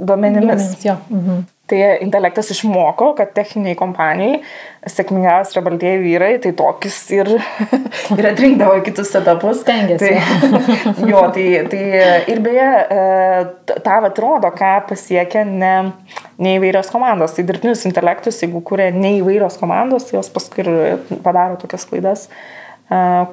duomenimis. 0.00 0.72
duomenimis 0.80 1.00
mhm. 1.12 1.46
Tai 1.68 1.78
intelektas 2.00 2.48
išmoko, 2.54 3.10
kad 3.18 3.34
techniniai 3.36 3.76
kompanijai 3.76 4.38
sėkmingiausi 4.88 5.52
yra 5.52 5.62
baltieji 5.66 5.98
vyrai, 6.00 6.30
tai 6.40 6.54
tokius 6.56 6.96
ir, 7.12 7.28
ir 8.18 8.28
atrinkdavo 8.30 8.78
kitus 8.86 9.12
etapus. 9.18 9.60
Stengiasi. 9.64 10.14
Tai, 10.16 11.08
jo, 11.10 11.22
tai, 11.34 11.46
tai 11.68 11.82
ir 12.32 12.40
beje, 12.44 12.68
e, 12.96 13.74
tą 13.84 13.98
atrodo, 14.08 14.48
ką 14.56 14.72
pasiekia 14.88 15.44
ne, 15.48 15.74
ne 16.40 16.54
įvairios 16.56 16.88
komandos. 16.94 17.36
Tai 17.36 17.44
dirbtinius 17.50 17.84
intelektus, 17.90 18.40
jeigu 18.44 18.64
kuria 18.64 18.88
ne 18.94 19.18
įvairios 19.18 19.60
komandos, 19.60 20.08
tai 20.08 20.16
jos 20.16 20.32
paskui 20.32 20.64
ir 20.64 20.72
padaro 21.24 21.60
tokias 21.60 21.84
klaidas 21.90 22.28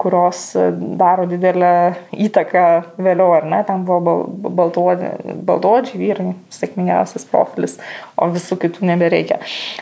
kurios 0.02 0.52
daro 1.00 1.24
didelę 1.32 1.72
įtaką 2.12 2.64
vėliau, 3.00 3.30
ar 3.38 3.46
ne, 3.48 3.62
tam 3.68 3.86
buvo 3.88 4.16
baltodžiai 4.36 6.00
vyrai, 6.00 6.34
sėkmingiausias 6.52 7.24
profilis, 7.32 7.78
o 8.20 8.28
visų 8.34 8.58
kitų 8.66 8.90
nebereikia. 8.90 9.40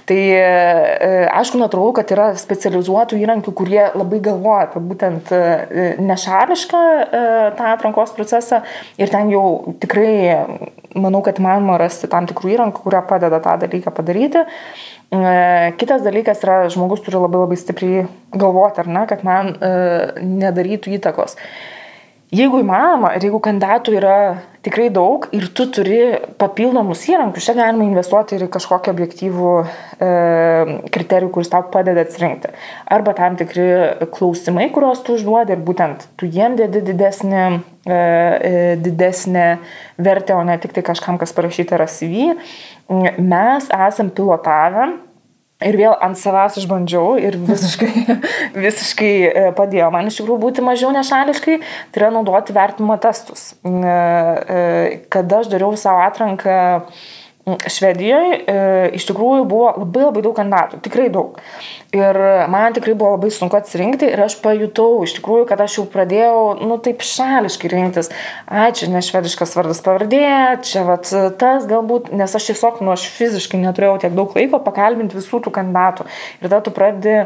Tai 0.09 0.19
aišku, 1.39 1.57
natūralu, 1.61 1.95
kad 1.97 2.13
yra 2.13 2.29
specializuotų 2.37 3.17
įrankių, 3.23 3.55
kurie 3.57 3.81
labai 3.95 4.21
galvoja 4.23 4.67
apie 4.67 4.83
būtent 4.93 5.33
nešališką 6.05 6.85
tą 7.57 7.73
atrankos 7.73 8.13
procesą 8.13 8.61
ir 9.01 9.09
ten 9.09 9.33
jau 9.33 9.73
tikrai 9.81 10.13
manau, 10.93 11.23
kad 11.25 11.39
įmanoma 11.41 11.79
rasti 11.81 12.09
tam 12.11 12.27
tikrų 12.29 12.53
įrankių, 12.53 12.83
kurie 12.85 13.01
padeda 13.09 13.41
tą 13.43 13.57
dalyką 13.65 13.93
padaryti. 13.95 14.45
E, 15.13 15.73
kitas 15.77 16.01
dalykas 16.01 16.41
yra, 16.41 16.63
žmogus 16.73 17.03
turi 17.05 17.19
labai 17.21 17.43
labai 17.43 17.57
stipriai 17.59 18.07
galvoti, 18.33 18.81
ar 18.81 18.89
ne, 18.89 19.05
kad 19.09 19.21
man 19.27 19.53
e, 19.53 19.71
nedarytų 20.25 20.95
įtakos. 20.97 21.37
Jeigu 22.33 22.63
įmanoma 22.63 23.11
ir 23.13 23.27
jeigu 23.27 23.37
kandidatų 23.45 23.93
yra 23.99 24.17
tikrai 24.65 24.87
daug 24.89 25.27
ir 25.35 25.43
tu 25.53 25.67
turi 25.69 25.99
papildomus 26.41 27.03
įrankius, 27.11 27.45
čia 27.45 27.53
galima 27.57 27.85
investuoti 27.85 28.37
ir 28.37 28.47
į 28.47 28.49
kažkokį 28.55 28.89
objektyvų 28.89 29.51
e, 29.61 30.09
kriterijų, 30.95 31.29
kuris 31.35 31.51
tau 31.51 31.61
padeda 31.69 32.01
atsirinkti. 32.07 32.55
Arba 32.95 33.13
tam 33.17 33.37
tikri 33.37 33.67
klausimai, 34.15 34.69
kuriuos 34.73 35.03
tu 35.05 35.17
užduodi 35.19 35.53
ir 35.53 35.61
būtent 35.67 36.07
tu 36.17 36.25
jiem 36.25 36.57
dedi 36.57 36.81
didesnį, 36.87 37.43
e, 37.85 37.93
e, 37.93 38.65
didesnę 38.81 39.47
vertę, 40.01 40.33
o 40.33 40.41
ne 40.47 40.57
tik 40.63 40.73
tai 40.73 40.85
kažkam, 40.89 41.21
kas 41.21 41.35
parašyta 41.37 41.77
yra 41.77 41.89
CV. 41.91 42.33
Mes 42.89 43.69
esam 43.71 44.09
pilotavę 44.13 44.91
Ir 45.63 45.77
vėl 45.79 45.93
ant 46.03 46.17
savęs 46.19 46.57
išbandžiau 46.59 47.15
ir 47.21 47.37
visiškai, 47.47 48.17
visiškai 48.65 49.11
e, 49.29 49.43
padėjo 49.55 49.89
man 49.93 50.09
iš 50.09 50.19
tikrųjų 50.19 50.41
būti 50.41 50.65
mažiau 50.65 50.91
nešališkai, 50.95 51.57
tai 51.93 52.01
yra 52.01 52.11
naudoti 52.13 52.55
vertinimo 52.55 52.97
testus. 53.01 53.53
Kada 53.63 55.39
aš 55.39 55.51
dariau 55.53 55.77
savo 55.79 56.03
atranką 56.03 56.57
Švedijoje, 57.43 58.37
iš 58.95 59.03
tikrųjų 59.09 59.43
buvo 59.51 59.71
labai 59.75 60.05
labai 60.05 60.21
daug 60.23 60.35
kandidatų, 60.37 60.77
tikrai 60.85 61.09
daug. 61.11 61.39
Ir 61.93 62.17
man 62.49 62.73
tikrai 62.73 62.95
buvo 62.97 63.11
labai 63.13 63.29
sunku 63.29 63.53
atsirinkti 63.53 64.07
ir 64.09 64.21
aš 64.23 64.39
pajutau 64.41 65.03
iš 65.05 65.11
tikrųjų, 65.19 65.45
kad 65.51 65.61
aš 65.61 65.75
jau 65.77 65.83
pradėjau, 65.93 66.37
nu 66.65 66.79
taip 66.81 67.03
šališkai 67.05 67.69
rinktis. 67.69 68.09
Ai, 68.49 68.71
čia 68.73 68.89
ne 68.89 69.01
švediškas 69.05 69.53
vardas 69.59 69.83
pavardė, 69.85 70.23
čia 70.65 70.87
vat 70.87 71.11
tas 71.37 71.67
galbūt, 71.69 72.09
nes 72.17 72.33
aš 72.33 72.49
tiesiog, 72.49 72.81
nu 72.81 72.95
aš 72.95 73.05
fiziškai 73.13 73.61
neturėjau 73.61 73.99
tiek 74.01 74.15
daug 74.17 74.33
laiko 74.33 74.57
pakalbinti 74.65 75.19
visų 75.19 75.43
tų 75.45 75.53
kandidatų. 75.53 76.07
Ir 76.41 76.49
tada 76.49 76.63
tu 76.65 76.73
pradedi 76.73 77.19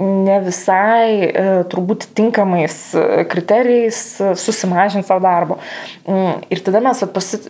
ne 0.00 0.36
visai 0.44 1.28
e, 1.28 1.44
turbūt 1.70 2.08
tinkamais 2.16 2.76
e, 2.96 3.24
kriterijais 3.30 4.00
e, 4.20 4.30
susimažinti 4.38 5.08
savo 5.08 5.22
darbo. 5.24 5.58
Mm, 6.06 6.44
ir 6.52 6.62
tada 6.64 6.80
mes 6.84 7.02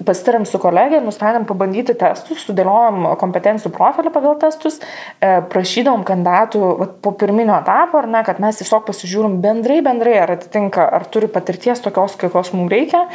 pasitarėm 0.06 0.46
su 0.48 0.61
kolegė, 0.62 1.00
nusprendėm 1.04 1.46
pabandyti 1.48 1.94
testus, 1.98 2.42
sudėliojom 2.48 3.11
kompetencijų 3.20 3.72
profilį 3.74 4.12
pagal 4.14 4.38
testus, 4.42 4.80
prašydom 5.20 6.02
kandidatų 6.09 6.59
metų 6.60 6.78
vat, 6.80 6.96
po 7.02 7.12
pirminio 7.12 7.54
etapo, 7.58 7.98
ar 8.00 8.08
ne, 8.08 8.22
kad 8.24 8.40
mes 8.40 8.58
tiesiog 8.60 8.84
pasižiūrim 8.86 9.40
bendrai, 9.40 9.80
bendrai, 9.82 10.18
ar 10.20 10.34
atitinka, 10.36 10.84
ar 10.84 11.06
turi 11.10 11.28
patirties 11.28 11.80
tokios, 11.80 12.16
kokios 12.20 12.52
mums 12.52 12.70
reikia, 12.70 13.06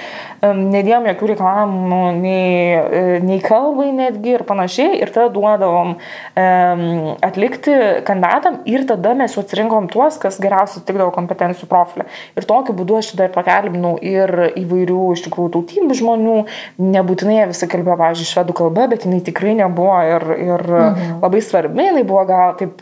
nedėjom 0.41 1.07
jokių 1.09 1.29
reikalavimų 1.31 2.01
nei, 2.19 2.73
e, 2.75 3.19
nei 3.23 3.39
kalbai 3.43 3.91
netgi 3.95 4.35
ir 4.35 4.45
panašiai, 4.47 4.99
ir 5.01 5.11
tada 5.13 5.29
duodavom 5.33 5.95
atlikti 7.25 7.73
kandidatam 8.05 8.61
ir 8.69 8.85
tada 8.87 9.13
mes 9.17 9.33
jau 9.35 9.43
atsirinkom 9.43 9.89
tuos, 9.91 10.17
kas 10.21 10.39
geriausiai 10.41 10.83
tikdavo 10.85 11.11
kompetencijų 11.15 11.69
profilį. 11.69 12.07
Ir 12.35 12.47
tokiu 12.47 12.75
būdu 12.77 12.99
aš 12.99 13.13
dar 13.19 13.31
pakalbinau 13.35 13.95
ir 14.01 14.51
įvairių 14.55 15.01
iš 15.15 15.25
tikrųjų 15.27 15.53
tautybių 15.55 15.97
žmonių, 15.99 16.37
nebūtinai 16.81 17.39
jie 17.39 17.49
visi 17.51 17.69
kalbėjo, 17.71 17.97
pavyzdžiui, 18.01 18.29
švedų 18.31 18.57
kalba, 18.57 18.87
bet 18.91 19.07
jinai 19.07 19.21
tikrai 19.25 19.55
nebuvo 19.59 19.97
ir, 20.05 20.27
ir 20.35 20.65
mhm. 20.65 21.19
labai 21.23 21.43
svarbi, 21.45 21.89
jinai 21.89 22.05
buvo 22.07 22.25
gal 22.29 22.55
taip 22.59 22.81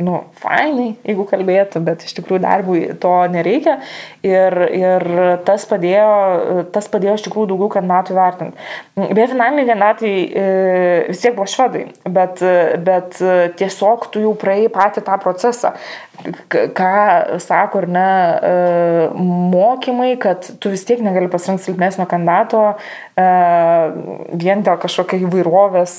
nu, 0.00 0.22
fainai, 0.40 0.94
jeigu 1.04 1.26
kalbėtų, 1.28 1.82
bet 1.84 2.04
iš 2.06 2.14
tikrųjų 2.16 2.40
darbui 2.42 2.80
to 3.00 3.12
nereikia. 3.32 3.78
Ir, 4.24 4.56
ir 4.72 5.04
tas, 5.46 5.66
padėjo, 5.68 6.68
tas 6.72 6.88
padėjo 6.92 7.18
iš 7.18 7.26
tikrųjų 7.26 7.50
daugiau 7.52 7.68
kandidatų 7.74 8.16
vertinti. 8.16 8.70
Beje, 9.02 9.28
finaliniai 9.34 9.68
kandidatai 9.68 10.14
e, 10.14 10.46
vis 11.10 11.20
tiek 11.24 11.36
buvo 11.36 11.48
švedai, 11.50 11.84
bet, 12.08 12.40
bet 12.86 13.20
tiesiog 13.60 14.08
tu 14.14 14.24
jau 14.24 14.32
praėjai 14.38 14.72
patį 14.72 15.04
tą 15.10 15.20
procesą 15.22 15.76
ką 16.48 17.38
sako 17.38 17.78
ar 17.82 17.88
ne 17.88 18.08
e, 18.42 18.52
mokymai, 19.52 20.16
kad 20.20 20.46
tu 20.60 20.70
vis 20.70 20.84
tiek 20.86 21.00
negali 21.02 21.28
pasirinkti 21.32 21.66
silpnesnio 21.66 22.06
kandidato 22.06 22.60
e, 22.70 23.26
vien 24.38 24.62
dėl 24.62 24.78
kažkokio 24.82 25.22
įvairovės 25.26 25.96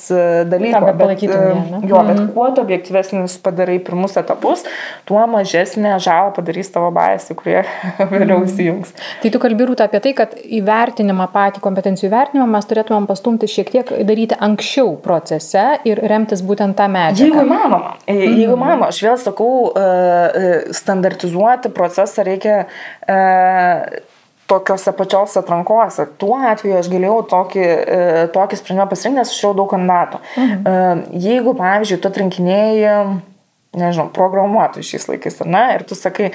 dalyko. 0.52 0.84
Bet, 1.00 1.26
jo, 1.26 2.04
bet 2.08 2.16
mhm. 2.16 2.30
kuo 2.36 2.50
tu 2.56 2.64
objektyvesnis 2.64 3.38
padarai 3.44 3.80
pirmus 3.86 4.18
etapus, 4.20 4.66
tuo 5.10 5.22
mažesnė 5.30 5.96
žalą 6.04 6.34
padarys 6.36 6.72
tavo 6.74 6.92
baisai, 6.96 7.38
kurie 7.40 7.60
vėliau 8.14 8.42
mhm. 8.42 8.48
įsijungs. 8.50 8.96
Tai 9.24 9.34
tu 9.34 9.44
kalbi 9.44 9.70
rūta 9.70 9.88
apie 9.90 10.04
tai, 10.04 10.16
kad 10.18 10.36
įvertinimą 10.44 11.30
patį 11.34 11.64
kompetencijų 11.64 12.12
įvertinimą 12.12 12.50
mes 12.58 12.70
turėtumėm 12.70 13.10
pastumti 13.10 13.50
šiek 13.52 13.74
tiek 13.74 13.94
daryti 14.08 14.38
anksčiau 14.40 14.96
procese 15.04 15.66
ir 15.88 16.02
remtis 16.12 16.44
būtent 16.46 16.78
tą 16.80 16.90
medžiagą. 16.92 17.30
Jeigu 17.30 17.46
įmanoma, 17.46 17.96
jeigu 18.10 18.52
įmanoma, 18.58 18.88
mhm. 18.88 18.90
aš 18.92 19.04
vėl 19.08 19.20
sakau, 19.22 19.52
uh, 19.72 20.24
E, 20.34 20.74
standartizuoti 20.74 21.70
procesą 21.70 22.24
reikia 22.24 22.66
e, 23.08 23.18
tokiuose 24.48 24.94
pačiose 24.94 25.40
atrankose. 25.40 26.08
Tuo 26.18 26.38
atveju 26.52 26.80
aš 26.80 26.90
galėjau 26.92 27.20
tokį, 27.32 27.64
e, 27.64 28.00
tokį 28.36 28.60
sprendimą 28.60 28.88
pasirinkti, 28.92 29.20
nes 29.22 29.34
aš 29.34 29.44
jau 29.46 29.54
daug 29.58 29.70
kandidatų. 29.72 30.22
Mhm. 30.38 31.04
Jeigu, 31.28 31.56
pavyzdžiui, 31.60 32.00
tu 32.02 32.12
atrinkinėjai 32.12 32.98
nežinau, 33.78 34.10
programuotojų 34.16 34.88
šiais 34.88 35.10
laikais, 35.10 35.40
ar 35.44 35.50
ne, 35.54 35.64
ir 35.78 35.86
tu 35.90 35.98
sakai, 35.98 36.32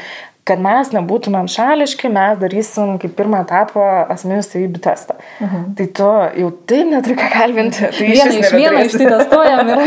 kad 0.49 0.63
mes 0.63 0.93
nebūtumėm 0.95 1.49
šališki, 1.53 2.11
mes 2.13 2.39
darysim 2.41 2.97
kaip 3.03 3.15
pirmą 3.19 3.43
etapą 3.45 3.85
asmeninių 4.15 4.45
savybių 4.47 4.83
testą. 4.85 5.19
Uh 5.19 5.47
mhm. 5.47 5.57
-huh. 5.57 5.75
Tai 5.79 5.87
tu 5.99 6.09
jau 6.43 6.51
taip 6.73 6.91
neturi 6.93 7.17
ką 7.21 7.29
kalbinti. 7.33 7.91
Tai 7.99 8.07
iš 8.13 8.25
vis 8.37 8.53
vieną 8.53 8.85
išsitestuojam 8.87 9.69
ir... 9.69 9.79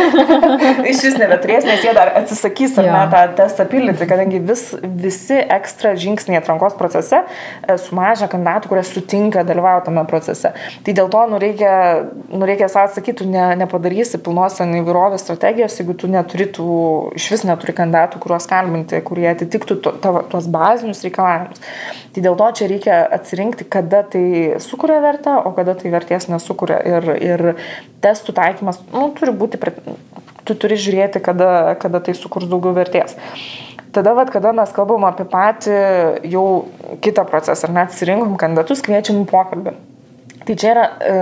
iš 0.92 1.04
vis 1.08 1.18
nebeturės, 1.18 1.66
nes 1.66 1.84
jie 1.86 1.94
dar 1.98 2.14
atsisakys 2.22 2.78
ar 2.78 2.86
ne 2.86 3.04
tą 3.14 3.24
testą 3.40 3.66
pildyti, 3.66 4.08
kadangi 4.08 4.40
vis, 4.52 4.64
visi 4.84 5.40
ekstra 5.58 5.96
žingsniai 5.96 6.40
atrankos 6.42 6.78
procese 6.80 7.24
e, 7.24 7.78
sumažia 7.78 8.28
kandidatų, 8.32 8.72
kurie 8.72 8.84
sutinka 8.84 9.44
dalyvauti 9.48 9.86
tame 9.86 10.06
procese. 10.06 10.54
Tai 10.86 10.94
dėl 10.94 11.10
to 11.10 11.26
nu 11.32 11.40
reikia, 11.42 11.74
nu 12.30 12.46
reikia 12.46 12.70
savo 12.70 12.90
atsakyti, 12.90 13.18
tu 13.22 13.30
ne, 13.30 13.56
nepadarysi 13.62 14.20
pilnos 14.24 14.60
įvairovės 14.62 15.24
strategijos, 15.26 15.78
jeigu 15.80 15.96
tu 15.98 16.10
neturi 16.12 16.48
tų, 16.56 16.72
iš 17.18 17.30
vis 17.34 17.44
neturi 17.48 17.74
kandidatų, 17.78 18.22
kuriuos 18.24 18.48
kalbinti, 18.50 19.02
kurie 19.06 19.28
atitiktų 19.32 19.80
tavo 20.04 20.24
tuos 20.32 20.48
bazinius 20.52 21.04
reikalavimus. 21.06 21.62
Tai 22.12 22.24
dėl 22.26 22.38
to 22.40 22.50
čia 22.60 22.70
reikia 22.72 23.00
atsirinkti, 23.18 23.68
kada 23.72 24.04
tai 24.14 24.24
sukuria 24.64 25.00
vertę, 25.04 25.38
o 25.48 25.54
kada 25.58 25.76
tai 25.80 25.92
vertės 25.94 26.28
nesukuria. 26.32 26.82
Ir, 26.88 27.12
ir 27.24 27.46
testų 28.04 28.36
taikymas 28.38 28.82
nu, 28.92 29.08
turi 29.18 29.34
būti, 29.36 29.60
tu 30.48 30.58
turi 30.60 30.80
žiūrėti, 30.80 31.24
kada, 31.24 31.78
kada 31.82 32.04
tai 32.04 32.16
sukurs 32.18 32.50
daugiau 32.52 32.76
vertės. 32.78 33.16
Tada, 33.92 34.14
vat, 34.16 34.32
kada 34.32 34.54
mes 34.56 34.72
kalbam 34.72 35.04
apie 35.04 35.26
patį 35.28 35.78
jau 36.32 36.46
kitą 37.04 37.26
procesą, 37.28 37.68
ar 37.68 37.76
net 37.76 37.92
atsirinkom 37.92 38.38
kandidatus, 38.40 38.84
kviečiam 38.86 39.20
į 39.24 39.28
pokalbį. 39.32 39.74
Tai 40.48 40.56
čia 40.58 40.70
yra 40.72 40.86
e, 40.88 41.18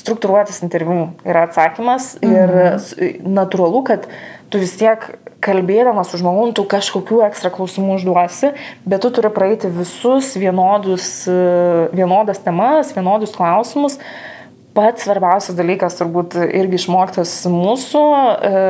struktūruotas 0.00 0.62
interviu, 0.64 1.10
yra 1.28 1.44
atsakymas 1.46 2.14
mhm. 2.20 2.32
ir 2.32 3.20
natūralu, 3.38 3.84
kad 3.86 4.08
tu 4.50 4.62
vis 4.62 4.72
tiek 4.80 5.04
kalbėdamas 5.44 6.10
su 6.12 6.20
žmogum, 6.20 6.52
tu 6.56 6.64
kažkokių 6.68 7.22
ekstra 7.26 7.50
klausimų 7.54 7.96
užduosi, 7.98 8.52
bet 8.88 9.04
tu 9.04 9.10
turi 9.14 9.30
praeiti 9.32 9.70
visus 9.72 10.34
vienodus, 10.38 11.06
vienodas 11.96 12.42
temas, 12.44 12.92
vienodus 12.96 13.32
klausimus. 13.36 13.98
Pats 14.76 15.02
svarbiausias 15.02 15.56
dalykas 15.58 15.96
turbūt 15.98 16.36
irgi 16.46 16.78
išmoktas 16.78 17.32
mūsų, 17.50 18.02
e, 18.46 18.60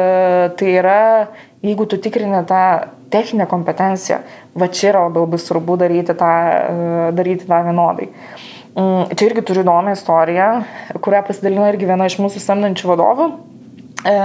tai 0.56 0.70
yra, 0.78 1.02
jeigu 1.61 1.85
tu 1.85 1.98
tikrini 2.00 2.40
tą 2.48 2.62
techninę 3.12 3.44
kompetenciją, 3.50 4.22
va 4.56 4.70
čia 4.72 4.94
yra 4.94 5.02
labai, 5.09 5.26
labai 5.26 5.40
svarbu 5.42 5.76
daryti 5.83 6.16
tą, 6.16 6.30
e, 6.30 7.11
daryti 7.18 7.50
tą 7.50 7.61
vienodai. 7.66 8.09
Mm, 8.70 9.12
čia 9.12 9.28
irgi 9.28 9.44
turiu 9.44 9.66
įdomią 9.66 9.92
istoriją, 9.98 10.48
kurią 11.04 11.22
pasidalino 11.26 11.68
irgi 11.68 11.90
viena 11.90 12.09
iš 12.09 12.16
mūsų 12.22 12.40
samdančių 12.46 12.90
vadovų. 12.94 13.30
E, 14.09 14.18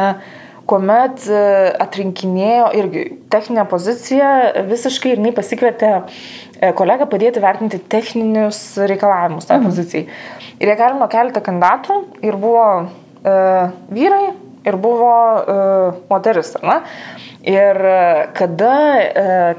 kuomet 0.69 1.27
e, 1.29 1.41
atrinkinėjo 1.85 2.71
irgi 2.79 3.03
techninę 3.33 3.65
poziciją 3.69 4.31
visiškai 4.69 5.13
ir 5.13 5.21
jinai 5.21 5.33
pasikvietė 5.37 5.91
e, 5.95 6.71
kolegą 6.77 7.07
padėti 7.11 7.43
vertinti 7.43 7.79
techninius 7.91 8.61
reikalavimus 8.81 9.49
tai 9.49 9.59
mhm. 9.59 9.69
pozicijai. 9.69 10.07
Ir 10.59 10.71
jie 10.71 10.77
kalbino 10.79 11.07
keletą 11.11 11.43
kandidatų 11.43 11.99
ir 12.23 12.37
buvo 12.39 12.65
e, 12.79 13.35
vyrai 13.91 14.25
ir 14.65 14.77
buvo 14.81 15.11
e, 15.37 15.55
moteris, 16.09 16.55
ar 16.59 16.67
ne? 16.69 16.77
Ir 17.45 17.77
e, 17.77 17.97
kada, 18.33 18.77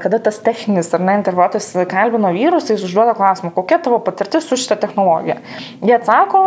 kada 0.01 0.19
tas 0.25 0.41
techninis 0.43 0.89
ar 0.95 1.05
ne 1.05 1.15
intervuotojas 1.21 1.69
kalbino 1.91 2.33
vyrus, 2.35 2.67
tai 2.67 2.75
jis 2.75 2.87
užduoda 2.89 3.13
klausimą, 3.15 3.53
kokia 3.55 3.79
tavo 3.83 4.01
patirtis 4.03 4.49
su 4.49 4.57
šitą 4.59 4.79
technologiją. 4.81 5.37
Jie 5.85 5.95
atsako, 5.95 6.41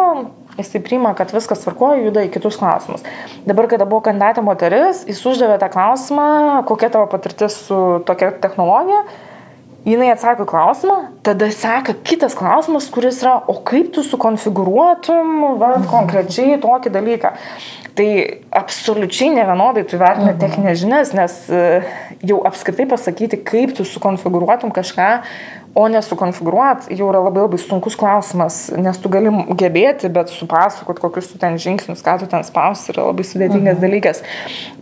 jisai 0.61 0.83
priima, 0.85 1.15
kad 1.19 1.33
viskas 1.35 1.65
tvarkoja, 1.65 2.03
juda 2.05 2.25
į 2.27 2.31
kitus 2.35 2.59
klausimus. 2.61 3.03
Dabar, 3.49 3.69
kada 3.71 3.89
buvo 3.89 4.05
kandidatė 4.07 4.45
moteris, 4.47 5.03
jis 5.09 5.25
uždavė 5.33 5.59
tą 5.63 5.71
klausimą, 5.73 6.29
kokia 6.69 6.93
tavo 6.95 7.09
patirtis 7.11 7.59
su 7.67 7.81
tokia 8.09 8.33
technologija. 8.43 9.05
Jinai 9.89 10.11
atsako 10.13 10.45
klausimą, 10.45 10.97
tada 11.25 11.47
seka 11.57 11.95
kitas 12.05 12.35
klausimas, 12.37 12.91
kuris 12.93 13.23
yra, 13.23 13.39
o 13.49 13.55
kaip 13.65 13.95
tu 13.95 14.05
sukonfigūruotum 14.05 15.55
va, 15.57 15.71
konkrečiai 15.89 16.59
tokį 16.61 16.93
dalyką. 16.93 17.31
Tai 17.97 18.09
absoliučiai 18.61 19.33
nevienodai 19.39 19.87
tu 19.89 19.97
vertini 20.01 20.35
mhm. 20.35 20.41
techninės 20.43 20.83
žinias, 20.83 21.15
nes 21.17 21.39
e, 21.49 21.63
jau 22.29 22.43
apskritai 22.49 22.85
pasakyti, 22.93 23.41
kaip 23.41 23.73
tu 23.79 23.89
sukonfigūruotum 23.89 24.73
kažką, 24.77 25.09
o 25.75 25.87
nesukonfigūruot 25.91 26.89
jau 26.91 27.09
yra 27.11 27.23
labai 27.23 27.45
labai 27.45 27.61
sunkus 27.63 27.97
klausimas, 27.99 28.59
nes 28.75 28.99
tu 29.01 29.11
gali 29.13 29.31
gebėti, 29.61 30.11
bet 30.13 30.33
supasakot, 30.35 30.99
kokius 31.03 31.31
tu 31.33 31.41
ten 31.41 31.59
žingsnius, 31.63 32.03
ką 32.07 32.17
tu 32.23 32.29
ten 32.31 32.45
spausi, 32.47 32.91
yra 32.95 33.07
labai 33.11 33.27
sudėtingas 33.27 33.79
mhm. 33.79 33.85
dalykas. 33.85 34.23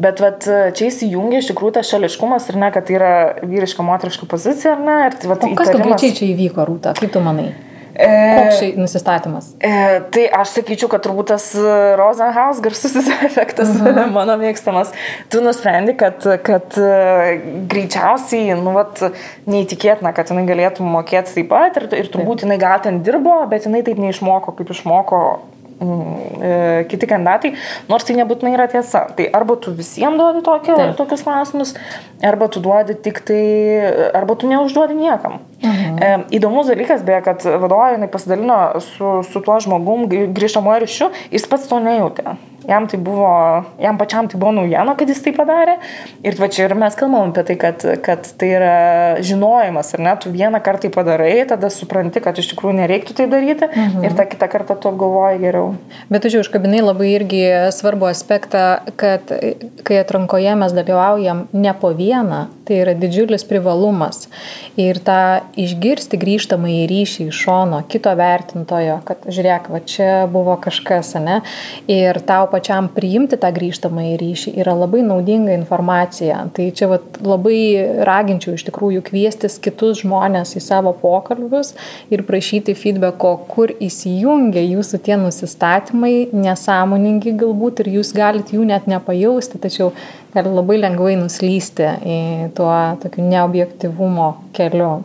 Bet 0.00 0.22
vat, 0.24 0.48
čia 0.78 0.90
įsijungia 0.90 1.42
iš 1.42 1.52
tikrųjų 1.52 1.78
tas 1.78 1.92
šališkumas 1.92 2.48
ir 2.52 2.60
ne, 2.62 2.72
kad 2.74 2.88
tai 2.88 2.98
yra 2.98 3.14
vyriška, 3.44 3.84
moteriška 3.84 4.28
pozicija, 4.30 4.76
ar 4.76 4.84
ne? 4.84 4.98
Ir, 5.10 5.18
vat, 5.28 5.44
o 5.44 5.52
kas 5.54 5.72
įtarimas... 5.72 5.84
konkrečiai 5.84 6.16
čia 6.20 6.30
įvyko, 6.32 6.68
Rūta, 6.68 6.96
kaip 6.98 7.12
tu 7.14 7.24
manai? 7.24 7.50
Koks 7.98 8.60
šiai 8.60 8.72
nusistatymas? 8.78 9.50
E, 9.58 9.72
tai 10.14 10.28
aš 10.40 10.54
sakyčiau, 10.56 10.90
kad 10.92 11.02
turbūt 11.06 11.32
tas 11.32 11.50
Rosenhaus 11.98 12.62
garsusis 12.64 13.10
efektas 13.28 13.74
uh 13.74 13.88
-huh. 13.88 14.12
mano 14.14 14.38
mėgstamas. 14.40 14.94
Tu 15.28 15.42
nusprendi, 15.44 15.96
kad, 15.98 16.22
kad 16.46 16.78
greičiausiai, 17.74 18.54
nu, 18.62 18.72
vat, 18.78 19.02
neįtikėtina, 19.46 20.14
kad 20.14 20.30
jinai 20.30 20.46
galėtų 20.48 20.86
mokėti 20.86 21.34
taip 21.34 21.48
pat 21.52 21.76
ir, 21.76 21.88
ir 21.98 22.10
turbūt 22.14 22.46
jinai 22.46 22.58
gal 22.58 22.80
ten 22.82 23.02
dirbo, 23.02 23.46
bet 23.50 23.66
jinai 23.66 23.82
taip 23.82 23.98
neišmoko, 23.98 24.52
kaip 24.52 24.70
išmoko 24.70 25.22
Mm, 25.80 26.42
e, 26.42 26.84
kiti 26.90 27.06
kandidatai, 27.06 27.52
nors 27.86 28.02
tai 28.02 28.16
nebūtinai 28.18 28.50
yra 28.56 28.64
tiesa. 28.70 29.04
Tai 29.14 29.28
arba 29.38 29.54
tu 29.62 29.70
visiems 29.78 30.18
duodi 30.18 30.40
tokio, 30.42 30.74
Taip. 30.74 30.96
tokius 30.98 31.22
klausimus, 31.22 31.70
arba 32.18 32.48
tu 32.50 32.58
duodi 32.64 32.96
tik 32.98 33.20
tai, 33.28 33.44
arba 34.18 34.34
tu 34.34 34.50
neužduodi 34.50 34.98
niekam. 34.98 35.38
Mhm. 35.62 35.96
E, 35.98 36.10
įdomus 36.38 36.70
dalykas, 36.70 37.02
beje, 37.06 37.22
kad 37.26 37.46
vadovai 37.62 38.10
pasidalino 38.12 38.58
su, 38.84 39.18
su 39.26 39.42
tuo 39.42 39.58
žmogum 39.64 40.06
grįžtamojo 40.08 40.84
ryšiu, 40.84 41.10
jis 41.34 41.48
pats 41.50 41.66
to 41.70 41.82
nejutė 41.82 42.36
jam 42.68 42.86
tai 42.88 42.98
buvo, 43.00 43.64
jam 43.80 43.98
pačiam 43.98 44.28
tai 44.28 44.40
buvo 44.40 44.52
naujiena, 44.52 44.92
kad 44.98 45.08
jis 45.08 45.22
tai 45.24 45.32
padarė. 45.36 45.78
Ir 46.26 46.36
va 46.36 46.48
čia 46.52 46.66
ir 46.66 46.74
mes 46.78 46.96
kalbam 46.98 47.32
apie 47.32 47.44
tai, 47.48 47.56
kad, 47.60 47.84
kad 48.04 48.28
tai 48.40 48.50
yra 48.58 48.74
žinojimas, 49.24 49.94
ar 49.96 50.04
ne, 50.04 50.14
tu 50.20 50.32
vieną 50.34 50.60
kartą 50.64 50.88
tai 50.88 50.92
padarai, 50.94 51.32
tada 51.48 51.70
supranti, 51.72 52.20
kad 52.22 52.36
iš 52.38 52.52
tikrųjų 52.52 52.76
nereiktų 52.82 53.16
tai 53.18 53.26
daryti 53.32 53.66
mhm. 53.70 54.04
ir 54.04 54.16
tą 54.18 54.28
kitą 54.28 54.50
kartą 54.52 54.76
tu 54.76 54.92
apgalvoji 54.92 55.40
geriau. 55.42 55.72
Bet 56.12 56.28
žiūrėjau, 56.28 56.44
užkabinai 56.44 56.84
labai 56.84 57.08
irgi 57.14 57.42
svarbu 57.74 58.10
aspektą, 58.10 58.66
kad 59.00 59.32
kai 59.88 60.00
atrankoje 60.02 60.54
mes 60.60 60.76
dalyvaujam 60.76 61.46
ne 61.56 61.74
po 61.80 61.94
vieną, 61.96 62.44
tai 62.68 62.82
yra 62.84 62.94
didžiulis 63.00 63.48
privalumas. 63.48 64.28
Ir 64.76 65.00
tą 65.02 65.40
išgirsti 65.58 66.18
grįžtamą 66.20 66.70
į 66.70 66.82
ryšį 66.90 67.28
iš 67.30 67.40
šono, 67.44 67.80
kito 67.90 68.12
vertintojo, 68.18 68.98
kad 69.08 69.24
žiūrėk, 69.28 69.70
va 69.72 69.80
čia 69.86 70.10
buvo 70.30 70.56
kažkas, 70.60 71.14
ne, 71.22 71.40
ir 71.90 72.20
tau 72.28 72.48
pačiam 72.52 72.90
priimti 72.92 73.38
tą 73.40 73.50
grįžtamą 73.54 74.04
į 74.12 74.14
ryšį 74.20 74.54
yra 74.60 74.74
labai 74.78 75.02
naudinga 75.06 75.56
informacija. 75.56 76.44
Tai 76.54 76.68
čia 76.76 76.90
vat, 76.92 77.20
labai 77.24 77.58
raginčiau 78.08 78.56
iš 78.58 78.66
tikrųjų 78.68 79.04
kviestis 79.08 79.58
kitus 79.62 80.02
žmonės 80.02 80.56
į 80.58 80.64
savo 80.64 80.94
pokalbius 80.98 81.74
ir 82.12 82.24
prašyti 82.28 82.76
feedbacko, 82.78 83.34
kur 83.50 83.72
įsijungia 83.72 84.64
jūsų 84.66 85.02
tie 85.08 85.18
nusistatymai, 85.20 86.30
nesąmoningi 86.32 87.36
galbūt 87.38 87.84
ir 87.84 87.92
jūs 87.98 88.14
galite 88.16 88.56
jų 88.56 88.68
net 88.68 88.88
nepajausti, 88.90 89.60
tačiau 89.62 89.92
gali 90.34 90.52
labai 90.52 90.80
lengvai 90.82 91.14
nuslysti 91.20 91.92
į 92.04 92.18
tuo 92.56 92.72
tokiu 93.02 93.24
neobjektivumo 93.28 94.32
keliu. 94.56 94.98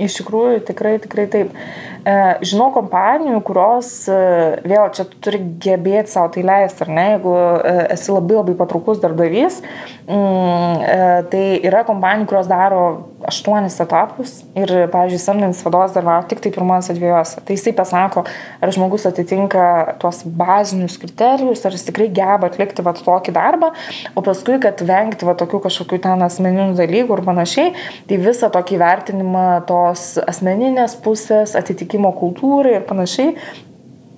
Iš 0.00 0.20
tikrųjų, 0.20 0.60
tikrai, 0.70 0.94
tikrai 1.02 1.26
taip. 1.28 1.52
E, 2.00 2.12
žinau 2.48 2.70
kompanijų, 2.72 3.42
kurios, 3.44 3.90
e, 4.08 4.16
vėl 4.64 4.88
čia 4.96 5.04
turi 5.20 5.42
gebėti 5.60 6.14
savo 6.14 6.30
tai 6.32 6.44
leisti, 6.46 6.86
ar 6.86 6.92
ne, 6.96 7.06
jeigu 7.14 7.34
e, 7.36 7.74
esi 7.96 8.14
labai 8.14 8.38
labai 8.38 8.56
patraukus 8.56 9.02
darbdavys, 9.02 9.60
mm, 10.08 11.28
tai 11.32 11.44
yra 11.66 11.84
kompanijų, 11.84 12.30
kurios 12.30 12.48
daro 12.48 12.80
aštuonis 13.28 13.76
etapus 13.82 14.38
ir, 14.56 14.70
pavyzdžiui, 14.92 15.20
samdinis 15.20 15.60
vadovas 15.66 15.92
dalyvauja 15.92 16.24
tik 16.30 16.40
tai 16.40 16.52
pirmose 16.54 16.96
dviejose. 16.96 17.42
Tai 17.44 17.56
jisai 17.56 17.74
pasako, 17.76 18.24
ar 18.64 18.72
žmogus 18.72 19.04
atitinka 19.10 19.66
tuos 20.00 20.22
bazinius 20.24 20.96
kriterijus, 21.02 21.64
ar 21.68 21.76
jis 21.76 21.84
tikrai 21.90 22.08
geba 22.16 22.48
atlikti 22.48 22.84
va 22.86 22.94
tokį 22.96 23.34
darbą, 23.36 23.72
o 24.16 24.24
paskui, 24.24 24.56
kad 24.62 24.80
vengti 24.88 25.28
va 25.28 25.36
tokių 25.38 25.60
kažkokių 25.66 26.00
ten 26.06 26.24
asmeninių 26.24 26.78
dalykų 26.80 27.18
ir 27.18 27.24
panašiai, 27.28 27.74
tai 28.08 28.20
visą 28.24 28.48
tokį 28.56 28.80
vertinimą 28.80 29.46
tos 29.90 30.20
asmeninės 30.30 30.96
pusės, 31.04 31.56
atitikimo 31.58 32.12
kultūrai 32.16 32.78
ir 32.78 32.86
panašiai, 32.88 33.34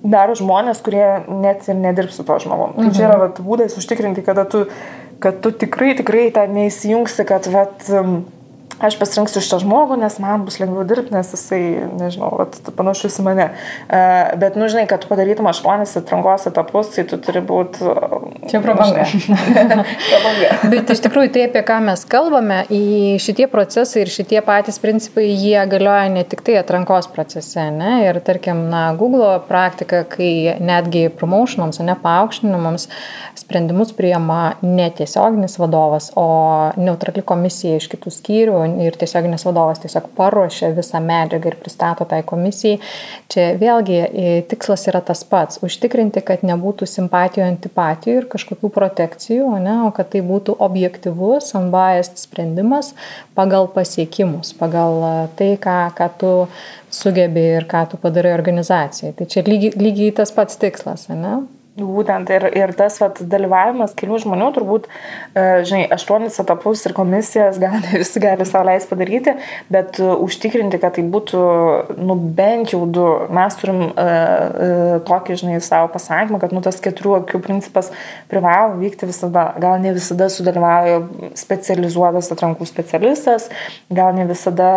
daro 0.03 0.35
žmonės, 0.37 0.83
kurie 0.83 1.05
net 1.31 1.65
ir 1.69 1.79
nedirbs 1.79 2.19
su 2.19 2.25
to 2.27 2.37
žmogum. 2.43 2.75
Mhm. 2.75 2.83
Tai 2.83 2.97
čia 2.97 3.07
yra 3.07 3.19
vat, 3.25 3.41
būdas 3.43 3.77
užtikrinti, 3.79 4.25
kad 4.25 4.41
tu, 4.51 4.65
kad 5.23 5.41
tu 5.43 5.53
tikrai, 5.63 5.93
tikrai 5.99 6.29
ten 6.35 6.55
neįsijungsi, 6.57 7.25
kad 7.29 7.47
vat, 7.53 7.87
aš 8.89 8.97
pasirinksiu 8.99 9.43
šitą 9.43 9.61
žmogų, 9.63 9.97
nes 10.01 10.17
man 10.23 10.45
bus 10.47 10.59
lengviau 10.61 10.85
dirbti, 10.87 11.13
nes 11.15 11.31
jisai, 11.35 11.61
nežinau, 11.99 12.31
vat, 12.41 12.57
panašus 12.77 13.19
į 13.21 13.25
mane. 13.27 13.49
Uh, 13.87 14.33
bet, 14.41 14.57
nu, 14.59 14.67
žinai, 14.71 14.85
kad 14.89 15.03
tu 15.03 15.09
padarytum 15.11 15.47
aštuonis 15.51 15.95
atrankos 15.99 16.47
etapus, 16.49 16.93
tai 16.95 17.05
tu 17.09 17.19
turi 17.23 17.43
būti... 17.43 17.87
Čia 18.51 18.61
prabanga. 18.63 19.05
prabanga. 20.11 20.51
bet 20.73 20.93
iš 20.93 21.03
tikrųjų 21.05 21.33
tai, 21.35 21.47
apie 21.49 21.63
ką 21.67 21.79
mes 21.87 22.05
kalbame, 22.09 22.63
šitie 23.23 23.47
procesai 23.51 24.03
ir 24.03 24.11
šitie 24.13 24.41
patys 24.45 24.79
principai, 24.83 25.27
jie 25.31 25.57
galioja 25.69 26.09
ne 26.13 26.25
tik 26.27 26.43
tai 26.45 26.57
atrankos 26.61 27.09
procese, 27.13 27.69
ne? 27.73 27.95
Ir 28.07 28.19
tarkim, 28.25 28.67
na, 28.71 28.85
Google 28.99 29.37
praktika, 29.47 30.03
kai 30.09 30.57
netgi 30.61 31.07
promotionams, 31.13 31.81
ne 31.83 31.95
paaukštinimams 31.99 32.89
sprendimus 33.39 33.93
priema 33.95 34.53
ne 34.61 34.89
tiesioginis 34.95 35.57
vadovas, 35.59 36.11
o 36.15 36.27
neutrali 36.77 37.23
komisija 37.25 37.79
iš 37.79 37.89
kitų 37.91 38.13
skyrių 38.13 38.59
ir 38.81 38.97
tiesioginis 38.99 39.45
vadovas 39.47 39.81
tiesiog 39.83 40.09
paruošia 40.17 40.71
visą 40.75 41.01
medžiagą 41.03 41.51
ir 41.51 41.57
pristato 41.61 42.07
tai 42.09 42.21
komisijai. 42.27 42.79
Čia 43.31 43.47
vėlgi 43.61 43.97
e, 44.03 44.35
tikslas 44.49 44.87
yra 44.91 45.03
tas 45.05 45.23
pats- 45.27 45.61
užtikrinti, 45.67 46.23
kad 46.25 46.45
nebūtų 46.45 46.87
simpatijų, 46.89 47.45
antipatijų 47.47 48.21
ir 48.21 48.29
kažkokių 48.33 48.71
protekcijų, 48.73 49.49
ne, 49.63 49.77
o 49.87 49.91
kad 49.95 50.11
tai 50.13 50.21
būtų 50.25 50.57
objektivus, 50.59 51.53
unbiased 51.57 52.17
sprendimas 52.17 52.93
pagal 53.35 53.67
pasiekimus, 53.67 54.53
pagal 54.57 55.01
e, 55.03 55.15
tai, 55.39 55.51
ką, 55.57 55.79
ką 55.97 56.09
tu 56.17 56.31
sugebi 56.93 57.43
ir 57.57 57.67
ką 57.69 57.87
tu 57.89 57.97
padarai 57.97 58.33
organizacijai. 58.37 59.13
Tai 59.17 59.25
čia 59.25 59.43
lygiai, 59.47 59.73
lygiai 59.77 60.15
tas 60.15 60.31
pats 60.31 60.57
tikslas, 60.61 61.09
ne? 61.09 61.41
Būtent 61.73 62.29
ir, 62.29 62.43
ir 62.53 62.69
tas 62.77 62.99
vat, 63.01 63.17
dalyvavimas 63.25 63.95
kelių 63.97 64.19
žmonių, 64.21 64.51
turbūt, 64.53 64.83
e, 65.33 65.63
žinai, 65.65 65.87
aštuonis 65.95 66.35
etapus 66.43 66.83
ir 66.85 66.93
komisijas 66.93 67.55
gal 67.57 67.79
ne 67.79 67.95
visi 68.03 68.21
gali 68.21 68.45
savo 68.45 68.67
leis 68.67 68.85
padaryti, 68.85 69.33
bet 69.73 69.97
uh, 69.97 70.11
užtikrinti, 70.21 70.77
kad 70.77 70.93
tai 70.93 71.01
būtų, 71.09 71.39
nu, 71.97 72.13
bent 72.37 72.75
jau 72.75 72.83
du. 72.85 73.05
Mes 73.33 73.57
turim 73.57 73.79
uh, 73.87 73.93
uh, 73.97 74.91
tokį, 75.07 75.37
žinai, 75.41 75.55
savo 75.65 75.89
pasakymą, 75.95 76.37
kad, 76.43 76.53
nu, 76.53 76.61
tas 76.61 76.77
keturių 76.83 77.15
akių 77.23 77.41
principas 77.41 77.89
privalo 78.29 78.77
vykti 78.77 79.09
visada. 79.09 79.47
Gal 79.57 79.81
ne 79.81 79.95
visada 79.97 80.29
sudalyvauja 80.29 81.01
specializuotas 81.41 82.29
atrankų 82.37 82.69
specialistas, 82.69 83.49
gal 83.89 84.13
ne 84.13 84.27
visada 84.29 84.69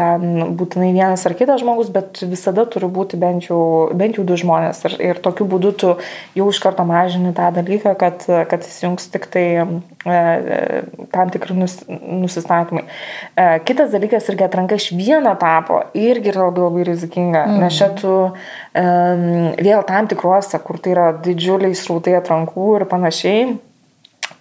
ten 0.00 0.56
būtinai 0.56 0.94
vienas 0.96 1.28
ar 1.28 1.36
kitas 1.36 1.60
žmogus, 1.60 1.92
bet 1.92 2.24
visada 2.24 2.64
turi 2.64 2.88
būti 2.88 3.20
bent 3.20 3.50
jau, 3.50 3.60
bent 3.92 4.16
jau 4.16 4.24
du 4.24 4.40
žmonės. 4.40 4.80
Ir, 4.88 4.98
ir 5.10 5.22
tokiu 5.28 5.44
būdu 5.52 5.76
tu 5.76 5.94
jau 6.38 6.48
iš 6.52 6.60
karto 6.62 6.84
mažini 6.88 7.34
tą 7.36 7.50
dalyką, 7.56 7.94
kad, 8.00 8.24
kad 8.50 8.64
įsijungs 8.64 9.10
tik 9.12 9.28
tai 9.32 9.44
e, 9.60 9.66
e, 10.08 10.80
tam 11.14 11.32
tikri 11.34 11.56
nus, 11.58 11.78
nusistatymai. 11.88 12.84
E, 13.34 13.46
kitas 13.68 13.92
dalykas 13.94 14.30
irgi 14.32 14.46
atranka 14.48 14.78
iš 14.78 14.90
vieno 14.96 15.34
etapo 15.36 15.82
irgi 15.98 16.32
yra 16.32 16.48
labai 16.48 16.66
labai 16.68 16.88
rizikinga, 16.88 17.44
mm. 17.46 17.62
nes 17.62 17.78
čia 17.78 17.92
tu 17.98 18.16
e, 18.28 18.84
vėl 19.60 19.86
tam 19.88 20.10
tikrose, 20.10 20.60
kur 20.64 20.80
tai 20.82 20.94
yra 20.96 21.08
didžiuliai 21.24 21.76
srautai 21.76 22.18
atrankų 22.20 22.74
ir 22.80 22.88
panašiai 22.90 23.48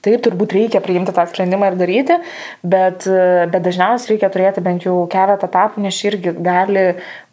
Taip, 0.07 0.21
turbūt 0.23 0.53
reikia 0.55 0.79
priimti 0.79 1.11
tą 1.11 1.25
sprendimą 1.27 1.67
ir 1.67 1.75
daryti, 1.75 2.15
bet, 2.63 3.03
bet 3.51 3.63
dažniausiai 3.65 4.13
reikia 4.13 4.29
turėti 4.31 4.63
bent 4.63 4.85
jau 4.87 5.01
keletą 5.11 5.49
etapų, 5.49 5.83
nes 5.83 5.97
irgi 6.07 6.31
gali, 6.45 6.85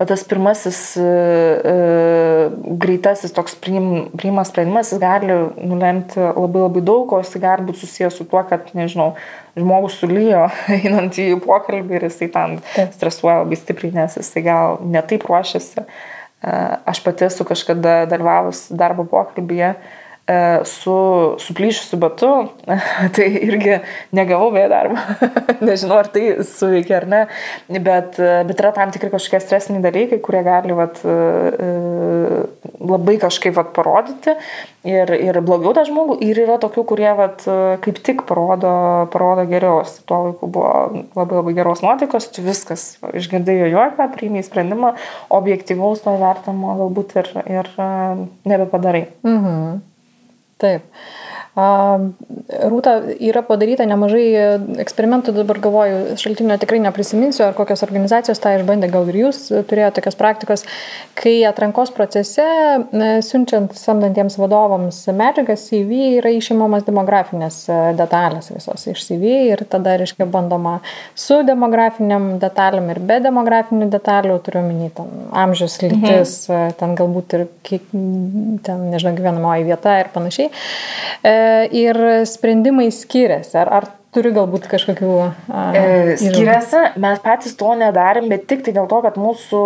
tas 0.02 0.24
pirmasis 0.26 0.80
uh, 0.98 2.50
greitasis 2.82 3.36
toks 3.36 3.54
priim, 3.62 3.86
priimas 4.18 4.50
sprendimas, 4.50 4.90
jis 4.90 5.02
gali 5.04 5.38
nulemti 5.62 6.18
labai 6.18 6.66
labai 6.66 6.84
daug, 6.90 7.14
o 7.14 7.22
jis 7.22 7.38
gali 7.44 7.68
būti 7.68 7.84
susijęs 7.84 8.18
su 8.18 8.26
tuo, 8.26 8.42
kad, 8.48 8.66
nežinau, 8.74 9.12
žmogus 9.54 10.00
sulyjo 10.02 10.48
einant 10.80 11.14
į 11.14 11.30
pokalbį 11.46 12.00
ir 12.00 12.08
jisai 12.10 12.32
ten 12.34 12.58
stresuoja 12.96 13.44
labai 13.44 13.60
stipriai, 13.60 13.94
nes 14.02 14.18
jisai 14.18 14.48
gal 14.50 14.80
netaip 14.82 15.30
ruošiasi. 15.30 15.86
Uh, 16.44 16.80
aš 16.90 17.06
pati 17.06 17.30
esu 17.30 17.46
kažkada 17.46 18.00
dalyvavus 18.10 18.66
darbo 18.74 19.06
pokalbėje. 19.14 19.76
Uh, 19.78 20.00
su 20.64 20.96
suplyšusiu 21.38 21.98
batu, 22.00 22.30
tai 23.16 23.26
irgi 23.44 23.78
negavau 24.16 24.48
vėjo 24.54 24.70
darbą. 24.72 25.02
Nežinau, 25.68 25.98
ar 26.00 26.08
tai 26.14 26.38
suveikia 26.48 26.96
ar 27.02 27.06
ne, 27.10 27.20
bet, 27.68 28.16
bet 28.48 28.62
yra 28.62 28.72
tam 28.76 28.94
tikri 28.94 29.12
kažkokie 29.12 29.42
stresiniai 29.44 29.84
dalykai, 29.84 30.20
kurie 30.24 30.40
gali 30.46 30.76
vat, 30.78 31.02
e, 31.04 32.40
labai 32.80 33.18
kažkaip 33.20 33.56
vat, 33.58 33.74
parodyti 33.76 34.32
ir, 34.88 35.12
ir 35.12 35.40
blogiau 35.44 35.76
tą 35.76 35.84
žmogų. 35.90 36.16
Ir 36.24 36.40
yra 36.46 36.56
tokių, 36.62 36.86
kurie 36.88 37.12
vat, 37.20 37.44
kaip 37.84 38.00
tik 38.04 38.24
parodo, 38.28 38.74
parodo 39.12 39.44
geriau. 39.50 39.84
Tuo 40.08 40.24
laiku 40.30 40.48
buvo 40.48 41.04
labai 41.18 41.40
labai 41.42 41.56
geros 41.60 41.84
nuotaikos, 41.84 42.32
tu 42.32 42.44
viskas 42.44 42.94
išgirdai 43.12 43.60
jo 43.60 43.72
juoką, 43.76 44.08
priimiai 44.16 44.44
sprendimą, 44.46 44.94
objektyvaus 45.36 46.04
to 46.04 46.16
vertinimo 46.20 46.78
galbūt 46.80 47.18
ir, 47.20 47.34
ir 47.60 47.74
e, 47.76 47.90
nebepadarai. 48.48 49.10
Mhm. 49.26 49.82
Taip. 50.58 50.82
Rūta 51.54 52.96
yra 53.22 53.44
padaryta 53.46 53.84
nemažai 53.86 54.24
eksperimentų, 54.82 55.30
dabar 55.36 55.60
galvoju, 55.62 56.16
šaltinio 56.18 56.56
tikrai 56.58 56.80
neprisiminsiu, 56.82 57.44
ar 57.46 57.54
kokios 57.54 57.84
organizacijos 57.86 58.40
tą 58.42 58.56
išbandė, 58.58 58.88
gal 58.90 59.06
ir 59.12 59.20
jūs 59.20 59.38
turėjote 59.70 60.00
tokios 60.00 60.18
praktikos, 60.18 60.64
kai 61.14 61.36
atrankos 61.46 61.92
procese, 61.94 62.46
siunčiant 63.22 63.76
samdantiems 63.78 64.34
vadovams 64.40 64.98
medžiagas 65.14 65.68
CV, 65.68 66.00
yra 66.18 66.32
išimamas 66.34 66.88
demografinės 66.88 67.60
detalės 68.00 68.50
visos 68.50 68.88
iš 68.90 69.06
CV 69.06 69.36
ir 69.52 69.62
tada, 69.70 69.94
reiškia, 70.02 70.26
bandoma 70.26 70.80
su 71.14 71.38
demografiniam 71.46 72.32
detalėm 72.42 72.90
ir 72.96 73.02
be 73.06 73.20
demografinių 73.28 73.88
detalių, 73.94 74.40
turiu 74.42 74.64
minį, 74.66 74.90
ten 74.98 75.14
amžius, 75.44 75.78
lytis, 75.86 76.34
mhm. 76.50 76.74
ten 76.82 76.98
galbūt 76.98 77.38
ir 77.38 77.46
kiek, 77.62 77.86
ten, 78.66 78.84
nežinau, 78.90 79.14
gyvenamoji 79.22 79.70
vieta 79.70 80.00
ir 80.02 80.10
panašiai. 80.18 80.50
E, 81.22 81.43
ir 81.74 82.00
sprendimai 82.28 82.88
skiriasi. 82.94 83.56
Ar, 83.62 83.70
ar 83.80 83.88
turi 84.14 84.32
galbūt 84.34 84.68
kažkokių... 84.70 85.12
A, 85.50 85.66
e, 85.74 86.16
skiriasi, 86.20 86.82
mes 87.02 87.22
patys 87.24 87.56
to 87.58 87.74
nedarėm, 87.78 88.30
bet 88.32 88.46
tik 88.50 88.64
tai 88.66 88.74
dėl 88.76 88.88
to, 88.90 89.00
kad 89.04 89.18
mūsų 89.20 89.62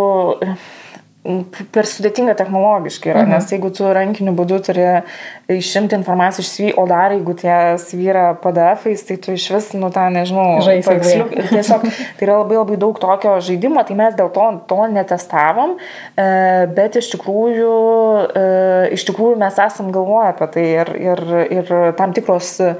per 1.74 1.88
sudėtinga 1.88 2.34
technologiškai 2.38 3.12
yra, 3.12 3.24
mhm. 3.24 3.34
nes 3.34 3.52
jeigu 3.52 3.70
tu 3.74 3.88
rankiniu 3.94 4.34
būdu 4.36 4.60
turi 4.68 4.86
išimti 5.52 5.96
informaciją 5.98 6.44
iš 6.44 6.50
svy, 6.52 6.68
o 6.76 6.84
dar 6.88 7.14
jeigu 7.14 7.34
tie 7.38 7.56
svyra 7.80 8.30
PDF-ais, 8.42 9.04
tai 9.08 9.16
tu 9.22 9.34
iš 9.36 9.48
vis, 9.54 9.70
nu, 9.78 9.90
tą, 9.94 10.08
nežinau, 10.12 10.58
žaisliuk, 10.64 11.32
tiesiog 11.52 11.86
tai 11.88 12.26
yra 12.26 12.38
labai 12.42 12.58
labai 12.60 12.78
daug 12.80 13.00
tokio 13.00 13.38
žaidimo, 13.44 13.84
tai 13.88 13.96
mes 13.98 14.16
dėl 14.18 14.32
to 14.34 14.46
to 14.68 14.80
netestavom, 14.92 15.76
e, 15.78 16.28
bet 16.76 16.98
iš 17.00 17.10
tikrųjų, 17.14 17.74
e, 18.28 18.46
iš 18.96 19.06
tikrųjų 19.08 19.38
mes 19.40 19.60
esam 19.64 19.92
galvoję 19.94 20.32
apie 20.34 20.50
tai 20.54 20.66
ir, 20.74 20.92
ir, 21.10 21.24
ir 21.58 21.74
tam 21.98 22.14
tikros, 22.16 22.54
e, 22.60 22.72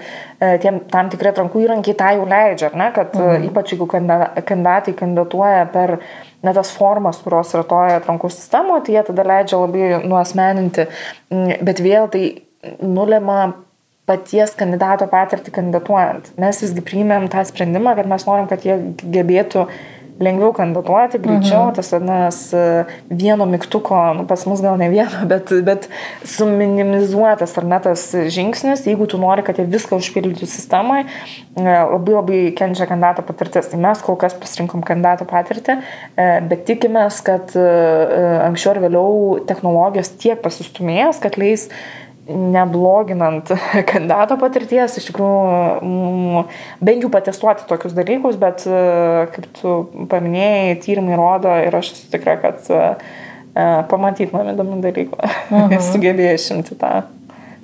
tiem, 0.62 0.82
tam 0.92 1.12
tikrai 1.12 1.32
atrankų 1.34 1.64
įrankiai 1.64 1.98
tą 1.98 2.14
jau 2.18 2.28
leidžia, 2.28 2.72
ne, 2.76 2.90
kad 2.96 3.16
mhm. 3.16 3.48
ypač 3.50 3.74
jeigu 3.74 3.88
kandidatai 3.88 4.96
kandidatuoja 4.98 5.68
per 5.72 5.98
na, 6.42 6.54
tas 6.54 6.70
formas, 6.74 7.20
kurios 7.24 7.54
yra 7.56 7.64
toje 7.66 7.96
atrankų 7.98 8.30
sistemoje, 8.32 8.86
tai 8.86 8.98
jie 8.98 9.06
tada 9.10 9.24
leidžia 9.26 9.62
labai 9.62 9.88
nuosmeninti, 10.04 10.86
mm, 11.32 11.64
bet 11.66 11.82
vėl 11.82 12.10
tai 12.12 12.24
nulema 12.82 13.40
paties 14.08 14.54
kandidato 14.56 15.06
patirtį 15.10 15.52
kandidatuojant. 15.58 16.32
Mes 16.40 16.62
visgi 16.64 16.84
priimėm 16.84 17.28
tą 17.32 17.44
sprendimą, 17.48 17.94
kad 17.98 18.08
mes 18.08 18.24
norim, 18.28 18.48
kad 18.50 18.64
jie 18.64 18.78
gebėtų 19.02 19.66
lengviau 20.22 20.52
kandidatuoti, 20.56 21.20
greičiau, 21.22 21.68
mhm. 21.68 21.74
tas 21.78 21.90
vadinamas 21.94 22.38
e, 22.56 22.62
vieno 23.10 23.46
mygtuko, 23.48 23.98
nu, 24.18 24.24
pas 24.28 24.42
mus 24.50 24.62
gal 24.64 24.78
ne 24.80 24.88
vieno, 24.92 25.22
bet, 25.32 25.52
bet 25.66 25.88
suminimizuotas 26.26 27.54
ar 27.60 27.68
ne 27.70 27.78
tas 27.84 28.06
žingsnis, 28.34 28.86
jeigu 28.88 29.08
tu 29.10 29.20
nori, 29.22 29.44
kad 29.46 29.60
jie 29.60 29.66
viską 29.70 30.00
užpildytų 30.00 30.48
sistemai, 30.50 31.04
e, 31.04 31.62
labai 31.66 32.16
labai 32.16 32.40
kenčia 32.58 32.88
kandidato 32.90 33.24
patirtis. 33.26 33.70
Tai 33.70 33.80
mes 33.82 34.02
kol 34.04 34.18
kas 34.20 34.36
pasirinkom 34.38 34.82
kandidato 34.86 35.28
patirtį, 35.28 35.78
e, 35.78 36.28
bet 36.50 36.66
tikimės, 36.68 37.22
kad 37.26 37.54
anksčiau 37.58 38.74
ar 38.74 38.82
vėliau 38.82 39.38
technologijos 39.48 40.10
tiek 40.20 40.40
pasistumės, 40.42 41.22
kad 41.22 41.38
leis 41.40 41.68
nebloginant 42.28 43.50
kandidato 43.90 44.36
patirties, 44.40 44.98
iš 45.00 45.08
tikrųjų, 45.10 46.44
bent 46.84 47.04
jau 47.04 47.12
patestuoti 47.12 47.66
tokius 47.70 47.96
dalykus, 47.96 48.38
bet 48.40 48.64
kaip 49.34 49.48
tu 49.60 49.76
paminėjai, 50.10 50.78
tyrimai 50.84 51.18
rodo 51.18 51.54
ir 51.64 51.78
aš 51.78 51.94
esu 51.96 52.10
tikra, 52.12 52.38
kad 52.42 52.72
pamatytumėm 53.90 54.52
įdomių 54.54 54.80
dalykų, 54.84 55.20
mhm. 55.56 55.78
sugebėjo 55.90 56.34
išimti 56.38 56.78
tą 56.78 56.92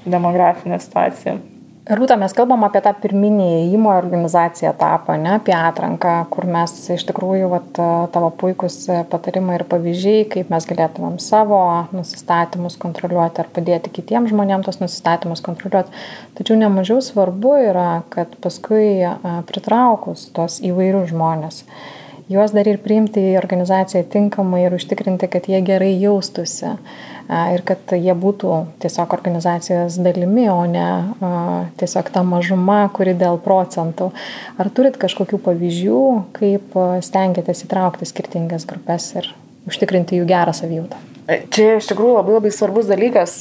demografinę 0.04 0.80
situaciją. 0.82 1.38
Rūta, 1.84 2.16
mes 2.16 2.32
kalbam 2.32 2.62
apie 2.64 2.80
tą 2.80 2.94
pirminį 2.96 3.44
įėjimo 3.44 3.90
organizaciją 3.92 4.70
etapą, 4.70 5.18
ne 5.20 5.34
apie 5.34 5.52
atranką, 5.52 6.14
kur 6.32 6.46
mes 6.48 6.72
iš 6.94 7.02
tikrųjų, 7.10 7.50
vat, 7.52 7.66
tavo 8.14 8.30
puikus 8.40 8.78
patarimai 9.10 9.58
ir 9.58 9.66
pavyzdžiai, 9.68 10.22
kaip 10.32 10.48
mes 10.54 10.64
galėtumėm 10.70 11.18
savo 11.20 11.58
nusistatymus 11.92 12.78
kontroliuoti 12.80 13.42
ar 13.44 13.50
padėti 13.52 13.92
kitiems 13.98 14.32
žmonėms 14.32 14.64
tos 14.64 14.80
nusistatymus 14.80 15.44
kontroliuoti. 15.44 15.92
Tačiau 16.40 16.56
nemažiau 16.62 17.04
svarbu 17.04 17.52
yra, 17.66 17.90
kad 18.16 18.32
paskui 18.40 19.04
pritraukus 19.52 20.30
tos 20.32 20.62
įvairius 20.64 21.12
žmonės, 21.12 21.66
juos 22.28 22.54
dar 22.56 22.68
ir 22.68 22.80
priimti 22.82 23.22
į 23.32 23.36
organizaciją 23.40 24.04
tinkamai 24.12 24.64
ir 24.64 24.76
užtikrinti, 24.76 25.28
kad 25.32 25.48
jie 25.50 25.60
gerai 25.64 25.92
jaustųsi 26.00 26.74
ir 27.28 27.64
kad 27.64 27.94
jie 27.96 28.12
būtų 28.20 28.56
tiesiog 28.84 29.16
organizacijos 29.16 29.96
dalimi, 30.04 30.44
o 30.52 30.60
ne 30.68 30.88
tiesiog 31.80 32.10
ta 32.12 32.24
mažuma, 32.26 32.82
kuri 32.92 33.16
dėl 33.16 33.40
procentų. 33.44 34.10
Ar 34.60 34.70
turit 34.74 35.00
kažkokių 35.00 35.40
pavyzdžių, 35.46 36.04
kaip 36.36 36.78
stengiatės 37.04 37.64
įtraukti 37.68 38.08
skirtingas 38.08 38.68
grupės 38.68 39.10
ir 39.16 39.32
užtikrinti 39.68 40.20
jų 40.20 40.28
gerą 40.28 40.56
savijautą? 40.56 41.13
Čia 41.24 41.78
iš 41.78 41.86
tikrųjų 41.88 42.18
labai 42.18 42.34
labai 42.36 42.50
svarbus 42.52 42.88
dalykas. 42.90 43.38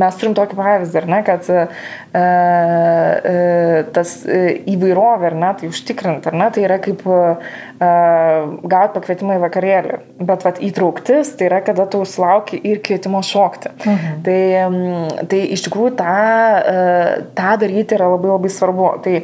Mes 0.00 0.20
turim 0.20 0.36
tokį 0.38 0.56
pavyzdį, 0.56 1.02
ne, 1.10 1.20
kad 1.26 1.50
tas 3.96 4.14
įvairovė, 4.24 5.28
ar 5.30 5.36
ne, 5.42 5.50
tai 5.60 5.68
užtikrint, 5.68 6.28
ar 6.30 6.38
ne, 6.40 6.48
tai 6.54 6.64
yra 6.64 6.78
kaip 6.82 7.04
gauti 7.80 8.96
pakvietimą 8.96 9.36
į 9.36 9.42
vakarėlį. 9.44 9.98
Bet 10.24 10.44
vat, 10.46 10.60
įtrauktis 10.64 11.34
tai 11.36 11.50
yra, 11.50 11.60
kada 11.64 11.84
tu 11.90 12.00
sulauki 12.08 12.56
ir 12.70 12.80
kvietimo 12.84 13.20
šokti. 13.24 13.72
Mhm. 13.84 14.18
Tai, 14.24 14.40
tai 15.30 15.42
iš 15.52 15.66
tikrųjų 15.68 15.94
tą, 16.00 16.16
tą 17.36 17.54
daryti 17.60 17.96
yra 17.96 18.08
labai 18.14 18.32
labai 18.34 18.52
svarbu. 18.52 18.90
Tai 19.04 19.14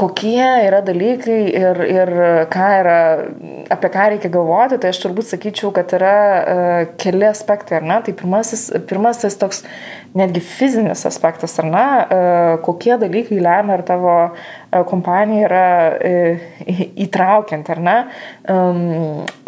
kokie 0.00 0.48
yra 0.66 0.80
dalykai 0.84 1.38
ir, 1.52 1.82
ir 1.86 2.12
ką 2.52 2.68
yra, 2.80 2.98
apie 3.76 3.92
ką 3.94 4.08
reikia 4.14 4.32
galvoti, 4.32 4.80
tai 4.82 4.92
aš 4.92 5.00
turbūt 5.04 5.30
sakyčiau, 5.30 5.65
kad 5.74 5.92
yra 5.96 6.16
keli 7.00 7.26
aspektai, 7.28 7.80
ar 7.80 7.86
ne? 7.86 8.00
Tai 8.06 8.14
pirmasis, 8.16 8.68
pirmasis 8.88 9.38
toks 9.40 9.62
netgi 10.16 10.40
fizinis 10.40 11.04
aspektas, 11.08 11.56
ar 11.60 11.68
ne, 11.68 11.86
kokie 12.64 12.94
dalykai 13.00 13.38
lemia, 13.42 13.76
ar 13.76 13.84
tavo 13.86 14.14
kompanija 14.88 15.46
yra 15.48 15.66
įtraukiant, 17.06 17.68
ar 17.74 17.82
ne, 17.84 17.96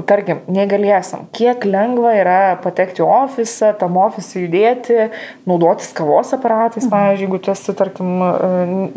tarkim, 0.08 0.42
negalėsim, 0.52 1.26
kiek 1.36 1.64
lengva 1.68 2.14
yra 2.20 2.38
patekti 2.64 3.04
į 3.04 3.08
ofisą, 3.08 3.74
tam 3.80 3.96
ofisą 4.00 4.44
judėti, 4.44 5.10
naudotis 5.48 5.92
kavos 5.96 6.32
aparatais, 6.36 6.84
mhm. 6.84 6.94
pavyzdžiui, 6.94 7.28
jeigu 7.28 7.42
tu 7.44 7.54
esi, 7.54 7.76
tarkim, 7.78 8.16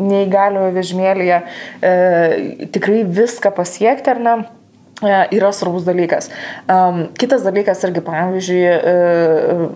neįgaliojo 0.00 0.72
vežimėlėje, 0.76 1.44
tikrai 2.74 3.04
viską 3.22 3.54
pasiekti, 3.56 4.12
ar 4.12 4.26
ne 4.26 4.36
E, 4.42 4.61
yra 5.02 5.52
svarbus 5.54 5.86
dalykas. 5.86 6.30
Um, 6.70 7.04
kitas 7.18 7.44
dalykas 7.46 7.82
irgi, 7.86 8.02
pavyzdžiui, 8.06 8.62
uh, 8.78 9.66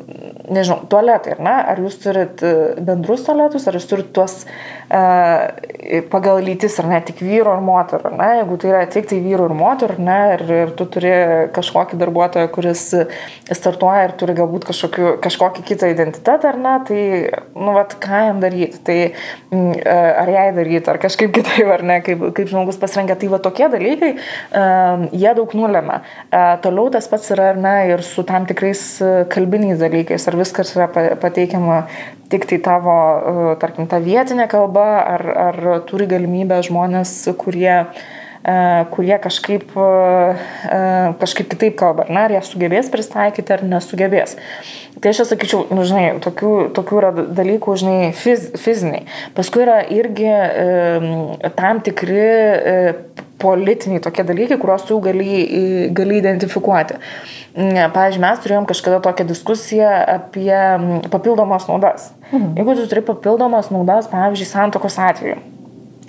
nežinau, 0.53 0.83
tualetai, 0.91 1.37
ar 1.37 1.43
ne? 1.43 1.55
Ar 1.73 1.83
jūs 1.83 1.99
turit 2.03 2.43
bendrus 2.87 3.27
tualetus, 3.27 3.67
ar 3.67 3.79
jūs 3.79 3.89
turit 3.91 4.13
tuos 4.17 4.39
uh, 4.47 5.49
pagal 6.13 6.43
lytis, 6.47 6.79
ar 6.83 6.91
ne, 6.91 7.01
tik 7.07 7.23
vyru 7.25 7.51
ar 7.53 7.63
moterų, 7.65 8.13
ar 8.13 8.19
ne? 8.21 8.31
Jeigu 8.41 8.61
tai 8.63 8.73
yra 8.73 8.85
tik 8.91 9.11
tai 9.11 9.21
vyru 9.25 9.49
ir 9.51 9.57
moterų, 9.59 9.97
ar 9.99 10.05
ne, 10.09 10.19
ir, 10.37 10.45
ir 10.67 10.75
tu 10.79 10.87
turi 10.97 11.13
kažkokį 11.57 11.99
darbuotoją, 12.01 12.51
kuris 12.55 12.85
startuoja 13.51 14.07
ir 14.09 14.17
turi 14.21 14.37
galbūt 14.39 14.69
kažkokiu, 14.71 15.17
kažkokį 15.25 15.65
kitą 15.67 15.91
identitetą, 15.93 16.53
ar 16.53 16.61
ne, 16.61 16.77
tai, 16.89 17.01
nu, 17.57 17.75
vat, 17.77 17.97
ką 18.03 18.23
jam 18.29 18.43
daryti, 18.43 18.81
tai 18.87 18.99
ar 19.97 20.31
jai 20.31 20.47
daryti, 20.57 20.91
ar 20.93 21.01
kažkaip 21.03 21.35
kitaip, 21.35 21.67
ar 21.73 21.85
ne, 21.87 21.99
kaip, 22.07 22.23
kaip 22.37 22.51
žmogus 22.51 22.79
pasirenka, 22.81 23.19
tai 23.19 23.31
va 23.33 23.41
tokie 23.43 23.69
dalykai. 23.73 24.13
Uh, 24.51 25.07
jie 25.17 25.33
daug 25.37 25.55
nulėmė. 25.57 26.01
E, 26.31 26.43
toliau 26.65 26.91
tas 26.95 27.09
pats 27.11 27.33
yra 27.35 27.53
ne, 27.57 27.75
ir 27.93 28.05
su 28.07 28.25
tam 28.29 28.47
tikrais 28.49 28.83
e, 29.01 29.13
kalbiniais 29.33 29.81
dalykais, 29.81 30.29
ar 30.29 30.39
viskas 30.39 30.75
yra 30.77 30.89
pateikiama 31.23 31.83
tik 32.33 32.47
tai 32.51 32.61
tavo, 32.65 32.97
e, 33.17 33.57
tarkim, 33.63 33.89
ta 33.91 34.01
vietinė 34.03 34.49
kalba, 34.53 34.87
ar, 35.17 35.27
ar 35.49 35.61
turi 35.89 36.09
galimybę 36.11 36.61
žmonės, 36.67 37.19
kurie 37.41 37.85
kurie 38.95 39.17
kažkaip, 39.19 39.73
kažkaip 41.21 41.49
kitaip 41.51 41.79
kalba, 41.81 42.07
ne, 42.09 42.21
ar 42.27 42.35
jie 42.37 42.43
sugebės 42.47 42.91
pristaikyti 42.93 43.55
ar 43.57 43.65
nesugebės. 43.67 44.37
Tai 45.03 45.13
aš 45.13 45.25
sakyčiau, 45.29 45.67
nu, 45.75 45.83
žinai, 45.85 46.21
tokių, 46.25 46.53
tokių 46.77 47.01
yra 47.01 47.11
dalykų, 47.37 47.75
žinai, 47.83 47.97
fiz, 48.17 48.47
fiziniai. 48.63 49.05
Paskui 49.37 49.65
yra 49.67 49.81
irgi 49.93 50.29
e, 50.31 51.51
tam 51.59 51.83
tikri 51.85 52.23
e, 52.23 52.77
politiniai 53.43 54.01
tokie 54.05 54.25
dalykai, 54.25 54.57
kuriuos 54.63 54.87
tu 54.89 54.97
gali, 55.05 55.91
gali 55.97 56.21
identifikuoti. 56.23 56.97
Pavyzdžiui, 57.57 58.23
mes 58.25 58.41
turėjom 58.45 58.69
kažkada 58.69 59.03
tokią 59.05 59.27
diskusiją 59.29 59.91
apie 60.15 60.55
papildomas 61.13 61.69
naudas. 61.69 62.09
Mhm. 62.31 62.55
Jeigu 62.57 62.79
tu 62.79 62.89
turi 62.89 63.05
papildomas 63.11 63.69
naudas, 63.75 64.09
pavyzdžiui, 64.13 64.49
santokos 64.49 64.97
atveju, 65.11 65.37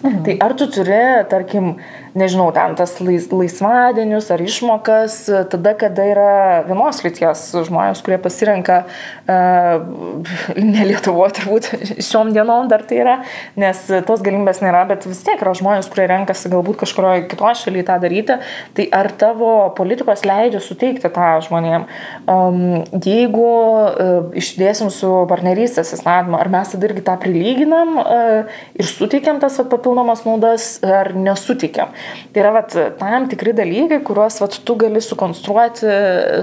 Mhm. 0.03 0.23
Tai 0.23 0.38
ar 0.39 0.53
tu 0.53 0.67
turi, 0.67 1.25
tarkim, 1.29 1.75
nežinau, 2.18 2.49
ten 2.55 2.76
tas 2.78 2.95
lais, 3.03 3.28
laisvadienius 3.32 4.30
ar 4.34 4.41
išmokas, 4.43 5.20
tada, 5.51 5.74
kada 5.78 6.05
yra 6.09 6.32
vienos 6.68 7.01
lyties 7.05 7.43
žmonės, 7.68 8.01
kurie 8.05 8.18
pasirenka, 8.22 8.82
uh, 9.30 10.28
ne 10.57 10.88
Lietuvoje 10.88 11.38
turbūt 11.39 11.70
šiom 12.03 12.34
dienom 12.36 12.70
dar 12.72 12.84
tai 12.88 13.01
yra, 13.03 13.15
nes 13.59 13.84
tos 14.07 14.24
galimybės 14.26 14.61
nėra, 14.63 14.86
bet 14.89 15.05
vis 15.09 15.22
tiek 15.26 15.41
yra 15.43 15.53
žmonės, 15.57 15.89
kurie 15.91 16.07
renkasi 16.09 16.51
galbūt 16.53 16.80
kažkurioje 16.84 17.28
kitoje 17.32 17.61
šalyje 17.63 17.88
tą 17.88 17.99
daryti, 18.03 18.39
tai 18.78 18.88
ar 18.95 19.11
tavo 19.20 19.51
politikos 19.78 20.26
leidžia 20.28 20.61
suteikti 20.63 21.11
tą 21.13 21.30
žmonėm? 21.47 21.88
Um, 22.30 22.61
jeigu 23.03 23.47
uh, 23.47 24.32
išdėsim 24.38 24.91
su 24.93 25.11
partnerystės 25.30 25.93
įstatymu, 25.97 26.39
ar 26.39 26.51
mes 26.53 26.74
tada 26.74 26.89
irgi 26.89 27.05
tą 27.05 27.18
prilyginam 27.22 27.97
uh, 28.01 28.59
ir 28.78 28.89
suteikiam 28.89 29.41
tas 29.43 29.59
papildomas 29.70 30.26
naudas, 30.28 30.78
ar 30.84 31.13
nesuteikiam? 31.18 31.93
Tai 32.34 32.43
yra 32.43 32.51
vat, 32.60 32.76
tam 32.99 33.30
tikri 33.32 33.53
dalykai, 33.58 34.01
kuriuos 34.08 34.41
vat, 34.43 34.60
tu 34.68 34.76
gali 34.80 35.01
sukonstruoti, 35.03 35.89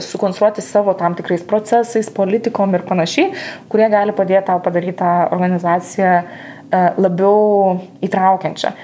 sukonstruoti 0.04 0.64
savo 0.64 0.96
tam 0.98 1.16
tikrais 1.18 1.44
procesais, 1.46 2.10
politikom 2.14 2.74
ir 2.74 2.86
panašiai, 2.88 3.30
kurie 3.72 3.88
gali 3.92 4.16
padėti 4.16 4.48
tau 4.50 4.62
padaryti 4.64 4.98
tą 5.00 5.14
organizaciją 5.34 6.12
uh, 6.24 6.52
labiau 6.98 7.80
įtraukiančią. 8.04 8.74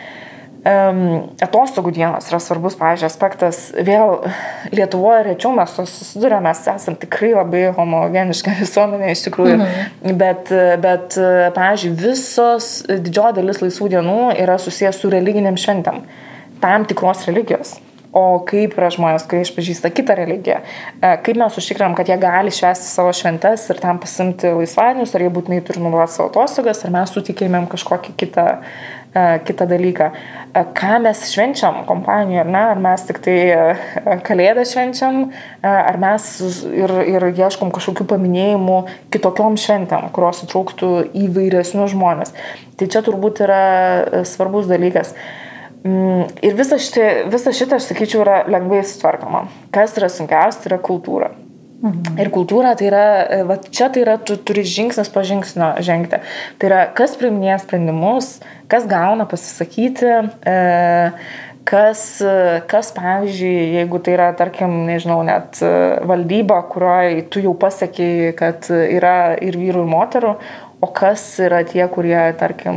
Um, 0.60 1.30
atostogų 1.40 1.88
dienos 1.96 2.26
yra 2.28 2.36
svarbus, 2.42 2.74
pavyzdžiui, 2.76 3.06
aspektas. 3.08 3.60
Vėl 3.72 4.18
Lietuvoje 4.76 5.22
rečiau 5.30 5.54
mes 5.56 5.72
susidurėme, 5.72 6.50
mes 6.50 6.60
esame 6.68 7.00
tikrai 7.00 7.30
labai 7.32 7.62
homogeniška 7.78 8.52
visuomenė 8.60 9.14
iš 9.14 9.24
tikrųjų, 9.30 9.56
mhm. 9.56 10.18
bet, 10.20 10.52
bet, 10.84 11.16
pavyzdžiui, 11.56 11.94
visos 12.02 12.68
didžioji 12.90 13.38
dalis 13.40 13.62
laisvų 13.64 13.88
dienų 13.96 14.18
yra 14.36 14.58
susijęs 14.60 15.00
su 15.00 15.12
religiniam 15.14 15.56
šventėm, 15.60 16.02
tam 16.62 16.84
tikros 16.88 17.26
religijos. 17.28 17.78
O 18.10 18.40
kaip 18.42 18.72
yra 18.74 18.88
žmonės, 18.90 19.22
kurie 19.30 19.44
išpažįsta 19.44 19.92
kitą 19.94 20.16
religiją, 20.18 20.56
e, 20.98 21.12
kaip 21.22 21.36
mes 21.38 21.58
užtikrinam, 21.60 21.94
kad 21.94 22.08
jie 22.10 22.16
gali 22.18 22.50
švęsti 22.50 22.88
savo 22.90 23.12
šventes 23.14 23.68
ir 23.70 23.78
tam 23.78 24.00
pasimti 24.02 24.50
laisvadienius, 24.50 25.14
ar 25.14 25.22
jie 25.22 25.30
būtinai 25.30 25.60
turi 25.62 25.82
naudoti 25.84 26.16
savo 26.16 26.32
atostogas, 26.32 26.82
ar 26.82 26.90
mes 26.96 27.12
sutikėjimėm 27.14 27.68
kažkokį 27.70 28.16
kitą 28.18 28.48
E, 29.14 29.40
kitą 29.44 29.66
dalyką. 29.66 30.10
E, 30.54 30.64
ką 30.74 31.00
mes 31.02 31.24
švenčiam 31.32 31.80
kompanijoje, 31.86 32.44
ar 32.44 32.46
ne? 32.46 32.60
Ar 32.74 32.78
mes 32.78 33.02
tik 33.08 33.18
tai 33.24 33.38
kalėdą 34.22 34.62
švenčiam, 34.70 35.24
ar 35.66 35.98
mes 35.98 36.28
ir, 36.70 36.94
ir 37.16 37.26
ieškom 37.32 37.72
kažkokių 37.74 38.06
paminėjimų 38.12 38.76
kitokiom 39.10 39.58
šventėm, 39.58 40.06
kurios 40.14 40.44
įtrauktų 40.46 40.92
įvairesnius 41.24 41.90
žmonės. 41.90 42.30
Tai 42.78 42.86
čia 42.86 43.02
turbūt 43.02 43.42
yra 43.48 43.64
svarbus 44.30 44.70
dalykas. 44.70 45.10
Mm, 45.80 46.26
ir 46.44 46.56
visa, 46.58 46.76
šitą, 46.76 47.06
visa 47.32 47.52
šitą, 47.56 47.78
aš 47.80 47.88
sakyčiau, 47.88 48.20
yra 48.24 48.42
lengvai 48.52 48.82
sutvarkoma. 48.84 49.46
Kas 49.72 49.96
yra 49.96 50.10
sunkiausia, 50.12 50.60
tai 50.60 50.74
yra 50.74 50.80
kultūra. 50.84 51.30
Mhm. 51.80 52.18
Ir 52.20 52.28
kultūra 52.28 52.74
tai 52.76 52.90
yra, 52.90 53.04
va 53.48 53.56
čia 53.64 53.88
tai 53.88 54.02
yra, 54.02 54.18
tu 54.20 54.36
turi 54.36 54.66
žingsnis 54.68 55.08
po 55.12 55.22
žingsnio 55.24 55.72
žengti. 55.84 56.20
Tai 56.60 56.68
yra, 56.68 56.80
kas 56.96 57.16
priiminėja 57.16 57.62
sprendimus, 57.62 58.34
kas 58.68 58.84
gauna 58.90 59.24
pasisakyti, 59.30 60.10
e, 60.44 60.58
kas, 61.70 62.02
kas, 62.68 62.92
pavyzdžiui, 62.96 63.78
jeigu 63.78 64.00
tai 64.04 64.18
yra, 64.18 64.30
tarkim, 64.36 64.82
nežinau, 64.88 65.22
net 65.24 65.60
valdyba, 66.08 66.60
kurioje 66.68 67.24
tu 67.32 67.44
jau 67.44 67.54
pasakėjai, 67.56 68.32
kad 68.36 68.68
yra 68.74 69.16
ir 69.40 69.56
vyrų, 69.60 69.86
ir 69.86 69.92
moterų, 69.94 70.34
o 70.80 70.88
kas 70.88 71.22
yra 71.44 71.60
tie, 71.68 71.82
kurie, 71.92 72.16
tarkim, 72.40 72.76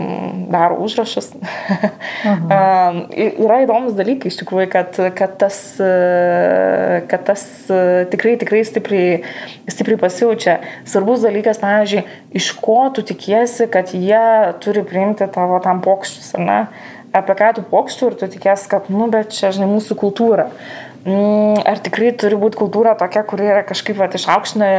daro 0.52 0.76
užrašus. 0.84 1.30
Yra 3.46 3.60
įdomus 3.64 3.96
dalykai 3.96 4.28
iš 4.32 4.42
tikrųjų, 4.42 4.68
kad, 4.74 5.00
kad, 5.16 5.38
tas, 5.40 5.60
kad 7.08 7.24
tas 7.30 7.46
tikrai, 8.12 8.36
tikrai 8.42 8.64
stipriai, 8.68 9.22
stipriai 9.72 10.02
pasijaučia. 10.04 10.58
Svarbus 10.90 11.24
dalykas, 11.24 11.62
pavyzdžiui, 11.64 12.04
iš 12.36 12.52
ko 12.60 12.82
tu 12.96 13.06
tikiesi, 13.08 13.70
kad 13.72 13.96
jie 13.96 14.26
turi 14.64 14.84
priimti 14.88 15.30
tavo 15.32 15.64
tam 15.64 15.80
pokščius, 15.86 16.34
ar 16.40 16.46
ne? 16.50 16.60
Apie 17.16 17.38
ką 17.40 17.54
tu 17.56 17.64
pokštų 17.70 18.10
ir 18.10 18.20
tu 18.20 18.32
tikiesi, 18.36 18.68
kad, 18.72 18.92
nu, 18.92 19.08
bet 19.14 19.32
čia, 19.32 19.54
žinai, 19.56 19.70
mūsų 19.70 19.96
kultūra. 20.02 20.50
Mm, 21.04 21.60
ar 21.68 21.80
tikrai 21.84 22.12
turi 22.20 22.36
būti 22.40 22.60
kultūra 22.60 22.98
tokia, 23.00 23.24
kuri 23.28 23.48
yra 23.52 23.64
kažkaip 23.68 24.00
va, 24.00 24.08
išaukština 24.12 24.70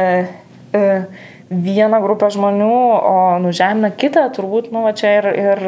vieną 1.49 2.01
grupę 2.01 2.29
žmonių, 2.33 2.77
o 3.05 3.15
nužemina 3.43 3.91
kitą, 3.93 4.27
turbūt, 4.33 4.71
nu, 4.73 4.81
va 4.85 4.95
čia 4.97 5.11
ir, 5.19 5.27
ir 5.37 5.63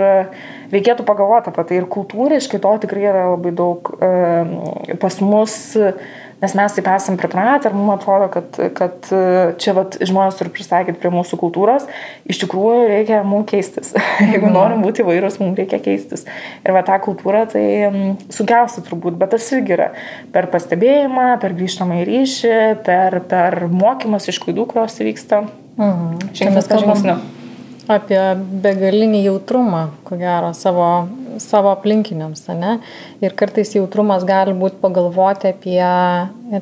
reikėtų 0.74 1.05
pagalvoti 1.08 1.51
apie 1.51 1.66
tai. 1.70 1.82
Ir 1.82 1.89
kultūriškai 1.93 2.62
to 2.64 2.72
tikrai 2.86 3.05
yra 3.12 3.28
labai 3.36 3.53
daug 3.55 3.91
pas 5.01 5.20
mus. 5.22 5.58
Nes 6.38 6.53
mes 6.53 6.73
taip 6.77 6.85
esam 6.93 7.15
pripratę 7.17 7.71
ir 7.71 7.73
mums 7.73 7.95
atrodo, 7.95 8.27
kad, 8.29 8.57
kad 8.77 9.07
e, 9.09 9.21
čia 9.57 9.73
vat, 9.73 9.95
žmonės 10.05 10.38
turi 10.38 10.51
pristaikyti 10.53 10.99
prie 11.01 11.09
mūsų 11.13 11.39
kultūros, 11.41 11.88
iš 12.29 12.41
tikrųjų 12.43 12.83
reikia 12.91 13.21
mums 13.25 13.47
keistis. 13.49 13.95
Jeigu 14.21 14.45
mhm. 14.45 14.53
norim 14.53 14.83
būti 14.85 15.01
įvairūs, 15.01 15.39
mums 15.41 15.57
reikia 15.57 15.79
keistis. 15.81 16.27
Ir 16.61 16.75
va 16.77 16.83
tą 16.85 16.99
kultūrą 17.01 17.47
tai 17.55 17.63
sunkiausia 18.33 18.85
turbūt, 18.85 19.17
bet 19.17 19.33
tas 19.33 19.47
irgi 19.57 19.73
yra 19.79 19.88
per 20.35 20.49
pastebėjimą, 20.53 21.31
per 21.41 21.57
grįžtamą 21.57 22.03
į 22.03 22.05
ryšį, 22.11 22.53
per, 22.85 23.17
per 23.31 23.63
mokymas 23.73 24.29
iš 24.29 24.38
klaidų, 24.45 24.69
kurios 24.75 25.01
įvyksta. 25.01 25.41
Mhm. 25.81 26.29
Žingsnis 26.38 26.69
po 26.69 26.83
žingsnio 26.85 27.17
apie 27.88 28.19
begalinį 28.63 29.23
jautrumą, 29.29 29.88
ko 30.07 30.17
gero, 30.19 30.51
savo, 30.57 31.07
savo 31.43 31.71
aplinkiniams, 31.73 32.45
ne? 32.57 32.77
Ir 33.23 33.35
kartais 33.38 33.73
jautrumas 33.75 34.25
gali 34.27 34.55
būti 34.57 34.79
pagalvoti 34.81 35.51
apie 35.53 35.81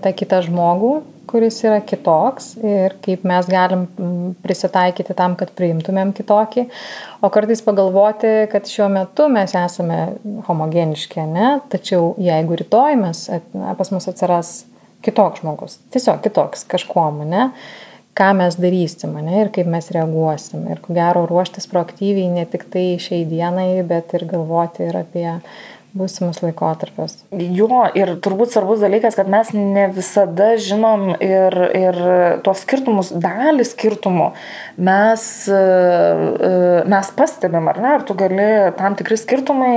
tą 0.04 0.14
kitą 0.18 0.42
žmogų, 0.46 0.94
kuris 1.30 1.58
yra 1.66 1.80
kitoks 1.84 2.54
ir 2.64 2.96
kaip 3.04 3.26
mes 3.28 3.48
galim 3.50 3.88
prisitaikyti 4.46 5.16
tam, 5.18 5.36
kad 5.40 5.52
priimtumėm 5.58 6.14
kitokį, 6.16 6.68
o 7.26 7.32
kartais 7.34 7.64
pagalvoti, 7.66 8.34
kad 8.52 8.70
šiuo 8.70 8.88
metu 8.94 9.28
mes 9.34 9.56
esame 9.58 10.00
homogeniški, 10.48 11.26
ne? 11.34 11.50
Tačiau 11.72 12.14
jeigu 12.22 12.62
rytoj 12.62 13.00
mes, 13.02 13.26
pas 13.52 13.92
mus 13.92 14.08
atsiras 14.12 14.54
kitoks 15.06 15.44
žmogus, 15.44 15.80
tiesiog 15.94 16.24
kitoks 16.26 16.66
kažkuom, 16.72 17.26
ne? 17.30 17.50
Ką 18.16 18.32
mes 18.40 18.56
darysim, 18.60 19.16
ne, 19.26 19.42
ir 19.44 19.52
kaip 19.56 19.68
mes 19.72 19.90
reaguosim. 19.92 20.64
Ir 20.72 20.82
ko 20.84 20.96
gero 20.96 21.26
ruoštis 21.30 21.68
proaktyviai 21.72 22.32
ne 22.32 22.46
tik 22.50 22.64
tai 22.72 22.86
šiai 23.02 23.26
dienai, 23.28 23.84
bet 23.88 24.16
ir 24.16 24.28
galvoti 24.30 24.88
ir 24.88 25.02
apie 25.02 25.28
būsimus 25.96 26.42
laikotarpius. 26.44 27.18
Jo, 27.32 27.86
ir 27.96 28.16
turbūt 28.24 28.52
svarbus 28.52 28.82
dalykas, 28.84 29.16
kad 29.18 29.30
mes 29.32 29.52
ne 29.56 29.88
visada 29.96 30.54
žinom 30.60 31.14
ir, 31.24 31.56
ir 31.78 32.00
tuos 32.46 32.64
skirtumus, 32.66 33.14
dalį 33.24 33.66
skirtumų 33.68 34.32
mes, 34.76 35.26
e, 35.48 35.62
e, 36.50 36.84
mes 36.92 37.12
pastebim, 37.16 37.70
ar 37.72 37.80
ne, 37.80 37.94
ar 37.96 38.04
tu 38.08 38.16
gali 38.18 38.50
tam 38.76 38.98
tikri 39.00 39.18
skirtumai, 39.20 39.76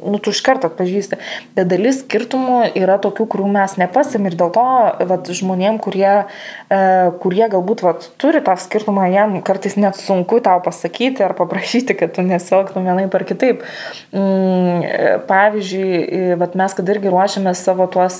nu, 0.00 0.18
tu 0.18 0.32
iš 0.34 0.40
karto 0.44 0.70
atpažįsti, 0.70 1.18
bet 1.54 1.70
dalis 1.70 2.00
skirtumų 2.02 2.72
yra 2.80 2.98
tokių, 3.02 3.28
kurių 3.30 3.50
mes 3.52 3.76
nepasim 3.80 4.26
ir 4.26 4.36
dėl 4.40 4.50
to 4.54 4.66
vat, 5.10 5.30
žmonėm, 5.40 5.78
kurie, 5.82 6.26
e, 6.66 6.80
kurie 7.22 7.46
galbūt 7.52 7.84
vat, 7.86 8.10
turi 8.20 8.42
tą 8.42 8.56
skirtumą, 8.58 9.06
jam 9.14 9.38
kartais 9.46 9.78
net 9.78 9.98
sunku 10.00 10.40
tau 10.42 10.58
pasakyti 10.64 11.22
ar 11.26 11.36
paprašyti, 11.38 11.94
kad 11.98 12.16
tu 12.16 12.26
nesielgtum 12.26 12.90
vienai 12.90 13.06
par 13.12 13.26
kitaip. 13.28 13.62
Mm, 14.10 14.79
pavyzdžiui, 15.28 16.34
vat 16.40 16.56
mes, 16.58 16.74
kad 16.76 16.88
irgi 16.94 17.12
ruošiame 17.12 17.52
savo 17.58 17.86
tuos 17.92 18.18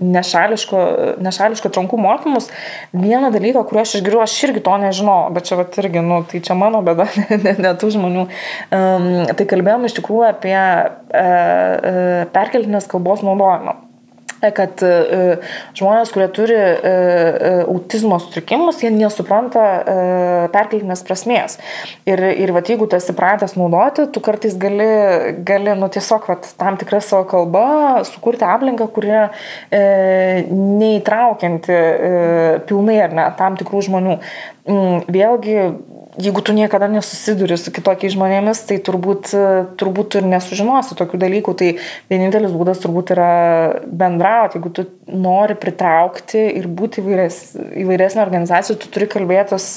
nešališko, 0.00 0.82
nešališko 1.24 1.72
trankų 1.74 2.00
mokymus, 2.00 2.50
vieną 2.92 3.30
dalyką, 3.34 3.64
kurį 3.68 3.82
aš 3.84 3.96
išgiriu, 4.00 4.20
aš 4.24 4.36
irgi 4.48 4.64
to 4.64 4.76
nežinau, 4.82 5.18
bet 5.34 5.48
čia 5.48 5.58
vat 5.60 5.78
irgi, 5.82 6.02
nu, 6.04 6.20
tai 6.28 6.42
čia 6.44 6.58
mano 6.58 6.82
bėda, 6.86 7.08
ne, 7.22 7.40
ne, 7.44 7.56
ne 7.66 7.74
tų 7.80 7.94
žmonių. 7.96 8.26
Um, 8.74 9.08
tai 9.36 9.48
kalbėjom 9.50 9.88
iš 9.88 9.98
tikrųjų 10.00 10.28
apie 10.32 10.58
uh, 10.58 12.24
perkeltinės 12.34 12.90
kalbos 12.90 13.24
naudojimą 13.26 13.78
kad 14.56 14.82
e, 14.84 15.22
žmonės, 15.78 16.12
kurie 16.14 16.28
turi 16.34 16.56
e, 16.56 16.72
e, 16.74 17.52
autizmo 17.64 18.18
sutrikimus, 18.22 18.82
jie 18.84 18.90
nesupranta 18.94 19.64
perkeltinės 20.54 21.04
prasmės. 21.06 21.58
Ir, 22.08 22.20
ir 22.44 22.52
vat, 22.54 22.68
jeigu 22.70 22.88
tu 22.90 22.98
esi 22.98 23.14
pratęs 23.16 23.56
naudoti, 23.58 24.06
tu 24.12 24.22
kartais 24.24 24.56
gali, 24.60 24.88
gali 25.46 25.74
nu, 25.78 25.88
tiesiog 25.92 26.28
vat, 26.30 26.48
tam 26.60 26.78
tikrą 26.80 27.00
savo 27.04 27.26
kalbą 27.30 28.04
sukurti 28.08 28.46
aplinką, 28.48 28.88
kurie 28.94 29.20
e, 29.24 29.82
neįtraukianti 30.50 31.74
e, 31.74 32.12
pilnai 32.68 33.00
ar 33.06 33.16
ne 33.16 33.28
tam 33.38 33.58
tikrų 33.60 33.84
žmonių. 33.88 34.18
Mm, 34.64 35.02
vėlgi 35.12 35.58
jeigu 36.18 36.40
tu 36.40 36.52
niekada 36.52 36.86
nesusiduri 36.90 37.56
su 37.58 37.72
kitokiais 37.74 38.14
žmonėmis, 38.14 38.62
tai 38.68 38.78
turbūt, 38.84 39.32
turbūt 39.80 40.10
tu 40.12 40.20
ir 40.20 40.28
nesužinosi 40.30 40.96
tokių 40.98 41.20
dalykų. 41.24 41.54
Tai 41.60 41.70
vienintelis 42.12 42.54
būdas 42.54 42.82
turbūt 42.82 43.14
yra 43.14 43.30
bendrauti. 43.84 44.60
Jeigu 44.60 44.72
tu 44.76 44.86
nori 45.10 45.56
pritraukti 45.58 46.44
ir 46.60 46.68
būti 46.68 47.02
įvaires, 47.02 47.40
įvairesnė 47.84 48.22
organizacija, 48.24 48.78
tu 48.78 48.90
turi 48.94 49.08
kalbėtis, 49.10 49.68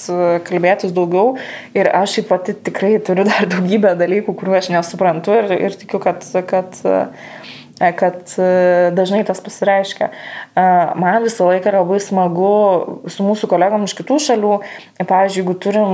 kalbėtis 0.48 0.94
daugiau. 0.96 1.36
Ir 1.78 1.90
aš 1.94 2.20
pati 2.30 2.58
tikrai 2.68 2.98
turiu 3.02 3.28
dar 3.32 3.50
daugybę 3.50 3.96
dalykų, 4.00 4.38
kuriuo 4.38 4.60
aš 4.60 4.72
nesuprantu 4.76 5.36
ir, 5.42 5.52
ir 5.58 5.82
tikiu, 5.82 6.02
kad, 6.04 6.26
kad 6.48 6.82
E, 6.86 7.08
kad 7.78 8.34
e, 8.42 8.48
dažnai 8.98 9.24
tas 9.28 9.42
pasireiškia. 9.44 10.10
E, 10.10 10.66
man 11.00 11.20
visą 11.26 11.50
laiką 11.50 11.72
yra 11.72 11.84
labai 11.84 12.00
smagu 12.04 12.54
su 13.12 13.26
mūsų 13.26 13.50
kolegom 13.52 13.86
iš 13.88 13.96
kitų 14.00 14.20
šalių, 14.28 14.54
pavyzdžiui, 15.02 15.44
jeigu 15.44 15.56
turim 15.62 15.94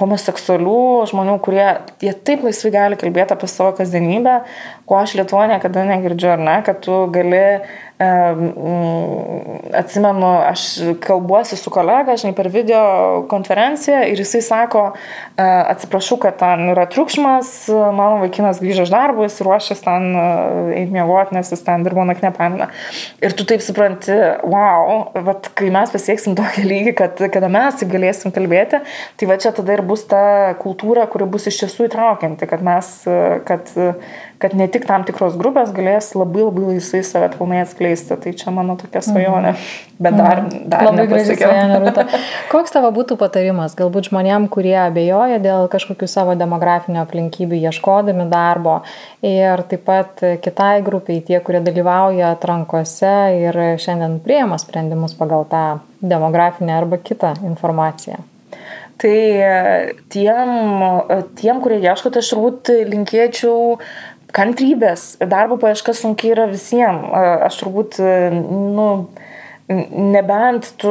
homoseksualių 0.00 0.78
žmonių, 1.10 1.38
kurie 1.44 1.66
jie 2.04 2.14
taip 2.26 2.44
laisvai 2.46 2.72
gali 2.74 3.00
kalbėti 3.00 3.34
apie 3.34 3.50
savo 3.50 3.72
kasdienybę, 3.78 4.38
ko 4.86 5.00
aš 5.00 5.16
Lietuvoje 5.18 5.50
niekada 5.54 5.86
negirdžiu, 5.88 6.32
ar 6.36 6.42
ne, 6.42 6.56
kad 6.66 6.82
tu 6.84 7.04
gali 7.14 7.42
atsimenu, 9.74 10.26
aš 10.44 10.62
kalbuosi 11.00 11.56
su 11.56 11.70
kolega, 11.72 12.16
žinai, 12.20 12.34
per 12.36 12.50
video 12.52 13.24
konferenciją 13.30 14.02
ir 14.10 14.20
jisai 14.20 14.42
sako, 14.44 14.82
atsiprašau, 15.40 16.18
kad 16.20 16.36
ten 16.40 16.68
yra 16.74 16.84
triukšmas, 16.92 17.54
mano 17.96 18.20
vaikinas 18.20 18.60
grįžo 18.60 18.84
iš 18.84 18.92
darbo, 18.92 19.24
jis 19.24 19.40
ruošiasi 19.44 19.86
ten 19.86 20.10
eiti 20.76 20.92
miegoti, 20.92 21.38
nes 21.38 21.52
jis 21.54 21.64
ten 21.64 21.86
dirbo 21.86 22.04
naktinę 22.04 22.34
paminą. 22.36 22.68
Ir 23.24 23.36
tu 23.38 23.48
taip 23.48 23.64
supranti, 23.64 24.12
wow, 24.44 25.08
vat, 25.30 25.48
kai 25.56 25.72
mes 25.72 25.96
pasieksim 25.96 26.36
tokį 26.36 26.68
lygį, 26.68 26.96
kad 27.00 27.24
kada 27.32 27.48
mes 27.52 27.80
taip 27.80 27.92
galėsim 27.96 28.34
kalbėti, 28.36 28.84
tai 29.16 29.32
va 29.32 29.40
čia 29.40 29.56
tada 29.56 29.72
ir 29.72 29.84
bus 29.86 30.04
ta 30.10 30.52
kultūra, 30.60 31.08
kuri 31.08 31.32
bus 31.32 31.48
iš 31.48 31.64
tiesų 31.64 31.88
įtraukianti, 31.88 32.44
kad 32.52 32.60
mes, 32.66 32.92
kad 33.48 33.72
kad 34.38 34.54
ne 34.54 34.66
tik 34.68 34.84
tam 34.88 35.04
tikros 35.08 35.36
grupės 35.40 35.72
galės 35.76 36.10
labai 36.16 36.44
labai 36.44 36.74
laisvai 36.74 37.02
save 37.06 37.30
pilnai 37.36 37.62
atskleisti. 37.64 37.85
Tai 38.22 38.32
čia 38.36 38.52
mano 38.54 38.76
tokia 38.80 39.02
svajonė. 39.04 39.52
Mhm. 39.54 39.94
Bet 40.02 40.16
dar, 40.18 40.42
mhm. 40.42 40.66
dar 40.72 40.84
labai 40.90 41.06
gražiai. 41.08 42.06
Koks 42.52 42.74
tavo 42.74 42.90
būtų 42.96 43.16
patarimas, 43.20 43.76
galbūt 43.78 44.10
žmonėm, 44.10 44.48
kurie 44.52 44.76
abejoja 44.82 45.40
dėl 45.42 45.70
kažkokių 45.72 46.08
savo 46.10 46.36
demografinio 46.36 47.00
aplinkybių, 47.06 47.62
ieškodami 47.70 48.28
darbo 48.32 48.80
ir 49.24 49.64
taip 49.70 49.86
pat 49.88 50.22
kitai 50.44 50.84
grupiai, 50.86 51.24
tie, 51.24 51.40
kurie 51.40 51.62
dalyvauja 51.64 52.34
atrankose 52.36 53.16
ir 53.40 53.60
šiandien 53.80 54.20
prieima 54.24 54.60
sprendimus 54.60 55.16
pagal 55.16 55.48
tą 55.50 55.66
demografinę 56.04 56.76
arba 56.76 57.00
kitą 57.00 57.36
informaciją? 57.48 58.20
Tai 58.96 59.16
tiem, 60.08 60.50
tiem 61.36 61.58
kurie 61.60 61.82
ieško, 61.84 62.08
tai 62.12 62.22
aš 62.24 62.30
turbūt 62.32 62.70
linkėčiau 62.88 63.76
kantrybės, 64.34 65.16
darbo 65.22 65.58
paieška 65.60 65.94
sunkiai 65.96 66.34
yra 66.34 66.50
visiems. 66.50 67.10
Aš 67.46 67.62
turbūt, 67.62 68.00
nu, 68.34 68.88
nebent 69.66 70.68
tu 70.78 70.90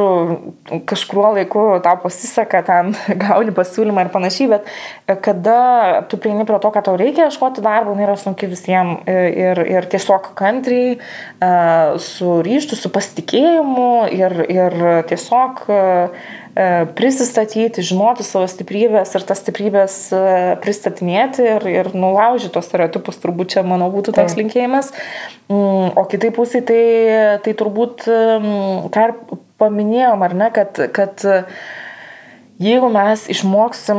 kažkuo 0.84 1.30
laiku 1.32 1.64
tau 1.84 1.96
pasiseka, 2.02 2.60
ten 2.66 2.92
gauni 3.24 3.54
pasiūlymą 3.56 4.04
ir 4.04 4.10
panašiai, 4.12 4.50
bet 4.52 5.20
kada 5.24 6.02
tu 6.10 6.20
prieini 6.20 6.44
prie 6.48 6.60
to, 6.60 6.72
kad 6.74 6.84
tau 6.88 6.96
reikia 7.00 7.30
ieškoti 7.30 7.64
darbo, 7.64 7.96
tai 7.96 8.04
yra 8.04 8.16
sunkiai 8.20 8.52
visiems 8.52 9.08
ir, 9.08 9.62
ir 9.64 9.88
tiesiog 9.92 10.32
kantriai, 10.36 10.98
su 12.04 12.40
ryštu, 12.44 12.76
su 12.76 12.92
pasitikėjimu 12.92 13.92
ir, 14.16 14.42
ir 14.52 14.82
tiesiog 15.08 15.64
E, 15.68 16.08
prisistatyti, 16.96 17.84
žinoti 17.84 18.24
savo 18.24 18.46
stiprybės 18.48 19.10
ir 19.18 19.24
tas 19.28 19.42
stiprybės 19.42 19.96
e, 20.16 20.20
pristatinėti 20.62 21.44
ir, 21.44 21.66
ir 21.68 21.90
nulaužyti 21.92 22.54
tos 22.54 22.68
stereotipus, 22.70 23.18
turbūt 23.20 23.56
čia 23.56 23.64
mano 23.66 23.90
būtų 23.92 24.14
toks 24.16 24.32
tai. 24.32 24.40
linkėjimas. 24.40 24.92
Mm, 25.52 25.90
o 26.00 26.06
kitai 26.08 26.32
pusė 26.36 26.62
tai, 26.64 26.84
tai 27.44 27.52
turbūt, 27.60 28.06
ką 28.06 29.04
ir 29.08 29.14
paminėjom, 29.60 30.24
ar 30.24 30.36
ne, 30.36 30.48
kad, 30.54 30.80
kad 30.96 31.26
Jeigu 32.56 32.88
mes 32.88 33.26
išmoksim 33.28 33.98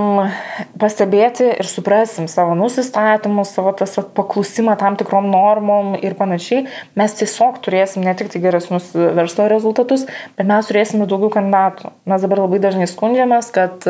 pastebėti 0.82 1.45
ir 1.62 1.68
suprasim 1.70 2.26
savo 2.26 2.55
nusistatymus, 2.58 3.51
savo 3.53 3.70
tas 3.78 3.91
paklusimą 4.18 4.74
tam 4.82 4.95
tikrom 4.97 5.28
normom 5.30 5.91
ir 6.01 6.16
panašiai, 6.18 6.64
mes 6.97 7.14
tiesiog 7.20 7.60
turėsim 7.62 8.01
ne 8.01 8.16
tik 8.18 8.32
tai 8.34 8.41
geresnius 8.41 8.89
verslo 8.95 9.45
rezultatus, 9.53 10.08
bet 10.39 10.49
mes 10.49 10.72
turėsime 10.72 11.05
daugiau 11.05 11.30
kandidatų. 11.36 11.93
Mes 12.10 12.26
dabar 12.26 12.41
labai 12.47 12.64
dažnai 12.64 12.89
skundžiamės, 12.89 13.51
kad, 13.53 13.86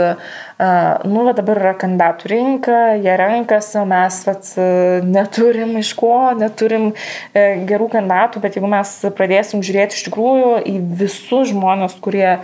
nu, 0.58 1.24
va 1.28 1.34
dabar 1.38 1.60
yra 1.62 1.74
kandidatų 1.78 2.32
rinka, 2.32 2.78
jie 2.97 3.18
renkasi, 3.20 3.84
mes 3.89 4.22
vat, 4.26 4.53
neturim 5.05 5.76
iš 5.78 5.91
ko, 5.99 6.16
neturim 6.38 6.89
e, 6.93 7.43
gerų 7.70 7.91
kandidatų, 7.93 8.41
bet 8.41 8.58
jeigu 8.58 8.72
mes 8.72 8.95
pradėsim 9.18 9.62
žiūrėti 9.66 9.99
iš 9.99 10.08
tikrųjų 10.10 10.55
į 10.66 10.80
visus 11.03 11.51
žmonės, 11.51 11.99
kurie 12.01 12.39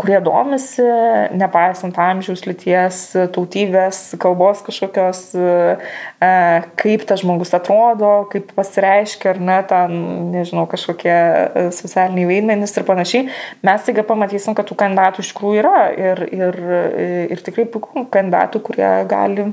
kurie 0.00 0.16
domisi, 0.24 0.84
nepaisant 1.36 1.98
amžiaus, 2.00 2.40
lyties, 2.48 3.00
tautybės, 3.34 4.14
kalbos 4.20 4.62
kažkokios, 4.64 5.20
e, 5.36 6.30
kaip 6.80 7.04
tas 7.08 7.20
žmogus 7.20 7.52
atrodo, 7.52 8.30
kaip 8.32 8.54
pasireiškia, 8.56 9.34
ar 9.34 9.42
ne, 9.44 9.58
ten, 9.68 9.98
nežinau, 10.32 10.64
kažkokie 10.70 11.12
e, 11.12 11.66
socialiniai 11.76 12.30
vaidmenys 12.30 12.72
ir 12.78 12.86
panašiai, 12.88 13.26
mes 13.68 13.84
taiga 13.84 14.06
pamatysim, 14.08 14.56
kad 14.56 14.70
tų 14.70 14.78
kandidatų 14.80 15.20
iš 15.20 15.34
tikrųjų 15.34 15.60
yra 15.60 15.84
ir, 16.00 16.24
ir, 16.32 16.60
ir 17.32 17.44
tikrai 17.44 17.68
puikų 17.70 18.06
kandidatų, 18.12 18.64
kurie 18.68 18.90
gali. 19.10 19.52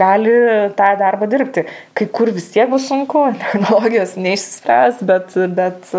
Gali 0.00 0.32
tą 0.78 0.86
darbą 0.96 1.26
dirbti. 1.28 1.64
Kai 1.98 2.06
kur 2.14 2.30
vis 2.32 2.46
tiek 2.54 2.70
bus 2.70 2.86
sunku, 2.88 3.26
technologijos 3.42 4.14
neišsispręs, 4.16 5.02
bet, 5.04 5.34
bet, 5.58 5.90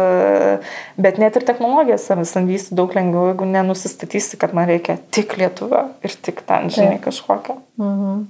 bet 1.05 1.19
net 1.21 1.37
ir 1.37 1.45
technologijas 1.45 2.07
samdysi 2.31 2.73
daug 2.79 2.95
lengviau, 2.97 3.27
jeigu 3.29 3.45
nenusistatysi, 3.51 4.39
kad 4.41 4.55
man 4.57 4.71
reikia 4.71 4.97
tik 5.13 5.35
lietuvio 5.37 5.83
ir 6.01 6.17
tik 6.25 6.41
ten, 6.47 6.71
žinai, 6.73 6.97
kažkokio. 7.03 7.59
Mhm. 7.83 8.23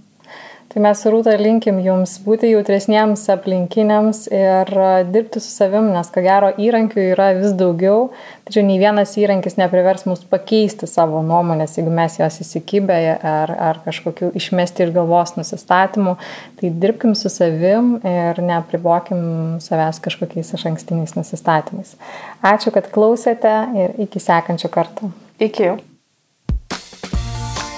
Tai 0.71 0.79
mes 0.85 1.01
rūta 1.11 1.33
linkim 1.35 1.81
jums 1.83 2.13
būti 2.23 2.47
jautresniems 2.47 3.25
aplinkiniams 3.33 4.21
ir 4.31 4.69
dirbti 5.11 5.41
su 5.43 5.49
savim, 5.51 5.89
nes 5.91 6.07
ko 6.13 6.23
gero 6.23 6.53
įrankių 6.55 7.09
yra 7.09 7.25
vis 7.35 7.51
daugiau, 7.59 8.05
tačiau 8.47 8.63
nei 8.63 8.79
vienas 8.79 9.17
įrankis 9.19 9.59
neprivers 9.59 10.07
mus 10.07 10.23
pakeisti 10.31 10.87
savo 10.87 11.19
nuomonės, 11.27 11.75
jeigu 11.75 11.91
mes 11.91 12.15
jos 12.21 12.39
įsikibę 12.45 13.01
ar, 13.19 13.51
ar 13.51 13.83
kažkokiu 13.83 14.31
išmesti 14.39 14.87
iš 14.87 14.95
galvos 14.95 15.35
nusistatymų. 15.35 16.15
Tai 16.61 16.73
dirbkim 16.85 17.19
su 17.19 17.27
savim 17.33 17.97
ir 18.07 18.39
neapribokim 18.39 19.59
savęs 19.59 19.99
kažkokiais 20.07 20.55
iš 20.55 20.67
ankstiniais 20.71 21.19
nusistatymais. 21.19 21.97
Ačiū, 22.47 22.71
kad 22.71 22.87
klausėte 22.95 23.57
ir 23.75 24.03
iki 24.07 24.23
sekančio 24.23 24.71
karto. 24.71 25.11
Iki. 25.41 25.90